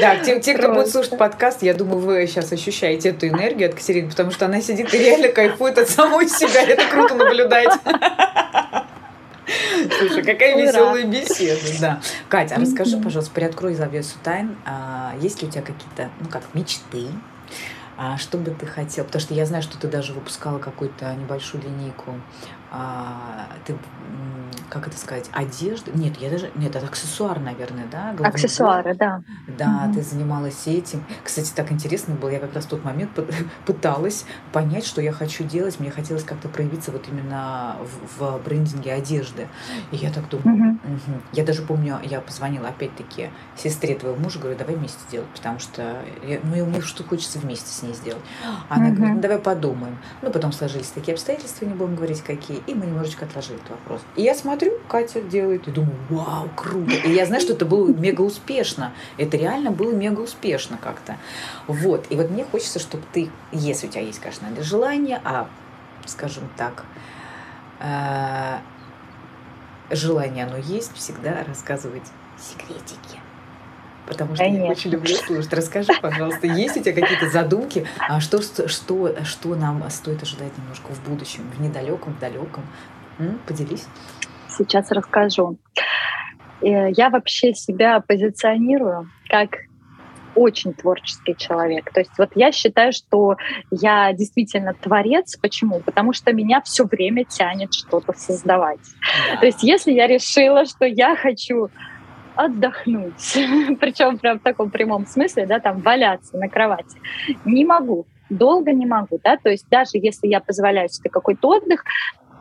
Да, 0.00 0.16
те, 0.16 0.54
кто 0.54 0.72
будет 0.72 0.88
слушать 0.88 1.16
подкаст, 1.28 1.62
я 1.62 1.74
думаю, 1.74 2.00
вы 2.00 2.26
сейчас 2.26 2.52
ощущаете 2.52 3.10
эту 3.10 3.28
энергию 3.28 3.68
от 3.68 3.74
Катерины, 3.74 4.08
потому 4.08 4.30
что 4.30 4.46
она 4.46 4.62
сидит 4.62 4.94
и 4.94 4.98
реально 4.98 5.28
кайфует 5.28 5.76
от 5.76 5.88
самой 5.90 6.26
себя. 6.26 6.62
Это 6.62 6.88
круто 6.88 7.14
наблюдать. 7.14 7.68
Слушай, 9.98 10.22
какая 10.22 10.54
Ура. 10.54 10.64
веселая 10.64 11.04
беседа, 11.04 11.80
да. 11.80 12.00
Катя, 12.30 12.54
а 12.56 12.60
расскажи, 12.60 12.96
пожалуйста, 12.96 13.32
приоткрой 13.34 13.74
завесу 13.74 14.16
тайн. 14.22 14.56
А, 14.64 15.14
есть 15.20 15.42
ли 15.42 15.48
у 15.48 15.50
тебя 15.50 15.62
какие-то, 15.62 16.08
ну 16.20 16.30
как, 16.30 16.42
мечты? 16.54 17.08
А 17.98 18.16
что 18.16 18.38
бы 18.38 18.50
ты 18.52 18.64
хотел? 18.64 19.04
Потому 19.04 19.20
что 19.20 19.34
я 19.34 19.44
знаю, 19.44 19.62
что 19.62 19.78
ты 19.78 19.86
даже 19.86 20.14
выпускала 20.14 20.58
какую-то 20.58 21.12
небольшую 21.14 21.62
линейку 21.62 22.14
а, 22.70 23.48
ты, 23.64 23.76
как 24.68 24.86
это 24.86 24.98
сказать, 24.98 25.30
одежда? 25.32 25.90
Нет, 25.94 26.18
я 26.18 26.30
даже, 26.30 26.50
нет, 26.54 26.76
это 26.76 26.86
аксессуар, 26.86 27.40
наверное, 27.40 27.86
да? 27.90 28.12
Головной 28.12 28.28
Аксессуары, 28.28 28.94
да. 28.94 29.22
Да, 29.46 29.84
угу. 29.86 29.94
ты 29.94 30.02
занималась 30.02 30.66
этим. 30.66 31.04
Кстати, 31.24 31.50
так 31.54 31.72
интересно 31.72 32.14
было, 32.14 32.28
я 32.28 32.38
как 32.38 32.54
раз 32.54 32.64
в 32.66 32.68
тот 32.68 32.84
момент 32.84 33.10
пыталась 33.66 34.26
понять, 34.52 34.84
что 34.84 35.00
я 35.00 35.12
хочу 35.12 35.44
делать. 35.44 35.80
Мне 35.80 35.90
хотелось 35.90 36.24
как-то 36.24 36.48
проявиться 36.48 36.92
вот 36.92 37.08
именно 37.08 37.76
в, 37.80 38.18
в 38.18 38.44
брендинге 38.44 38.92
одежды. 38.92 39.48
И 39.90 39.96
я 39.96 40.10
так 40.10 40.28
думаю, 40.28 40.78
угу. 40.82 40.94
Угу. 40.94 41.20
я 41.32 41.44
даже 41.44 41.62
помню, 41.62 41.98
я 42.02 42.20
позвонила 42.20 42.68
опять-таки 42.68 43.30
сестре 43.56 43.94
твоего 43.94 44.18
мужа, 44.18 44.38
говорю, 44.38 44.58
давай 44.58 44.74
вместе 44.74 45.00
делать, 45.10 45.28
потому 45.34 45.58
что, 45.58 46.02
я, 46.22 46.40
ну, 46.42 46.66
мне 46.66 46.80
что 46.82 47.02
хочется 47.02 47.38
вместе 47.38 47.70
с 47.70 47.82
ней 47.82 47.94
сделать. 47.94 48.22
Она 48.68 48.88
угу. 48.88 48.96
говорит, 48.96 49.14
ну, 49.16 49.20
давай 49.22 49.38
подумаем. 49.38 49.96
Ну, 50.20 50.30
потом 50.30 50.52
сложились 50.52 50.88
такие 50.88 51.14
обстоятельства, 51.14 51.64
не 51.64 51.74
будем 51.74 51.96
говорить, 51.96 52.22
какие 52.22 52.57
и 52.66 52.74
мы 52.74 52.86
немножечко 52.86 53.24
отложили 53.24 53.56
этот 53.56 53.70
вопрос. 53.70 54.00
И 54.16 54.22
я 54.22 54.34
смотрю, 54.34 54.72
Катя 54.88 55.20
делает, 55.20 55.68
и 55.68 55.70
думаю, 55.70 55.96
вау, 56.10 56.48
круто. 56.54 56.92
И 56.92 57.12
я 57.12 57.26
знаю, 57.26 57.40
что 57.40 57.52
это 57.52 57.64
было 57.64 57.88
мега 57.88 58.22
успешно. 58.22 58.92
Это 59.16 59.36
реально 59.36 59.70
было 59.70 59.92
мега 59.92 60.20
успешно 60.20 60.78
как-то. 60.78 61.16
Вот. 61.66 62.06
И 62.10 62.16
вот 62.16 62.30
мне 62.30 62.44
хочется, 62.44 62.78
чтобы 62.78 63.04
ты, 63.12 63.30
если 63.52 63.86
у 63.86 63.90
тебя 63.90 64.02
есть, 64.02 64.20
конечно, 64.20 64.48
желание, 64.62 65.20
а, 65.24 65.48
скажем 66.06 66.48
так, 66.56 66.84
э, 67.80 68.58
желание 69.90 70.44
оно 70.44 70.56
есть, 70.56 70.94
всегда 70.94 71.44
рассказывать 71.44 72.04
секретики 72.38 73.17
потому 74.08 74.34
что 74.34 74.44
Конечно. 74.44 74.64
я 74.64 74.70
очень 74.70 74.90
люблю 74.90 75.14
слушать. 75.14 75.52
Расскажи, 75.52 75.92
пожалуйста, 76.00 76.46
есть 76.46 76.76
у 76.76 76.82
тебя 76.82 77.00
какие-то 77.00 77.28
задумки, 77.28 77.86
а 77.98 78.20
что, 78.20 78.40
что, 78.42 79.24
что 79.24 79.54
нам 79.54 79.88
стоит 79.90 80.22
ожидать 80.22 80.56
немножко 80.58 80.92
в 80.92 81.08
будущем, 81.08 81.42
в 81.56 81.60
недалеком, 81.60 82.14
в 82.14 82.18
далеком? 82.18 82.64
М? 83.18 83.38
Поделись. 83.46 83.86
Сейчас 84.48 84.90
расскажу. 84.90 85.58
Э, 86.60 86.90
я 86.90 87.10
вообще 87.10 87.54
себя 87.54 88.00
позиционирую 88.00 89.10
как 89.28 89.50
очень 90.34 90.72
творческий 90.72 91.36
человек. 91.36 91.92
То 91.92 92.00
есть 92.00 92.12
вот 92.16 92.30
я 92.34 92.52
считаю, 92.52 92.92
что 92.92 93.36
я 93.70 94.12
действительно 94.12 94.74
творец. 94.74 95.36
Почему? 95.36 95.80
Потому 95.80 96.12
что 96.12 96.32
меня 96.32 96.60
все 96.62 96.84
время 96.84 97.24
тянет 97.24 97.74
что-то 97.74 98.12
создавать. 98.12 98.80
Да. 99.32 99.40
То 99.40 99.46
есть 99.46 99.62
если 99.62 99.92
я 99.92 100.06
решила, 100.06 100.64
что 100.64 100.84
я 100.84 101.16
хочу 101.16 101.70
отдохнуть, 102.38 103.34
причем 103.80 104.16
прям 104.18 104.38
в 104.38 104.42
таком 104.42 104.70
прямом 104.70 105.06
смысле, 105.06 105.46
да, 105.46 105.58
там 105.58 105.80
валяться 105.80 106.36
на 106.38 106.48
кровати. 106.48 107.00
Не 107.44 107.64
могу, 107.64 108.06
долго 108.30 108.72
не 108.72 108.86
могу, 108.86 109.18
да, 109.24 109.36
то 109.36 109.50
есть 109.50 109.66
даже 109.68 109.92
если 109.94 110.28
я 110.28 110.40
позволяю 110.40 110.88
себе 110.88 111.10
какой-то 111.10 111.48
отдых, 111.48 111.84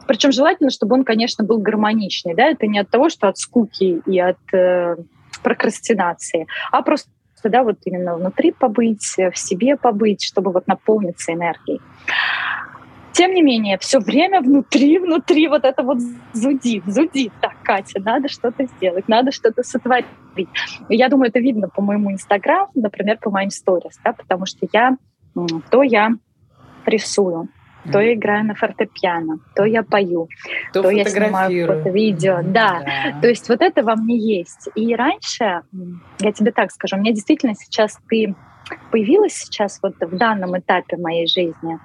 причем 0.07 0.31
желательно, 0.31 0.69
чтобы 0.69 0.95
он, 0.95 1.03
конечно, 1.03 1.43
был 1.43 1.57
гармоничный, 1.57 2.35
да, 2.35 2.45
это 2.45 2.67
не 2.67 2.79
от 2.79 2.89
того, 2.89 3.09
что 3.09 3.27
от 3.27 3.39
скуки 3.39 4.01
и 4.05 4.19
от 4.19 4.37
э, 4.53 4.97
прокрастинации, 5.41 6.47
а 6.71 6.83
просто 6.83 7.09
да, 7.43 7.63
вот 7.63 7.77
именно 7.85 8.15
внутри 8.15 8.51
побыть, 8.51 9.15
в 9.17 9.37
себе 9.37 9.77
побыть, 9.77 10.23
чтобы 10.23 10.51
вот 10.51 10.67
наполниться 10.67 11.33
энергией. 11.33 11.81
Тем 13.17 13.33
не 13.33 13.41
менее, 13.41 13.79
все 13.79 13.97
время 13.97 14.41
внутри, 14.41 14.99
внутри 14.99 15.47
вот 15.47 15.65
это 15.65 15.81
вот 15.81 15.97
зудит, 16.33 16.83
зудит. 16.85 17.33
Так, 17.41 17.55
Катя, 17.63 17.99
надо 17.99 18.29
что-то 18.29 18.65
сделать, 18.65 19.07
надо 19.07 19.31
что-то 19.31 19.63
сотворить. 19.63 20.05
Я 20.87 21.09
думаю, 21.09 21.29
это 21.29 21.39
видно 21.39 21.67
по 21.67 21.81
моему 21.81 22.11
Инстаграм, 22.11 22.69
например, 22.75 23.17
по 23.17 23.31
моим 23.31 23.49
сторис, 23.49 23.99
да, 24.03 24.13
потому 24.13 24.45
что 24.45 24.67
я 24.71 24.97
то 25.71 25.81
я 25.81 26.11
рисую, 26.85 27.49
то 27.91 27.99
я 27.99 28.13
играю 28.13 28.45
на 28.45 28.53
фортепиано, 28.53 29.39
то 29.55 29.65
я 29.65 29.81
пою, 29.81 30.27
то, 30.71 30.83
то 30.83 30.91
я 30.91 31.03
снимаю 31.05 31.65
фото-видео. 31.65 32.41
Да. 32.43 32.83
да, 32.85 33.19
то 33.19 33.27
есть 33.27 33.49
вот 33.49 33.61
это 33.61 33.81
во 33.81 33.95
мне 33.95 34.15
есть. 34.15 34.69
И 34.75 34.93
раньше, 34.95 35.63
я 36.19 36.31
тебе 36.31 36.51
так 36.51 36.71
скажу, 36.71 36.97
у 36.97 36.99
меня 36.99 37.13
действительно 37.13 37.55
сейчас 37.55 37.97
ты 38.07 38.35
появилась 38.91 39.33
сейчас 39.33 39.79
вот 39.81 39.95
в 39.99 40.15
данном 40.17 40.55
этапе 40.59 40.97
моей 40.97 41.25
жизни. 41.25 41.79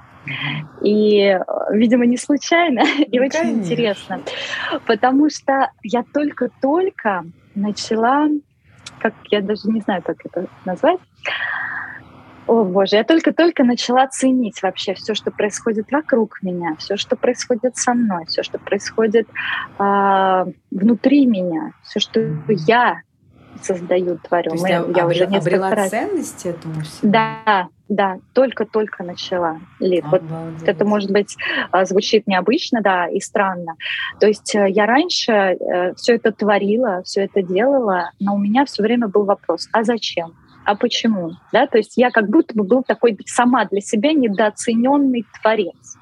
И, 0.82 1.38
видимо, 1.70 2.06
не 2.06 2.16
случайно, 2.16 2.80
и 2.98 3.18
ну, 3.18 3.24
очень 3.24 3.40
конечно. 3.40 3.60
интересно, 3.60 4.20
потому 4.86 5.30
что 5.30 5.70
я 5.82 6.04
только-только 6.12 7.24
начала, 7.54 8.28
как 9.00 9.14
я 9.30 9.40
даже 9.40 9.68
не 9.68 9.80
знаю, 9.80 10.02
как 10.02 10.24
это 10.24 10.46
назвать, 10.64 11.00
о 12.46 12.64
боже, 12.64 12.96
я 12.96 13.04
только-только 13.04 13.64
начала 13.64 14.06
ценить 14.08 14.62
вообще 14.62 14.94
все, 14.94 15.14
что 15.14 15.30
происходит 15.30 15.90
вокруг 15.92 16.42
меня, 16.42 16.74
все, 16.78 16.96
что 16.96 17.16
происходит 17.16 17.76
со 17.76 17.94
мной, 17.94 18.26
все, 18.26 18.42
что 18.42 18.58
происходит 18.58 19.28
э, 19.78 20.44
внутри 20.70 21.26
меня, 21.26 21.72
все, 21.84 22.00
что 22.00 22.20
я 22.48 23.02
создаю, 23.60 24.18
творю. 24.18 24.54
Мы, 24.54 24.68
я 24.68 25.06
уже 25.06 25.24
обрела 25.24 25.74
раз... 25.74 25.90
ценность 25.90 26.46
этому 26.46 26.80
всему? 26.80 27.12
Да, 27.12 27.68
да, 27.88 28.18
только-только 28.32 29.04
начала. 29.04 29.60
Лид. 29.78 30.04
Вот 30.10 30.22
это, 30.64 30.84
может 30.84 31.10
быть, 31.10 31.36
а, 31.70 31.84
звучит 31.84 32.26
необычно, 32.26 32.80
да, 32.80 33.08
и 33.08 33.20
странно. 33.20 33.74
То 34.18 34.26
есть 34.26 34.54
э, 34.54 34.70
я 34.70 34.86
раньше 34.86 35.32
э, 35.32 35.94
все 35.94 36.14
это 36.14 36.32
творила, 36.32 37.02
все 37.04 37.24
это 37.24 37.42
делала, 37.42 38.10
но 38.18 38.34
у 38.34 38.38
меня 38.38 38.64
все 38.64 38.82
время 38.82 39.08
был 39.08 39.24
вопрос, 39.24 39.68
а 39.72 39.84
зачем? 39.84 40.32
А 40.64 40.76
почему? 40.76 41.32
Да, 41.52 41.66
то 41.66 41.78
есть 41.78 41.96
я 41.96 42.10
как 42.10 42.28
будто 42.28 42.54
бы 42.54 42.64
был 42.64 42.82
такой 42.82 43.18
сама 43.26 43.64
для 43.64 43.80
себя 43.80 44.12
недооцененный 44.12 45.26
творец. 45.40 45.98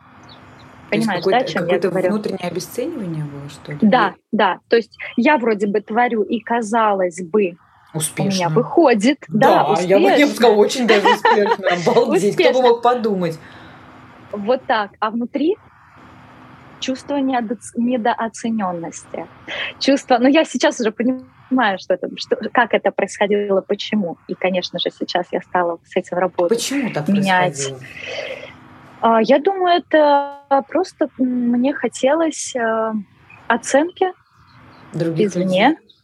Понимаешь, 0.91 1.25
да, 1.25 1.39
о 1.39 1.45
чем 1.45 1.67
я 1.67 1.79
говорю? 1.79 2.11
внутреннее 2.11 2.49
обесценивание 2.49 3.25
было, 3.25 3.49
что 3.49 3.73
ли? 3.73 3.79
Да, 3.83 4.15
да. 4.33 4.59
То 4.69 4.77
есть 4.77 4.99
я 5.17 5.39
вроде 5.39 5.67
бы 5.67 5.81
творю, 5.81 6.23
и 6.23 6.41
казалось 6.41 7.23
бы, 7.23 7.57
Успешно. 7.93 8.31
У 8.31 8.35
меня 8.35 8.49
выходит. 8.51 9.19
Да, 9.27 9.75
да 9.75 9.83
я, 9.83 9.99
бы, 9.99 10.05
я 10.05 10.25
бы 10.27 10.33
сказала, 10.33 10.55
очень 10.55 10.87
даже 10.87 11.09
успешно. 11.09 11.67
Обалдеть, 11.91 12.37
кто 12.37 12.53
бы 12.53 12.63
мог 12.63 12.83
подумать. 12.83 13.37
Вот 14.31 14.65
так. 14.65 14.93
А 15.01 15.11
внутри 15.11 15.57
чувство 16.79 17.17
недооцененности. 17.17 19.27
Чувство, 19.79 20.19
ну 20.19 20.29
я 20.29 20.45
сейчас 20.45 20.79
уже 20.81 20.93
понимаю, 20.93 21.79
что 21.79 21.95
это, 21.95 22.09
что, 22.17 22.37
как 22.53 22.75
это 22.75 22.93
происходило, 22.93 23.61
почему. 23.61 24.19
И, 24.29 24.35
конечно 24.35 24.79
же, 24.79 24.91
сейчас 24.91 25.27
я 25.33 25.41
стала 25.41 25.81
с 25.85 25.97
этим 25.97 26.19
работать. 26.19 26.59
Почему 26.59 26.93
так 26.93 27.09
менять. 27.09 27.55
происходило? 27.55 27.81
А, 29.01 29.21
я 29.23 29.39
думаю, 29.39 29.79
это 29.79 30.65
просто 30.69 31.09
мне 31.19 31.73
хотелось 31.73 32.55
э, 32.55 32.93
оценки 33.49 34.13
Других 34.93 35.29
извне. 35.29 35.69
Людей. 35.71 35.97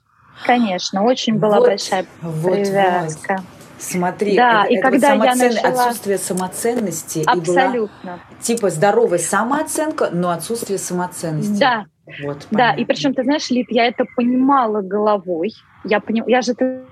Конечно, 0.44 1.04
очень 1.04 1.38
была 1.38 1.58
вот, 1.58 1.68
большая 1.68 2.06
вот, 2.20 2.52
привязка. 2.52 3.36
Вот. 3.38 3.46
Смотри, 3.78 4.36
да, 4.36 4.64
это, 4.64 4.72
и 4.72 4.76
это 4.76 4.90
когда 4.90 5.14
вот 5.14 5.24
самоцен... 5.24 5.50
я 5.50 5.54
начала... 5.54 5.84
отсутствие 5.84 6.18
самоценности 6.18 7.22
Абсолютно. 7.26 8.00
и 8.02 8.06
была 8.06 8.18
типа 8.40 8.70
здоровая 8.70 9.18
самооценка, 9.18 10.08
но 10.12 10.30
отсутствие 10.30 10.78
самоценности. 10.78 11.60
Да, 11.60 11.86
вот, 12.24 12.46
да, 12.50 12.72
и 12.72 12.84
причем 12.84 13.12
ты 13.12 13.24
знаешь, 13.24 13.50
Лид, 13.50 13.66
я 13.70 13.86
это 13.86 14.04
понимала 14.16 14.80
головой. 14.80 15.52
Я 15.84 16.00
поним... 16.00 16.26
я 16.26 16.40
же 16.40 16.54
ты 16.54 16.82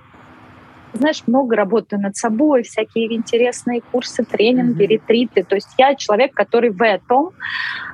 знаешь, 0.94 1.22
много 1.26 1.56
работаю 1.56 2.00
над 2.00 2.16
собой, 2.16 2.62
всякие 2.62 3.14
интересные 3.14 3.80
курсы, 3.80 4.24
тренинги, 4.24 4.82
mm-hmm. 4.82 4.86
ретриты. 4.86 5.42
То 5.42 5.56
есть 5.56 5.70
я 5.78 5.94
человек, 5.94 6.34
который 6.34 6.70
в 6.70 6.82
этом, 6.82 7.30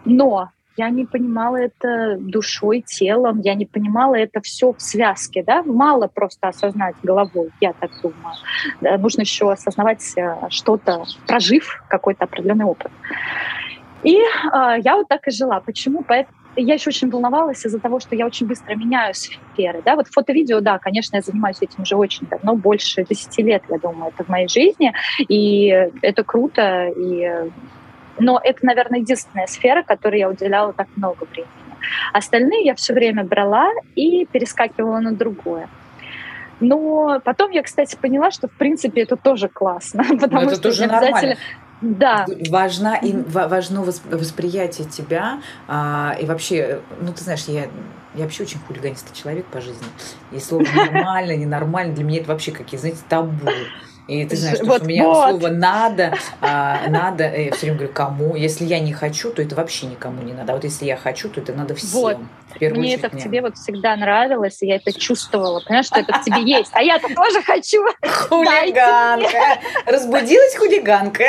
но 0.04 0.50
я 0.76 0.88
не 0.90 1.04
понимала 1.04 1.56
это 1.56 2.16
душой, 2.18 2.80
телом, 2.80 3.40
я 3.40 3.54
не 3.54 3.66
понимала 3.66 4.14
это 4.14 4.40
все 4.40 4.72
в 4.72 4.80
связке, 4.80 5.42
да, 5.42 5.62
мало 5.62 6.06
просто 6.06 6.48
осознать 6.48 6.94
головой, 7.02 7.50
я 7.60 7.72
так 7.72 7.90
думаю. 8.02 8.36
Да, 8.80 8.96
нужно 8.96 9.22
еще 9.22 9.50
осознавать 9.52 10.02
э, 10.16 10.48
что-то, 10.48 11.04
прожив 11.26 11.82
какой-то 11.88 12.24
определенный 12.24 12.64
опыт. 12.64 12.90
И 14.02 14.16
э, 14.16 14.22
я 14.82 14.96
вот 14.96 15.08
так 15.08 15.28
и 15.28 15.30
жила. 15.30 15.60
Почему? 15.60 16.02
Поэтому 16.02 16.39
я 16.56 16.74
еще 16.74 16.90
очень 16.90 17.10
волновалась 17.10 17.64
из-за 17.64 17.78
того, 17.78 18.00
что 18.00 18.16
я 18.16 18.26
очень 18.26 18.46
быстро 18.46 18.74
меняю 18.74 19.14
сферы. 19.14 19.82
Да? 19.84 19.96
Вот 19.96 20.08
фото-видео, 20.08 20.60
да, 20.60 20.78
конечно, 20.78 21.16
я 21.16 21.22
занимаюсь 21.22 21.58
этим 21.60 21.82
уже 21.82 21.96
очень 21.96 22.26
давно, 22.26 22.54
больше 22.56 23.04
10 23.04 23.38
лет, 23.38 23.62
я 23.68 23.78
думаю, 23.78 24.12
это 24.14 24.24
в 24.24 24.28
моей 24.28 24.48
жизни. 24.48 24.92
И 25.28 25.68
это 26.02 26.24
круто. 26.24 26.88
И... 26.96 27.50
Но 28.18 28.40
это, 28.42 28.66
наверное, 28.66 29.00
единственная 29.00 29.46
сфера, 29.46 29.82
которой 29.82 30.18
я 30.18 30.28
уделяла 30.28 30.72
так 30.72 30.88
много 30.96 31.24
времени. 31.24 31.50
Остальные 32.12 32.64
я 32.64 32.74
все 32.74 32.92
время 32.92 33.24
брала 33.24 33.70
и 33.94 34.26
перескакивала 34.26 34.98
на 35.00 35.12
другое. 35.12 35.68
Но 36.60 37.20
потом 37.24 37.50
я, 37.50 37.62
кстати, 37.62 37.96
поняла, 37.96 38.30
что 38.30 38.46
в 38.48 38.52
принципе 38.52 39.02
это 39.02 39.16
тоже 39.16 39.48
классно, 39.48 40.04
потому 40.20 40.42
это 40.42 40.54
что 40.54 40.62
тоже 40.64 40.84
обязательно 40.84 41.12
нормально. 41.12 41.36
Да. 41.80 42.26
Важна, 42.50 42.96
и, 42.96 43.12
важно 43.12 43.82
восприятие 43.82 44.86
тебя. 44.88 45.40
А, 45.66 46.16
и 46.20 46.26
вообще, 46.26 46.80
ну, 47.00 47.12
ты 47.12 47.24
знаешь, 47.24 47.44
я, 47.46 47.68
я 48.14 48.24
вообще 48.24 48.42
очень 48.42 48.58
хулиганистый 48.60 49.14
человек 49.14 49.46
по 49.46 49.60
жизни. 49.60 49.86
И 50.32 50.38
слово 50.38 50.64
нормально, 50.74 51.36
ненормально, 51.36 51.94
для 51.94 52.04
меня 52.04 52.20
это 52.20 52.28
вообще 52.28 52.52
какие, 52.52 52.78
знаете, 52.78 53.00
табу. 53.08 53.48
И 54.10 54.26
ты 54.26 54.36
знаешь, 54.36 54.58
вот, 54.64 54.82
у 54.82 54.86
меня 54.86 55.04
вот. 55.04 55.28
слово 55.30 55.52
надо, 55.52 56.14
а, 56.40 56.88
надо, 56.88 57.32
я 57.32 57.52
все 57.52 57.66
время 57.66 57.78
говорю, 57.78 57.92
кому. 57.92 58.34
Если 58.34 58.64
я 58.64 58.80
не 58.80 58.92
хочу, 58.92 59.30
то 59.30 59.40
это 59.40 59.54
вообще 59.54 59.86
никому 59.86 60.20
не 60.22 60.32
надо. 60.32 60.50
А 60.50 60.54
вот 60.56 60.64
если 60.64 60.84
я 60.84 60.96
хочу, 60.96 61.28
то 61.28 61.40
это 61.40 61.52
надо 61.52 61.76
всем. 61.76 62.00
Вот. 62.00 62.18
Мне 62.60 62.96
это 62.96 63.08
в 63.08 63.22
тебе 63.22 63.40
вот 63.40 63.56
всегда 63.56 63.94
нравилось, 63.94 64.60
и 64.62 64.66
я 64.66 64.76
это 64.76 64.92
чувствовала. 64.92 65.60
Понимаешь, 65.60 65.86
что 65.86 66.00
это 66.00 66.12
в 66.12 66.24
тебе 66.24 66.42
есть. 66.42 66.72
А 66.74 66.82
я-то 66.82 67.06
тоже 67.14 67.40
хочу. 67.42 67.86
Хулиганка. 68.02 69.60
Разбудилась 69.86 70.56
хулиганка. 70.56 71.26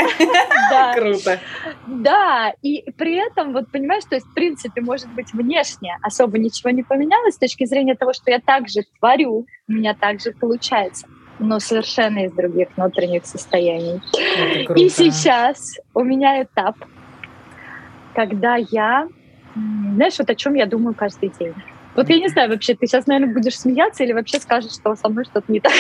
Да. 0.72 0.96
Круто. 0.96 1.40
Да, 1.86 2.54
и 2.64 2.90
при 2.98 3.16
этом, 3.16 3.54
вот 3.54 3.70
понимаешь, 3.70 4.06
то 4.10 4.16
есть, 4.16 4.26
в 4.26 4.34
принципе, 4.34 4.82
может 4.82 5.10
быть, 5.14 5.32
внешне 5.34 5.96
особо 6.02 6.40
ничего 6.40 6.72
не 6.72 6.82
поменялось 6.82 7.36
с 7.36 7.38
точки 7.38 7.66
зрения 7.66 7.94
того, 7.94 8.14
что 8.14 8.32
я 8.32 8.40
также 8.40 8.82
творю, 8.98 9.46
у 9.68 9.72
меня 9.72 9.94
также 9.94 10.32
получается 10.32 11.06
но 11.42 11.60
совершенно 11.60 12.26
из 12.26 12.32
других 12.32 12.70
внутренних 12.78 13.26
состояний. 13.26 14.02
И 14.76 14.90
сейчас 14.90 15.80
у 15.94 16.04
меня 16.04 16.44
этап, 16.44 16.76
когда 18.14 18.56
я, 18.56 19.08
знаешь, 19.56 20.18
вот 20.20 20.30
о 20.30 20.36
чем 20.36 20.54
я 20.54 20.66
думаю 20.66 20.94
каждый 20.94 21.32
день. 21.38 21.54
Вот 21.96 22.10
я 22.10 22.20
не 22.20 22.30
знаю, 22.30 22.50
вообще, 22.50 22.74
ты 22.74 22.88
сейчас, 22.88 23.06
наверное, 23.06 23.34
будешь 23.34 23.60
смеяться 23.60 24.04
или 24.04 24.14
вообще 24.14 24.40
скажешь, 24.40 24.72
что 24.72 24.96
со 24.96 25.10
мной 25.10 25.26
что-то 25.26 25.52
не 25.52 25.60
так. 25.60 25.74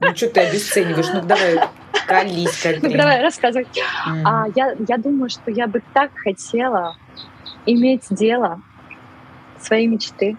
Ну, 0.00 0.16
что 0.16 0.28
ты 0.28 0.40
обесцениваешь? 0.40 1.06
Ну, 1.14 1.22
давай, 1.22 1.60
колись, 2.08 2.60
как 2.60 2.82
Ну, 2.82 2.90
давай, 2.90 3.22
рассказывай. 3.22 3.66
Mm. 4.08 4.22
А, 4.24 4.46
я, 4.56 4.74
я 4.88 4.96
думаю, 4.96 5.30
что 5.30 5.52
я 5.52 5.68
бы 5.68 5.80
так 5.94 6.10
хотела 6.16 6.96
иметь 7.66 8.06
дело 8.10 8.60
своей 9.60 9.86
мечты, 9.86 10.36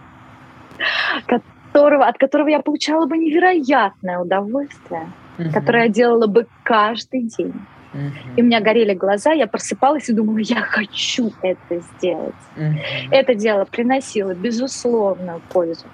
которого, 1.74 2.05
от 2.05 2.17
которого 2.17 2.49
я 2.49 2.59
получала 2.59 3.05
бы 3.05 3.17
невероятное 3.17 4.19
удовольствие, 4.19 5.09
mm-hmm. 5.38 5.51
которое 5.51 5.84
я 5.84 5.89
делала 5.89 6.28
бы 6.28 6.45
каждый 6.63 7.24
день. 7.24 7.53
Mm-hmm. 7.93 8.36
И 8.38 8.41
у 8.41 8.45
меня 8.45 8.61
горели 8.61 8.93
глаза, 8.93 9.34
я 9.34 9.47
просыпалась 9.47 10.09
и 10.09 10.13
думала, 10.13 10.38
я 10.38 10.61
хочу 10.61 11.32
это 11.41 11.80
сделать. 11.80 12.36
Mm-hmm. 12.55 13.09
Это 13.11 13.36
дело 13.36 13.65
приносило 13.65 14.34
безусловную 14.34 15.41
пользу 15.51 15.86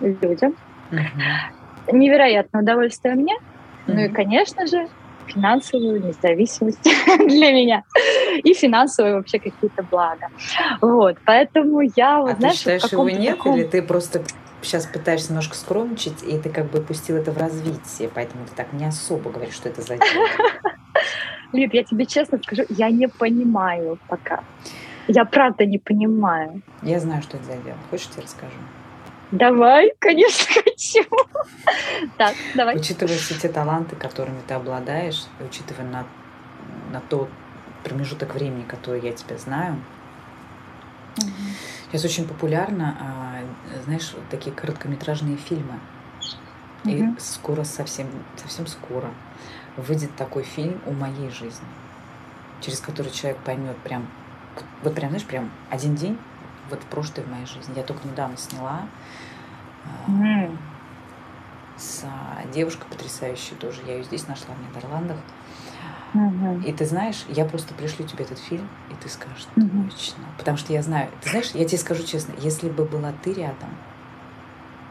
людям, 0.00 0.56
mm-hmm. 0.90 1.92
невероятное 1.92 2.62
удовольствие 2.62 3.14
мне, 3.14 3.34
mm-hmm. 3.34 3.94
ну 3.94 4.00
и, 4.00 4.08
конечно 4.08 4.66
же, 4.66 4.88
финансовую 5.26 6.04
независимость 6.04 6.82
для 7.18 7.52
меня 7.52 7.82
и 8.42 8.54
финансовые 8.54 9.16
вообще 9.16 9.38
какие-то 9.38 9.82
блага. 9.82 10.28
Вот, 10.80 11.18
поэтому 11.24 11.82
я, 11.94 12.20
вот, 12.20 12.32
а 12.32 12.36
знаешь, 12.36 12.56
ты 12.56 12.58
считаешь, 12.58 12.92
его 12.92 13.10
нет, 13.10 13.36
таком... 13.36 13.56
или 13.56 13.64
ты 13.64 13.82
просто 13.82 14.22
сейчас 14.62 14.86
пытаешься 14.86 15.28
немножко 15.28 15.54
скромничать, 15.54 16.22
и 16.22 16.38
ты 16.38 16.50
как 16.50 16.70
бы 16.70 16.80
пустил 16.80 17.16
это 17.16 17.32
в 17.32 17.38
развитие, 17.38 18.10
поэтому 18.12 18.46
ты 18.46 18.52
так 18.54 18.72
не 18.72 18.84
особо 18.84 19.30
говоришь, 19.30 19.54
что 19.54 19.68
это 19.68 19.82
за 19.82 19.96
дело. 19.98 20.26
Лид, 21.52 21.72
я 21.74 21.84
тебе 21.84 22.06
честно 22.06 22.38
скажу, 22.38 22.64
я 22.68 22.90
не 22.90 23.08
понимаю 23.08 23.98
пока. 24.08 24.44
Я 25.06 25.24
правда 25.24 25.64
не 25.64 25.78
понимаю. 25.78 26.62
Я 26.82 27.00
знаю, 27.00 27.22
что 27.22 27.38
это 27.38 27.46
за 27.46 27.56
дело. 27.56 27.78
Хочешь, 27.90 28.06
я 28.08 28.12
тебе 28.12 28.22
расскажу? 28.24 28.52
Давай, 29.30 29.92
конечно, 29.98 30.46
хочу. 30.64 31.04
Так, 32.16 32.34
давай. 32.54 32.76
Учитывая 32.76 33.16
все 33.16 33.34
те 33.34 33.48
таланты, 33.48 33.96
которыми 33.96 34.40
ты 34.46 34.54
обладаешь, 34.54 35.24
учитывая 35.40 35.84
на, 35.84 36.06
на 36.92 37.00
тот 37.00 37.28
промежуток 37.84 38.34
времени, 38.34 38.64
который 38.64 39.00
я 39.00 39.12
тебя 39.12 39.38
знаю, 39.38 39.76
угу. 41.16 41.26
Сейчас 41.88 42.04
очень 42.04 42.28
популярно, 42.28 42.96
а, 43.00 43.80
знаешь, 43.84 44.14
такие 44.30 44.54
короткометражные 44.54 45.36
фильмы. 45.36 45.80
И 46.84 47.02
mm 47.02 47.18
скоро, 47.18 47.64
совсем, 47.64 48.08
совсем 48.36 48.66
скоро 48.66 49.10
выйдет 49.76 50.14
такой 50.16 50.42
фильм 50.42 50.80
о 50.86 50.92
моей 50.92 51.30
жизни. 51.30 51.66
через 52.60 52.80
который 52.80 53.10
человек 53.12 53.38
поймет 53.42 53.76
прям, 53.78 54.08
вот 54.82 54.94
прям, 54.94 55.10
знаешь, 55.10 55.24
прям 55.24 55.50
один 55.70 55.94
день, 55.94 56.18
вот 56.70 56.80
прошлой 56.80 57.22
в 57.24 57.30
моей 57.30 57.46
жизни. 57.46 57.72
Я 57.76 57.82
только 57.84 58.06
недавно 58.06 58.36
сняла 58.36 58.82
mm. 60.08 60.56
с 61.76 62.04
девушкой 62.52 62.86
потрясающей 62.90 63.56
тоже. 63.56 63.80
Я 63.86 63.94
ее 63.94 64.04
здесь 64.04 64.26
нашла 64.26 64.54
в 64.54 64.76
Нидерландах. 64.76 65.18
Mm-hmm. 66.14 66.64
И 66.64 66.72
ты 66.72 66.86
знаешь, 66.86 67.24
я 67.28 67.44
просто 67.44 67.74
пришлю 67.74 68.06
тебе 68.06 68.24
этот 68.24 68.38
фильм, 68.38 68.68
и 68.90 68.94
ты 68.94 69.08
скажешь, 69.08 69.46
mm-hmm. 69.56 69.90
точно. 69.90 70.24
Потому 70.38 70.56
что 70.56 70.72
я 70.72 70.82
знаю, 70.82 71.10
ты 71.20 71.30
знаешь, 71.30 71.50
я 71.52 71.64
тебе 71.64 71.78
скажу 71.78 72.02
честно, 72.04 72.34
если 72.38 72.68
бы 72.68 72.84
была 72.84 73.12
ты 73.22 73.34
рядом, 73.34 73.70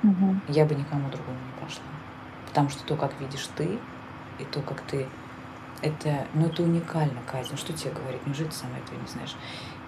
mm-hmm. 0.04 0.42
я 0.50 0.66
бы 0.66 0.76
никому 0.76 1.10
другому 1.10 1.38
не 1.40 1.66
пошла. 1.66 1.84
Потому 2.48 2.70
что 2.70 2.84
то, 2.84 2.96
как 2.96 3.20
видишь 3.20 3.50
ты, 3.56 3.80
и 4.40 4.44
то, 4.46 4.62
как 4.62 4.82
ты 4.82 5.08
это, 5.82 6.28
ну, 6.34 6.48
это 6.48 6.64
уникально, 6.64 7.22
Катя. 7.26 7.50
Ну, 7.52 7.58
что 7.58 7.74
тебе 7.74 7.92
говорить? 7.92 8.26
Неужели 8.26 8.48
ты 8.48 8.56
сама 8.56 8.78
этого 8.78 9.00
не 9.00 9.08
знаешь? 9.08 9.36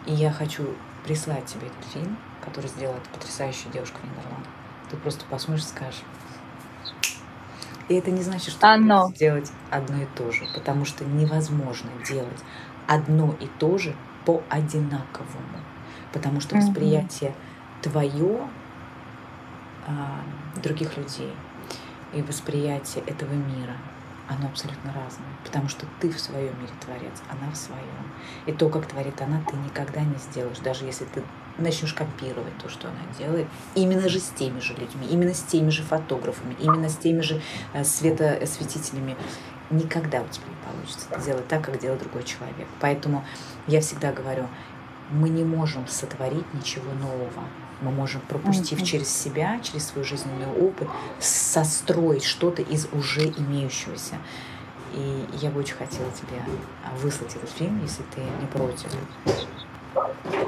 И 0.05 0.13
я 0.13 0.31
хочу 0.31 0.75
прислать 1.03 1.45
тебе 1.45 1.67
этот 1.67 1.85
фильм, 1.91 2.17
который 2.43 2.67
сделала 2.67 2.97
эта 2.97 3.09
потрясающая 3.09 3.71
девушка 3.71 3.97
в 3.97 4.03
Нидерландах. 4.03 4.51
Ты 4.89 4.97
просто 4.97 5.25
посмотришь 5.25 5.65
и 5.65 5.69
скажешь. 5.69 6.03
И 7.89 7.95
это 7.95 8.11
не 8.11 8.21
значит, 8.21 8.51
что 8.51 8.71
Оно. 8.71 9.09
сделать 9.09 9.51
одно 9.69 10.01
и 10.01 10.05
то 10.15 10.31
же, 10.31 10.45
потому 10.53 10.85
что 10.85 11.03
невозможно 11.03 11.89
делать 12.07 12.39
одно 12.87 13.35
и 13.39 13.47
то 13.59 13.77
же 13.77 13.95
по 14.25 14.41
одинаковому, 14.49 15.59
потому 16.13 16.39
что 16.39 16.55
восприятие 16.55 17.35
твое 17.81 18.47
а, 19.87 20.21
других 20.61 20.97
людей 20.97 21.33
и 22.13 22.21
восприятие 22.21 23.03
этого 23.05 23.33
мира– 23.33 23.75
оно 24.29 24.47
абсолютно 24.47 24.93
разное, 24.93 25.27
потому 25.43 25.67
что 25.67 25.87
ты 25.99 26.11
в 26.11 26.19
своем 26.19 26.57
мире 26.61 26.71
творец, 26.79 27.21
она 27.29 27.51
в 27.51 27.55
своем. 27.55 27.83
И 28.45 28.51
то, 28.51 28.69
как 28.69 28.85
творит 28.85 29.19
она, 29.21 29.41
ты 29.49 29.57
никогда 29.57 30.01
не 30.01 30.15
сделаешь, 30.17 30.59
даже 30.59 30.85
если 30.85 31.05
ты 31.05 31.23
начнешь 31.59 31.93
копировать 31.93 32.57
то, 32.61 32.69
что 32.69 32.87
она 32.87 32.99
делает, 33.17 33.47
именно 33.75 34.07
же 34.09 34.19
с 34.19 34.29
теми 34.29 34.59
же 34.59 34.73
людьми, 34.73 35.07
именно 35.09 35.33
с 35.33 35.41
теми 35.41 35.69
же 35.69 35.83
фотографами, 35.83 36.55
именно 36.59 36.89
с 36.89 36.97
теми 36.97 37.21
же 37.21 37.41
э, 37.73 37.83
светоосветителями. 37.83 39.15
Никогда 39.69 40.21
у 40.21 40.27
тебя 40.27 40.45
не 40.47 40.73
получится 40.73 41.07
делать 41.23 41.47
так, 41.47 41.63
как 41.63 41.79
делает 41.79 42.01
другой 42.01 42.23
человек. 42.23 42.67
Поэтому 42.79 43.23
я 43.67 43.81
всегда 43.81 44.11
говорю, 44.11 44.47
мы 45.11 45.29
не 45.29 45.43
можем 45.43 45.87
сотворить 45.87 46.53
ничего 46.53 46.91
нового 46.93 47.43
мы 47.81 47.91
можем, 47.91 48.21
пропустив 48.21 48.79
mm-hmm. 48.79 48.85
через 48.85 49.09
себя, 49.09 49.59
через 49.61 49.87
свой 49.87 50.03
жизненный 50.03 50.47
опыт, 50.47 50.87
состроить 51.19 52.23
что-то 52.23 52.61
из 52.61 52.87
уже 52.91 53.25
имеющегося. 53.29 54.15
И 54.93 55.25
я 55.41 55.49
бы 55.49 55.59
очень 55.59 55.75
хотела 55.75 56.09
тебе 56.11 56.43
а, 56.83 56.95
выслать 56.97 57.35
этот 57.35 57.49
фильм, 57.49 57.79
если 57.81 58.03
ты 58.15 58.21
не 58.21 58.47
против. 58.47 58.91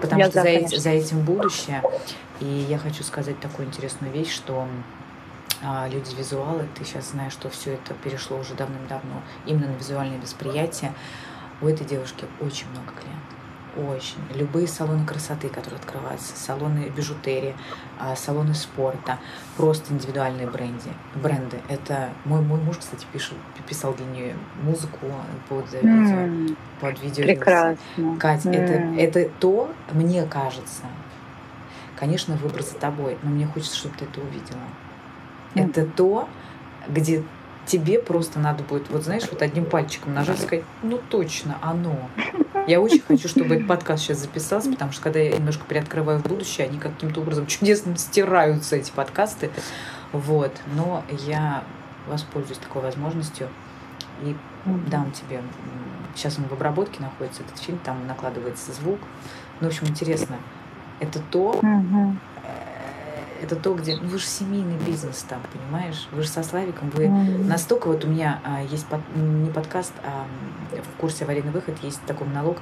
Потому 0.02 0.22
я 0.22 0.30
что 0.30 0.42
за, 0.42 0.48
эти, 0.48 0.76
за 0.76 0.90
этим 0.90 1.22
будущее. 1.22 1.84
И 2.40 2.46
я 2.46 2.78
хочу 2.78 3.04
сказать 3.04 3.40
такую 3.40 3.68
интересную 3.68 4.14
вещь, 4.14 4.34
что 4.34 4.68
а, 5.64 5.88
люди 5.88 6.14
визуалы, 6.16 6.68
ты 6.76 6.84
сейчас 6.86 7.12
знаешь, 7.12 7.34
что 7.34 7.50
все 7.50 7.74
это 7.74 7.94
перешло 7.94 8.40
уже 8.40 8.54
давным-давно 8.56 9.22
именно 9.46 9.68
на 9.68 9.76
визуальное 9.76 10.20
восприятие. 10.20 10.94
У 11.62 11.68
этой 11.68 11.86
девушки 11.86 12.26
очень 12.40 12.68
много 12.70 12.92
клиентов 12.94 13.41
очень. 13.78 14.20
Любые 14.34 14.68
салоны 14.68 15.06
красоты, 15.06 15.50
которые 15.50 15.80
открываются, 15.80 16.36
салоны 16.36 16.92
бижутерии, 16.96 17.56
а, 18.00 18.16
салоны 18.16 18.54
спорта, 18.54 19.20
просто 19.58 19.94
индивидуальные 19.94 20.48
бренды. 20.48 20.90
бренды. 21.16 21.58
Это 21.70 22.10
мой, 22.26 22.42
мой 22.42 22.60
муж, 22.60 22.78
кстати, 22.78 23.06
пишет, 23.12 23.34
писал 23.68 23.94
для 23.94 24.06
нее 24.06 24.36
музыку 24.64 25.08
под 25.50 25.66
mm. 25.74 25.82
видео. 25.82 26.56
Под 26.80 27.02
видео 27.02 27.24
Прекрасно. 27.24 28.18
Катя, 28.20 28.50
mm. 28.50 29.00
это, 29.00 29.20
это 29.20 29.34
то, 29.40 29.72
мне 29.92 30.24
кажется, 30.26 30.84
конечно, 31.96 32.36
выбор 32.36 32.64
за 32.64 32.76
тобой, 32.76 33.18
но 33.24 33.30
мне 33.30 33.46
хочется, 33.46 33.78
чтобы 33.78 33.96
ты 33.98 34.06
это 34.06 34.22
увидела. 34.22 34.60
Mm. 35.56 35.70
Это 35.70 35.86
то, 35.86 36.30
где 36.88 37.24
тебе 37.66 38.00
просто 38.00 38.40
надо 38.40 38.64
будет, 38.64 38.90
вот 38.90 39.04
знаешь, 39.04 39.24
вот 39.30 39.42
одним 39.42 39.66
пальчиком 39.66 40.14
нажать 40.14 40.40
и 40.40 40.42
сказать, 40.42 40.66
ну 40.84 41.00
точно, 41.10 41.58
оно. 41.62 42.10
Я 42.68 42.80
очень 42.80 43.02
хочу, 43.02 43.28
чтобы 43.28 43.56
этот 43.56 43.68
подкаст 43.68 44.04
сейчас 44.04 44.20
записался, 44.20 44.72
потому 44.72 44.92
что 44.92 45.02
когда 45.02 45.20
я 45.20 45.32
немножко 45.32 45.66
приоткрываю 45.66 46.20
в 46.20 46.24
будущее, 46.24 46.68
они 46.68 46.78
каким-то 46.78 47.22
образом 47.22 47.48
чудесным 47.48 47.98
стираются, 47.98 48.76
эти 48.76 48.92
подкасты. 48.92 49.50
Вот. 50.12 50.52
Но 50.76 51.04
я 51.26 51.64
воспользуюсь 52.08 52.60
такой 52.60 52.82
возможностью 52.82 53.48
и 54.24 54.36
дам 54.88 55.12
тебе... 55.12 55.42
Сейчас 56.16 56.38
он 56.38 56.46
в 56.46 56.52
обработке 56.52 57.02
находится, 57.02 57.42
этот 57.42 57.58
фильм, 57.58 57.80
там 57.80 58.06
накладывается 58.06 58.74
звук. 58.74 59.00
Ну, 59.60 59.68
в 59.68 59.72
общем, 59.72 59.88
интересно. 59.88 60.36
Это 61.00 61.20
то, 61.20 61.60
это 63.42 63.56
то, 63.56 63.74
где 63.74 63.96
ну, 63.96 64.08
вы 64.08 64.20
же 64.20 64.26
семейный 64.26 64.78
бизнес 64.86 65.26
там, 65.28 65.42
понимаешь? 65.52 66.08
Вы 66.12 66.22
же 66.22 66.28
со 66.28 66.44
Славиком, 66.44 66.90
вы 66.92 67.06
mm-hmm. 67.06 67.48
настолько 67.48 67.88
вот 67.88 68.06
у 68.06 68.08
меня 68.08 68.40
а, 68.44 68.62
есть 68.62 68.86
под, 68.86 69.02
не 69.16 69.50
подкаст, 69.50 69.94
а 70.04 70.26
в 70.72 71.02
курсе 71.02 71.24
аварийный 71.26 71.52
выход 71.52 71.76
есть 71.82 72.02
такой 72.06 72.28
монолог 72.28 72.58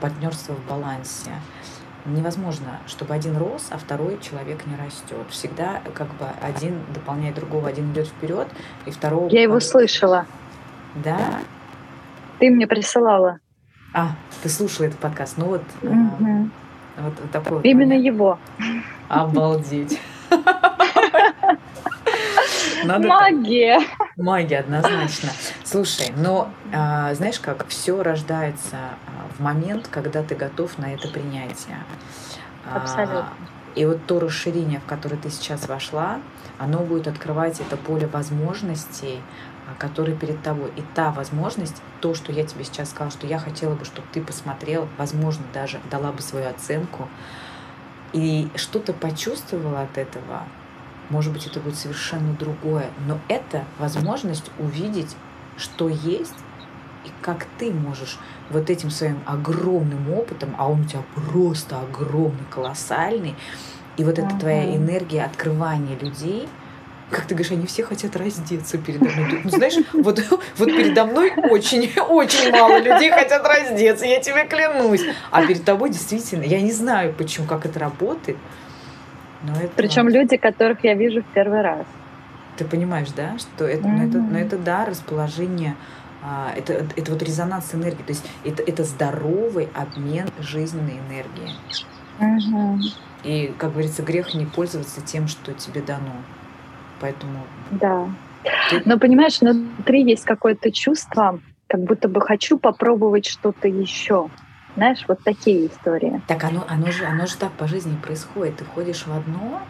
партнерства 0.00 0.54
в 0.54 0.66
балансе. 0.68 1.30
Невозможно, 2.04 2.80
чтобы 2.86 3.14
один 3.14 3.36
рос, 3.36 3.68
а 3.70 3.78
второй 3.78 4.18
человек 4.20 4.66
не 4.66 4.74
растет. 4.74 5.26
Всегда 5.30 5.82
как 5.94 6.08
бы 6.14 6.26
один 6.40 6.80
дополняет 6.92 7.36
другого, 7.36 7.68
один 7.68 7.92
идет 7.92 8.08
вперед, 8.08 8.48
и 8.86 8.90
второго. 8.90 9.28
Я 9.28 9.42
его 9.42 9.60
слышала. 9.60 10.26
Да. 10.96 11.40
Ты 12.40 12.50
мне 12.50 12.66
присылала. 12.66 13.38
А, 13.94 14.16
ты 14.42 14.48
слушала 14.48 14.86
этот 14.86 14.98
подкаст. 14.98 15.34
Ну 15.36 15.44
вот, 15.44 15.62
mm-hmm. 15.82 16.50
вот, 16.98 17.14
вот 17.20 17.30
такой. 17.30 17.62
Именно 17.62 17.94
вот 17.94 18.02
его. 18.02 18.38
Обалдеть. 19.08 20.00
Надо 22.84 23.08
Магия. 23.08 23.80
Так. 23.80 24.08
Магия, 24.16 24.58
однозначно. 24.60 25.30
Слушай, 25.64 26.12
но 26.16 26.50
а, 26.72 27.14
знаешь 27.14 27.40
как, 27.40 27.66
все 27.68 28.02
рождается 28.02 28.76
а, 28.76 29.28
в 29.36 29.40
момент, 29.40 29.88
когда 29.88 30.22
ты 30.22 30.34
готов 30.34 30.78
на 30.78 30.92
это 30.94 31.08
принятие. 31.08 31.78
А, 32.66 32.76
Абсолютно. 32.76 33.28
И 33.74 33.86
вот 33.86 34.04
то 34.06 34.20
расширение, 34.20 34.80
в 34.80 34.84
которое 34.84 35.16
ты 35.16 35.30
сейчас 35.30 35.66
вошла, 35.66 36.20
оно 36.58 36.80
будет 36.80 37.08
открывать 37.08 37.60
это 37.60 37.76
поле 37.76 38.06
возможностей, 38.06 39.20
а, 39.66 39.80
которые 39.80 40.16
перед 40.16 40.42
тобой. 40.42 40.70
И 40.76 40.82
та 40.94 41.10
возможность, 41.10 41.82
то, 42.00 42.14
что 42.14 42.32
я 42.32 42.44
тебе 42.44 42.64
сейчас 42.64 42.90
сказала, 42.90 43.10
что 43.10 43.26
я 43.26 43.38
хотела 43.38 43.74
бы, 43.74 43.84
чтобы 43.84 44.06
ты 44.12 44.20
посмотрел, 44.20 44.88
возможно, 44.98 45.44
даже 45.54 45.80
дала 45.90 46.12
бы 46.12 46.20
свою 46.20 46.48
оценку, 46.48 47.08
и 48.12 48.48
что-то 48.56 48.92
почувствовала 48.92 49.82
от 49.82 49.96
этого, 49.96 50.42
может 51.10 51.32
быть, 51.32 51.46
это 51.46 51.60
будет 51.60 51.76
совершенно 51.76 52.32
другое, 52.34 52.90
но 53.06 53.18
это 53.28 53.64
возможность 53.78 54.50
увидеть, 54.58 55.16
что 55.56 55.88
есть, 55.88 56.34
и 57.04 57.10
как 57.20 57.46
ты 57.58 57.72
можешь 57.72 58.18
вот 58.50 58.70
этим 58.70 58.90
своим 58.90 59.18
огромным 59.26 60.12
опытом, 60.12 60.54
а 60.58 60.68
он 60.68 60.82
у 60.82 60.84
тебя 60.84 61.02
просто 61.14 61.80
огромный, 61.80 62.44
колоссальный, 62.50 63.34
и 63.96 64.04
вот 64.04 64.18
эта 64.18 64.36
твоя 64.38 64.74
энергия 64.74 65.24
открывания 65.24 65.98
людей– 65.98 66.48
как 67.12 67.26
ты 67.26 67.34
говоришь, 67.34 67.52
они 67.52 67.66
все 67.66 67.84
хотят 67.84 68.16
раздеться 68.16 68.78
передо 68.78 69.04
мной. 69.04 69.40
Ну, 69.44 69.50
знаешь, 69.50 69.74
вот, 69.92 70.20
вот 70.56 70.66
передо 70.66 71.04
мной 71.04 71.32
очень, 71.50 71.92
очень 72.08 72.50
мало 72.50 72.78
людей 72.78 73.10
хотят 73.10 73.46
раздеться, 73.46 74.06
я 74.06 74.18
тебе 74.20 74.46
клянусь. 74.46 75.02
А 75.30 75.46
перед 75.46 75.64
тобой 75.64 75.90
действительно, 75.90 76.42
я 76.42 76.60
не 76.60 76.72
знаю, 76.72 77.12
почему, 77.12 77.46
как 77.46 77.66
это 77.66 77.78
работает. 77.78 78.38
Но 79.44 79.54
это... 79.54 79.72
Причем 79.76 80.08
люди, 80.08 80.36
которых 80.36 80.84
я 80.84 80.94
вижу 80.94 81.22
в 81.22 81.26
первый 81.26 81.62
раз. 81.62 81.86
Ты 82.56 82.64
понимаешь, 82.64 83.10
да, 83.16 83.38
что 83.38 83.64
это, 83.64 83.88
mm-hmm. 83.88 83.96
ну, 83.96 84.08
это, 84.08 84.18
ну, 84.18 84.38
это 84.38 84.58
да, 84.58 84.84
расположение, 84.84 85.74
а, 86.22 86.52
это, 86.56 86.86
это 86.96 87.12
вот 87.12 87.22
резонанс 87.22 87.74
энергии, 87.74 88.02
то 88.02 88.12
есть 88.12 88.24
это, 88.44 88.62
это 88.62 88.84
здоровый 88.84 89.68
обмен 89.74 90.28
жизненной 90.38 90.98
энергией. 91.08 91.56
Mm-hmm. 92.20 92.78
И, 93.24 93.54
как 93.58 93.72
говорится, 93.72 94.02
грех 94.02 94.34
не 94.34 94.46
пользоваться 94.46 95.00
тем, 95.00 95.28
что 95.28 95.54
тебе 95.54 95.80
дано 95.80 96.12
поэтому... 97.02 97.44
Да. 97.72 98.08
Но 98.86 98.98
понимаешь, 98.98 99.40
внутри 99.40 100.04
есть 100.04 100.24
какое-то 100.24 100.70
чувство, 100.72 101.40
как 101.66 101.80
будто 101.82 102.08
бы 102.08 102.20
хочу 102.20 102.58
попробовать 102.58 103.26
что-то 103.26 103.68
еще. 103.68 104.28
Знаешь, 104.76 105.04
вот 105.06 105.22
такие 105.22 105.66
истории. 105.66 106.22
Так 106.26 106.44
оно, 106.44 106.64
оно, 106.68 106.90
же, 106.90 107.04
оно 107.04 107.26
же 107.26 107.36
так 107.36 107.52
по 107.52 107.66
жизни 107.66 107.96
происходит. 107.96 108.56
Ты 108.56 108.64
ходишь 108.64 109.06
в 109.06 109.12
одно, 109.12 109.60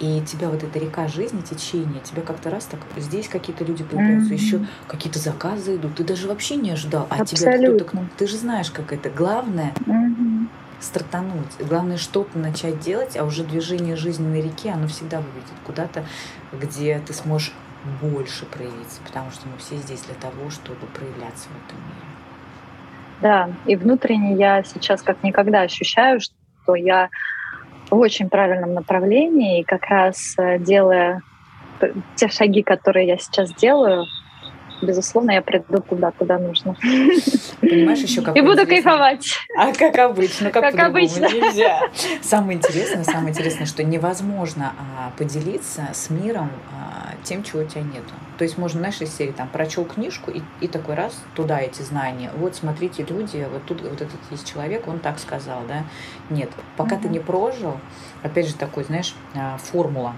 и 0.00 0.20
тебя 0.22 0.48
вот 0.48 0.62
эта 0.62 0.78
река 0.78 1.06
жизни, 1.08 1.40
течение, 1.40 2.00
тебя 2.02 2.22
как-то 2.22 2.50
раз 2.50 2.64
так, 2.64 2.80
здесь 2.96 3.28
какие-то 3.28 3.64
люди 3.64 3.84
появляются, 3.84 4.32
mm-hmm. 4.32 4.36
еще 4.36 4.66
какие-то 4.86 5.18
заказы 5.18 5.76
идут, 5.76 5.96
ты 5.96 6.04
даже 6.04 6.28
вообще 6.28 6.56
не 6.56 6.70
ожидал, 6.70 7.06
а 7.10 7.22
Абсолютно. 7.22 7.36
тебя 7.36 7.84
кто-то, 7.84 8.04
ты 8.16 8.26
же 8.26 8.36
знаешь, 8.36 8.70
как 8.70 8.92
это. 8.92 9.10
Главное, 9.10 9.72
mm-hmm 9.86 10.48
стартануть. 10.80 11.56
Главное 11.58 11.96
что-то 11.96 12.38
начать 12.38 12.80
делать, 12.80 13.16
а 13.16 13.24
уже 13.24 13.44
движение 13.44 13.96
жизненной 13.96 14.40
реки, 14.40 14.68
оно 14.68 14.86
всегда 14.86 15.20
выведет 15.20 15.58
куда-то, 15.64 16.04
где 16.52 17.00
ты 17.00 17.12
сможешь 17.12 17.52
больше 18.00 18.44
проявиться, 18.46 19.00
потому 19.04 19.30
что 19.30 19.48
мы 19.48 19.58
все 19.58 19.76
здесь 19.76 20.02
для 20.02 20.14
того, 20.14 20.50
чтобы 20.50 20.86
проявляться 20.86 21.48
в 21.48 21.66
этом 21.66 21.78
мире. 21.78 22.17
Да, 23.20 23.50
и 23.66 23.74
внутренне 23.76 24.34
я 24.34 24.62
сейчас 24.62 25.02
как 25.02 25.22
никогда 25.22 25.62
ощущаю, 25.62 26.20
что 26.20 26.74
я 26.74 27.08
в 27.90 27.96
очень 27.96 28.28
правильном 28.28 28.74
направлении, 28.74 29.60
и 29.60 29.64
как 29.64 29.86
раз 29.86 30.34
э, 30.38 30.58
делая 30.58 31.22
те 32.16 32.28
шаги, 32.28 32.62
которые 32.62 33.06
я 33.06 33.18
сейчас 33.18 33.52
делаю, 33.54 34.06
безусловно, 34.82 35.32
я 35.32 35.42
приду 35.42 35.80
туда, 35.80 36.10
куда 36.12 36.38
нужно. 36.38 36.74
Понимаешь, 37.60 38.00
еще 38.00 38.22
как 38.22 38.36
И 38.36 38.40
буду 38.40 38.66
кайфовать. 38.66 39.38
А 39.56 39.72
как 39.72 39.98
обычно, 39.98 40.50
как, 40.50 40.62
как 40.62 40.78
обычно. 40.78 41.26
нельзя. 41.26 41.80
Самое 42.22 42.58
интересное, 42.58 43.04
самое 43.04 43.30
интересное, 43.30 43.66
что 43.66 43.82
невозможно 43.82 44.72
а, 44.78 45.12
поделиться 45.18 45.88
с 45.92 46.10
миром 46.10 46.50
а, 46.72 47.14
тем, 47.24 47.42
чего 47.42 47.62
у 47.62 47.64
тебя 47.64 47.82
нету. 47.82 48.12
То 48.38 48.44
есть 48.44 48.56
можно, 48.56 48.78
знаешь, 48.78 49.00
из 49.00 49.14
серии 49.14 49.32
там 49.32 49.48
прочел 49.48 49.84
книжку 49.84 50.30
и, 50.30 50.42
и 50.60 50.68
такой 50.68 50.94
раз 50.94 51.20
туда 51.34 51.60
эти 51.60 51.82
знания. 51.82 52.30
Вот 52.36 52.54
смотрите, 52.54 53.04
люди, 53.04 53.46
вот 53.50 53.64
тут 53.66 53.82
вот 53.82 54.00
этот 54.00 54.20
есть 54.30 54.48
человек, 54.48 54.86
он 54.86 55.00
так 55.00 55.18
сказал, 55.18 55.62
да? 55.66 55.84
Нет, 56.30 56.48
пока 56.76 56.94
mm-hmm. 56.94 57.02
ты 57.02 57.08
не 57.08 57.18
прожил, 57.18 57.78
опять 58.22 58.46
же 58.46 58.54
такой, 58.54 58.84
знаешь, 58.84 59.14
а, 59.34 59.58
формула. 59.58 60.14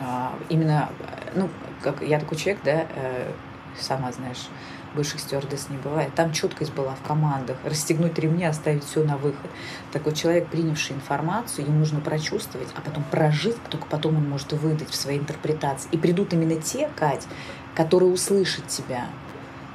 А, 0.00 0.32
именно, 0.48 0.88
ну, 1.34 1.50
как 1.82 2.00
я 2.00 2.18
такой 2.18 2.38
человек, 2.38 2.62
да, 2.64 2.86
э, 2.96 3.32
сама 3.78 4.10
знаешь, 4.10 4.48
бывших 4.94 5.20
стюардесс 5.20 5.68
не 5.70 5.76
бывает. 5.76 6.14
Там 6.14 6.32
четкость 6.32 6.72
была 6.72 6.94
в 6.94 7.06
командах. 7.06 7.56
Расстегнуть 7.64 8.18
ремни, 8.18 8.44
оставить 8.44 8.84
все 8.84 9.04
на 9.04 9.16
выход. 9.16 9.50
Такой 9.92 10.14
человек, 10.14 10.48
принявший 10.48 10.96
информацию, 10.96 11.66
ему 11.66 11.78
нужно 11.78 12.00
прочувствовать, 12.00 12.68
а 12.76 12.80
потом 12.80 13.04
прожить, 13.04 13.56
только 13.70 13.86
потом 13.86 14.16
он 14.16 14.28
может 14.28 14.52
выдать 14.52 14.90
в 14.90 14.94
своей 14.94 15.18
интерпретации. 15.18 15.88
И 15.92 15.98
придут 15.98 16.32
именно 16.32 16.60
те, 16.60 16.88
Кать, 16.96 17.26
которые 17.74 18.12
услышат 18.12 18.66
тебя. 18.66 19.06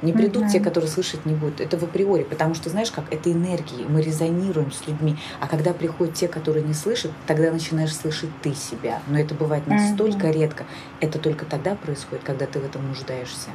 Не 0.02 0.12
придут 0.12 0.44
mm-hmm. 0.44 0.50
те, 0.50 0.60
которые 0.60 0.90
слышать 0.90 1.24
не 1.24 1.34
будут. 1.34 1.62
Это 1.62 1.78
в 1.78 1.82
априори, 1.82 2.24
потому 2.24 2.54
что, 2.54 2.68
знаешь, 2.68 2.90
как 2.90 3.10
это 3.10 3.32
энергии, 3.32 3.86
мы 3.88 4.02
резонируем 4.02 4.70
с 4.70 4.86
людьми. 4.86 5.16
А 5.40 5.46
когда 5.46 5.72
приходят 5.72 6.14
те, 6.14 6.28
которые 6.28 6.62
не 6.62 6.74
слышат, 6.74 7.10
тогда 7.26 7.50
начинаешь 7.50 7.96
слышать 7.96 8.28
ты 8.42 8.54
себя. 8.54 9.00
Но 9.06 9.18
это 9.18 9.34
бывает 9.34 9.66
настолько 9.66 10.26
mm-hmm. 10.26 10.32
редко. 10.32 10.64
Это 11.00 11.18
только 11.18 11.46
тогда 11.46 11.74
происходит, 11.74 12.22
когда 12.22 12.44
ты 12.44 12.60
в 12.60 12.64
этом 12.66 12.86
нуждаешься. 12.86 13.48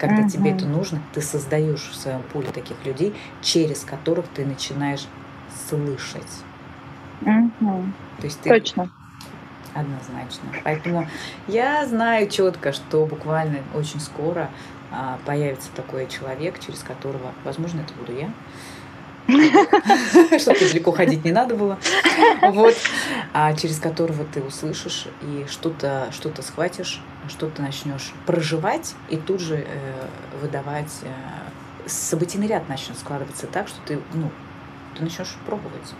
Когда 0.00 0.22
mm-hmm. 0.22 0.30
тебе 0.30 0.50
это 0.52 0.64
нужно, 0.64 1.02
ты 1.12 1.20
создаешь 1.20 1.82
в 1.82 1.94
своем 1.94 2.22
поле 2.32 2.48
таких 2.50 2.84
людей, 2.86 3.14
через 3.42 3.80
которых 3.80 4.26
ты 4.28 4.46
начинаешь 4.46 5.06
слышать. 5.68 6.22
Mm-hmm. 7.20 7.92
То 8.18 8.24
есть 8.24 8.40
ты 8.40 8.48
Точно. 8.48 8.90
Однозначно. 9.74 10.48
Поэтому 10.64 11.06
я 11.46 11.86
знаю 11.86 12.28
четко, 12.28 12.72
что 12.72 13.04
буквально 13.04 13.58
очень 13.74 14.00
скоро 14.00 14.50
а, 14.90 15.18
появится 15.26 15.68
такой 15.76 16.08
человек, 16.08 16.58
через 16.58 16.80
которого, 16.80 17.32
возможно, 17.44 17.80
это 17.80 17.92
буду 17.94 18.18
я, 18.18 18.32
чтобы 20.38 20.58
далеко 20.58 20.92
ходить 20.92 21.24
не 21.24 21.32
надо 21.32 21.54
было. 21.54 21.78
Вот. 22.42 22.74
А 23.32 23.52
через 23.54 23.78
которого 23.78 24.24
ты 24.24 24.42
услышишь 24.42 25.06
и 25.22 25.46
что-то 25.48 26.08
что 26.12 26.30
схватишь, 26.42 27.00
что-то 27.28 27.62
начнешь 27.62 28.12
проживать 28.26 28.94
и 29.08 29.16
тут 29.16 29.40
же 29.40 29.66
э, 29.66 30.06
выдавать. 30.40 30.90
Э, 31.02 31.08
событийный 31.86 32.46
ряд 32.46 32.68
начнет 32.68 32.96
складываться 32.98 33.46
так, 33.46 33.68
что 33.68 33.78
ты, 33.86 34.00
ну, 34.14 34.30
ты 34.96 35.02
начнешь 35.02 35.36
пробовать. 35.46 35.94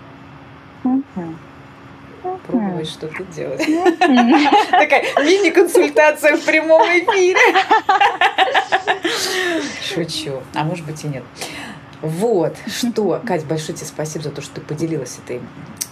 Пробовать 2.46 2.88
что-то 2.88 3.24
делать. 3.24 3.64
Такая 4.70 5.04
мини-консультация 5.24 6.36
в 6.36 6.44
прямом 6.44 6.82
эфире. 6.82 7.38
Шучу. 9.82 10.42
А 10.54 10.64
может 10.64 10.84
быть 10.84 11.02
и 11.04 11.08
нет. 11.08 11.24
Вот, 12.02 12.56
что, 12.66 13.20
Кать, 13.26 13.44
большое 13.46 13.76
тебе 13.76 13.86
спасибо 13.86 14.24
за 14.24 14.30
то, 14.30 14.40
что 14.40 14.54
ты 14.56 14.60
поделилась 14.62 15.18
этой, 15.18 15.42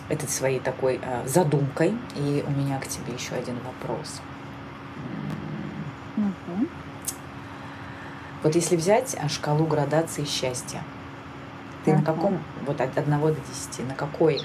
этой 0.09 0.29
своей 0.29 0.59
такой 0.59 1.01
э, 1.03 1.27
задумкой. 1.27 1.95
И 2.17 2.45
у 2.47 2.51
меня 2.51 2.79
к 2.79 2.89
тебе 2.89 3.13
еще 3.13 3.35
один 3.35 3.57
вопрос. 3.59 4.21
Вот 8.43 8.55
если 8.55 8.77
взять 8.77 9.17
а, 9.21 9.29
шкалу 9.29 9.67
градации 9.67 10.25
счастья, 10.25 10.83
ты 11.85 11.93
на 11.93 12.03
каком, 12.03 12.39
вот 12.67 12.81
от 12.81 12.97
1 12.97 13.21
до 13.21 13.35
10, 13.35 13.89
на 13.89 13.95
какой, 13.95 14.37
э, 14.37 14.41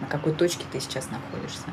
на 0.00 0.06
какой 0.08 0.32
точке 0.32 0.64
ты 0.72 0.80
сейчас 0.80 1.08
находишься? 1.10 1.68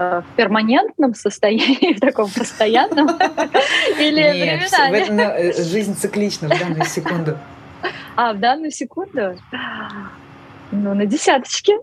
В 0.00 0.24
перманентном 0.34 1.14
состоянии, 1.14 1.94
в 1.96 2.00
таком 2.00 2.30
постоянном? 2.30 3.08
Или 3.98 4.30
временами? 4.30 5.20
Э, 5.20 5.62
жизнь 5.62 5.94
циклична 5.94 6.48
в 6.48 6.58
данную 6.58 6.86
секунду. 6.86 7.38
А, 8.16 8.32
в 8.32 8.38
данную 8.38 8.70
секунду? 8.70 9.36
Ну, 10.72 10.94
на 10.94 11.04
десяточке. 11.04 11.78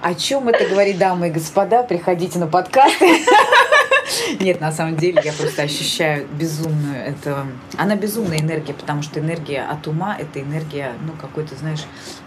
О 0.00 0.14
чем 0.14 0.48
это 0.48 0.68
говорит, 0.68 0.98
дамы 0.98 1.28
и 1.28 1.30
господа? 1.30 1.82
Приходите 1.82 2.38
на 2.38 2.46
подкасты. 2.46 3.06
Нет, 4.40 4.60
на 4.60 4.72
самом 4.72 4.96
деле 4.96 5.20
я 5.24 5.32
просто 5.32 5.62
ощущаю 5.62 6.26
безумную 6.28 6.96
это. 7.04 7.46
Она 7.76 7.94
безумная 7.94 8.40
энергия, 8.40 8.74
потому 8.74 9.02
что 9.02 9.20
энергия 9.20 9.62
от 9.62 9.86
ума 9.86 10.16
это 10.18 10.40
энергия, 10.40 10.92
ну, 11.06 11.12
какой-то, 11.20 11.54
знаешь, 11.56 11.84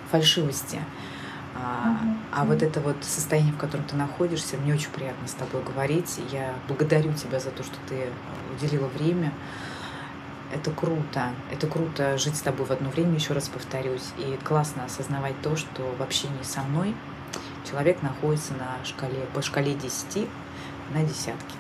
фальшивости. 0.09 0.79
А, 2.33 2.45
вот 2.45 2.63
это 2.63 2.79
вот 2.79 2.95
состояние, 3.01 3.53
в 3.53 3.57
котором 3.57 3.83
ты 3.83 3.97
находишься, 3.97 4.55
мне 4.55 4.73
очень 4.73 4.89
приятно 4.89 5.27
с 5.27 5.33
тобой 5.33 5.61
говорить. 5.63 6.17
Я 6.31 6.55
благодарю 6.69 7.11
тебя 7.13 7.41
за 7.41 7.51
то, 7.51 7.61
что 7.61 7.75
ты 7.89 7.95
э, 7.95 8.09
уделила 8.55 8.87
время. 8.87 9.33
Это 10.53 10.71
круто. 10.71 11.33
Это 11.51 11.67
круто 11.67 12.17
жить 12.17 12.37
с 12.37 12.41
тобой 12.41 12.65
в 12.65 12.71
одно 12.71 12.89
время, 12.89 13.15
еще 13.15 13.33
раз 13.33 13.49
повторюсь. 13.49 14.11
И 14.17 14.39
классно 14.45 14.85
осознавать 14.85 15.41
то, 15.41 15.57
что 15.57 15.93
в 15.97 16.01
общении 16.01 16.43
со 16.43 16.61
мной 16.61 16.95
человек 17.69 18.01
находится 18.01 18.53
на 18.53 18.83
шкале, 18.85 19.27
по 19.33 19.41
шкале 19.41 19.73
10 19.73 20.29
на 20.93 21.03
десятке. 21.03 21.55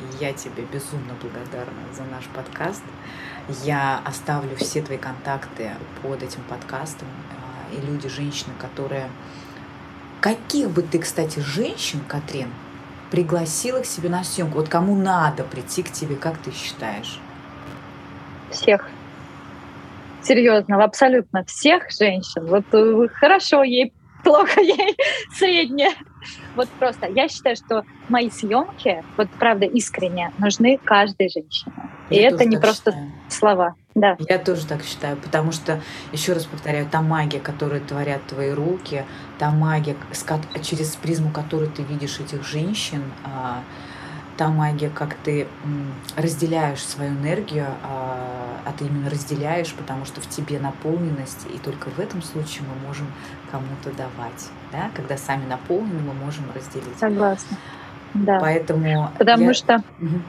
И 0.00 0.24
я 0.24 0.32
тебе 0.32 0.64
безумно 0.64 1.14
благодарна 1.20 1.92
за 1.94 2.04
наш 2.04 2.24
подкаст. 2.24 2.82
Я 3.64 4.00
оставлю 4.04 4.56
все 4.56 4.80
твои 4.80 4.98
контакты 4.98 5.72
под 6.02 6.22
этим 6.22 6.42
подкастом. 6.48 7.08
А, 7.32 7.74
и 7.74 7.80
люди, 7.86 8.08
женщины, 8.08 8.54
которые 8.58 9.10
Каких 10.20 10.70
бы 10.70 10.82
ты, 10.82 10.98
кстати, 10.98 11.38
женщин, 11.38 12.00
Катрин, 12.08 12.48
пригласила 13.10 13.80
к 13.80 13.86
себе 13.86 14.08
на 14.08 14.24
съемку? 14.24 14.58
Вот 14.58 14.68
кому 14.68 14.96
надо 14.96 15.44
прийти 15.44 15.82
к 15.82 15.90
тебе, 15.90 16.16
как 16.16 16.38
ты 16.38 16.52
считаешь? 16.52 17.20
Всех. 18.50 18.88
Серьезно, 20.22 20.82
абсолютно 20.82 21.44
всех 21.44 21.84
женщин. 21.90 22.46
Вот 22.46 22.64
э, 22.72 23.08
хорошо 23.14 23.62
ей, 23.62 23.92
плохо 24.24 24.60
ей, 24.60 24.96
среднее. 25.32 25.90
Вот 26.56 26.68
просто 26.80 27.06
я 27.06 27.28
считаю, 27.28 27.54
что 27.54 27.84
мои 28.08 28.30
съемки, 28.30 29.04
вот 29.16 29.28
правда 29.38 29.66
искренне, 29.66 30.32
нужны 30.38 30.78
каждой 30.82 31.28
женщине. 31.28 31.74
И 32.10 32.16
это 32.16 32.44
не 32.44 32.56
просто 32.56 32.92
считаю. 32.92 33.12
слова. 33.28 33.74
Да. 33.94 34.16
Я 34.28 34.38
тоже 34.38 34.66
так 34.66 34.82
считаю, 34.82 35.16
потому 35.16 35.52
что, 35.52 35.80
еще 36.12 36.34
раз 36.34 36.44
повторяю, 36.44 36.86
та 36.86 37.00
магия, 37.00 37.40
которую 37.40 37.80
творят 37.80 38.24
твои 38.26 38.50
руки, 38.50 39.04
та 39.38 39.50
магия, 39.50 39.96
через 40.62 40.96
призму 40.96 41.30
которой 41.30 41.68
ты 41.68 41.82
видишь 41.82 42.20
этих 42.20 42.44
женщин, 42.44 43.02
а, 43.24 43.62
та 44.36 44.48
магия, 44.48 44.90
как 44.90 45.14
ты 45.14 45.46
разделяешь 46.14 46.84
свою 46.84 47.12
энергию, 47.12 47.68
а, 47.82 48.60
а 48.66 48.72
ты 48.72 48.84
именно 48.84 49.08
разделяешь, 49.08 49.72
потому 49.72 50.04
что 50.04 50.20
в 50.20 50.28
тебе 50.28 50.58
наполненность, 50.60 51.46
и 51.54 51.58
только 51.58 51.88
в 51.88 51.98
этом 51.98 52.22
случае 52.22 52.64
мы 52.68 52.86
можем 52.86 53.06
кому-то 53.50 53.90
давать. 53.92 54.50
Да? 54.72 54.90
Когда 54.94 55.16
сами 55.16 55.46
наполнены, 55.46 56.00
мы 56.02 56.12
можем 56.12 56.44
разделить. 56.54 56.98
Согласна. 56.98 57.56
Да. 58.12 58.40
Поэтому 58.40 59.10
Потому 59.18 59.44
я... 59.44 59.54
что 59.54 59.82
угу. 60.00 60.20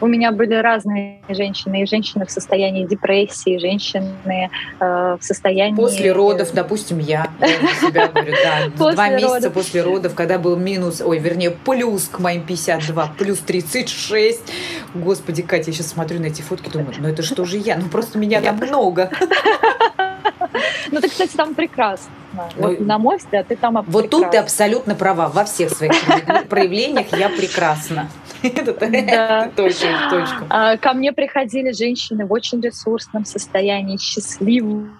У 0.00 0.06
меня 0.06 0.32
были 0.32 0.54
разные 0.54 1.20
женщины, 1.28 1.82
и 1.82 1.86
женщины 1.86 2.24
в 2.24 2.30
состоянии 2.30 2.84
депрессии, 2.84 3.54
и 3.54 3.58
женщины 3.58 4.50
э, 4.80 5.16
в 5.20 5.22
состоянии... 5.22 5.74
После 5.74 6.12
родов, 6.12 6.52
допустим, 6.52 6.98
я, 6.98 7.28
я 7.40 7.48
себя 7.48 8.08
говорю, 8.08 8.32
да, 8.32 8.70
после 8.76 8.92
два 8.94 9.08
месяца 9.08 9.50
после 9.50 9.82
родов, 9.82 10.14
когда 10.14 10.38
был 10.38 10.56
минус, 10.56 11.00
ой, 11.00 11.18
вернее, 11.18 11.50
плюс 11.50 12.08
к 12.08 12.20
моим 12.20 12.44
52, 12.44 13.14
плюс 13.18 13.38
36. 13.38 14.40
Господи, 14.94 15.42
Катя, 15.42 15.70
я 15.70 15.72
сейчас 15.72 15.88
смотрю 15.88 16.20
на 16.20 16.26
эти 16.26 16.42
фотки, 16.42 16.68
думаю, 16.68 16.94
ну 16.98 17.08
это 17.08 17.22
что 17.22 17.44
же 17.44 17.58
я? 17.58 17.76
Ну 17.76 17.88
просто 17.88 18.18
меня 18.18 18.40
там 18.40 18.56
много. 18.56 19.10
Ну, 20.90 21.00
ты, 21.00 21.08
кстати, 21.08 21.36
там 21.36 21.54
прекрасно. 21.54 22.10
Вот, 22.56 22.80
ну, 22.80 22.86
на 22.86 22.98
мой 22.98 23.16
взгляд, 23.18 23.48
ты 23.48 23.56
там 23.56 23.74
Вот 23.74 23.84
прекрасна. 23.84 24.08
тут 24.08 24.30
ты 24.30 24.36
абсолютно 24.38 24.94
права. 24.94 25.28
Во 25.28 25.44
всех 25.44 25.70
своих 25.70 25.92
проявлениях 26.48 27.06
я 27.16 27.28
прекрасна. 27.28 28.08
Это 28.42 28.72
точка. 29.54 30.46
А, 30.48 30.76
ко 30.76 30.92
мне 30.92 31.12
приходили 31.12 31.72
женщины 31.72 32.26
в 32.26 32.32
очень 32.32 32.60
ресурсном 32.60 33.24
состоянии, 33.24 33.96
счастливые, 33.96 34.90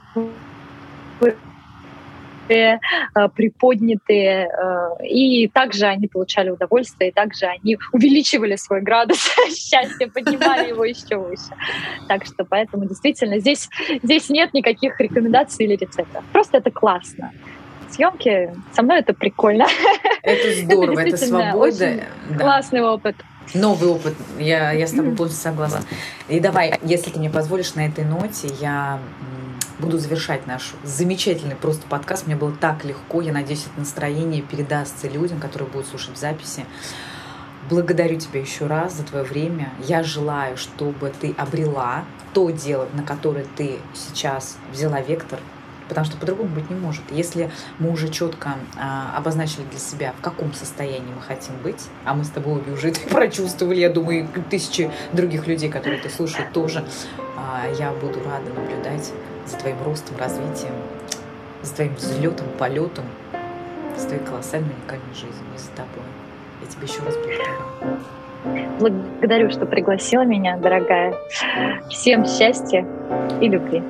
э, 2.54 3.28
приподнятые, 3.34 4.48
э, 4.48 5.06
и 5.06 5.48
также 5.48 5.86
они 5.86 6.08
получали 6.08 6.50
удовольствие, 6.50 7.10
и 7.10 7.12
также 7.12 7.46
они 7.46 7.78
увеличивали 7.92 8.56
свой 8.56 8.80
градус 8.80 9.18
счастья, 9.48 10.08
поднимали 10.08 10.68
его 10.68 10.84
еще 10.84 11.16
выше. 11.16 11.50
Так 12.08 12.24
что 12.24 12.44
поэтому 12.44 12.86
действительно 12.86 13.38
здесь, 13.38 13.68
здесь 14.02 14.28
нет 14.30 14.54
никаких 14.54 15.00
рекомендаций 15.00 15.66
или 15.66 15.76
рецептов. 15.76 16.24
Просто 16.32 16.58
это 16.58 16.70
классно 16.70 17.32
съемки. 17.90 18.54
Со 18.72 18.82
мной 18.82 19.00
это 19.00 19.14
прикольно. 19.14 19.66
Это 20.22 20.52
здорово, 20.62 21.00
это, 21.00 21.16
это 21.16 21.26
свобода. 21.26 22.00
Да. 22.30 22.38
Классный 22.38 22.82
опыт. 22.82 23.16
Новый 23.54 23.88
опыт. 23.88 24.14
Я, 24.38 24.72
я 24.72 24.86
с 24.86 24.92
тобой 24.92 25.14
полностью 25.14 25.42
согласна. 25.42 25.80
И 26.28 26.38
давай, 26.40 26.78
если 26.82 27.10
ты 27.10 27.18
мне 27.18 27.30
позволишь 27.30 27.74
на 27.74 27.86
этой 27.86 28.04
ноте, 28.04 28.48
я 28.60 28.98
буду 29.78 29.98
завершать 29.98 30.46
наш 30.46 30.74
замечательный 30.82 31.56
просто 31.56 31.86
подкаст. 31.86 32.26
Мне 32.26 32.36
было 32.36 32.52
так 32.52 32.84
легко. 32.84 33.20
Я 33.20 33.32
надеюсь, 33.32 33.66
это 33.66 33.80
настроение 33.80 34.42
передастся 34.42 35.08
людям, 35.08 35.40
которые 35.40 35.68
будут 35.68 35.86
слушать 35.86 36.18
записи. 36.18 36.64
Благодарю 37.70 38.18
тебя 38.18 38.40
еще 38.40 38.66
раз 38.66 38.94
за 38.94 39.04
твое 39.04 39.24
время. 39.24 39.72
Я 39.86 40.02
желаю, 40.02 40.56
чтобы 40.56 41.12
ты 41.20 41.34
обрела 41.36 42.04
то 42.32 42.50
дело, 42.50 42.88
на 42.94 43.02
которое 43.02 43.46
ты 43.56 43.78
сейчас 43.94 44.56
взяла 44.72 45.00
вектор, 45.00 45.38
потому 45.88 46.04
что 46.04 46.16
по-другому 46.16 46.50
быть 46.50 46.70
не 46.70 46.76
может. 46.76 47.02
Если 47.10 47.50
мы 47.78 47.90
уже 47.90 48.08
четко 48.08 48.56
а, 48.76 49.14
обозначили 49.16 49.64
для 49.70 49.78
себя, 49.78 50.14
в 50.18 50.20
каком 50.20 50.52
состоянии 50.52 51.12
мы 51.14 51.22
хотим 51.22 51.56
быть, 51.62 51.88
а 52.04 52.14
мы 52.14 52.24
с 52.24 52.28
тобой 52.28 52.54
обе 52.54 52.72
уже 52.72 52.88
это 52.88 53.00
прочувствовали, 53.10 53.80
я 53.80 53.90
думаю, 53.90 54.28
и 54.34 54.40
тысячи 54.50 54.90
других 55.12 55.46
людей, 55.46 55.70
которые 55.70 56.00
это 56.00 56.08
слушают, 56.08 56.52
тоже, 56.52 56.84
а, 57.36 57.66
я 57.78 57.92
буду 57.92 58.20
рада 58.24 58.52
наблюдать 58.52 59.12
за 59.46 59.56
твоим 59.56 59.82
ростом, 59.82 60.16
развитием, 60.18 60.74
за 61.62 61.74
твоим 61.74 61.94
взлетом, 61.94 62.46
полетом, 62.58 63.04
за 63.96 64.06
твоей 64.06 64.24
колоссальной 64.24 64.70
уникальной 64.74 65.14
жизнью 65.14 65.46
и 65.54 65.58
за 65.58 65.70
тобой. 65.70 66.04
Я 66.62 66.68
тебе 66.68 66.86
еще 66.86 67.02
раз 67.02 67.14
благодарю. 67.16 67.98
Благодарю, 68.78 69.50
что 69.50 69.66
пригласила 69.66 70.24
меня, 70.24 70.56
дорогая. 70.56 71.14
Всем 71.90 72.24
счастья 72.24 72.86
и 73.40 73.48
любви. 73.48 73.82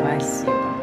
Спасибо. 0.00 0.75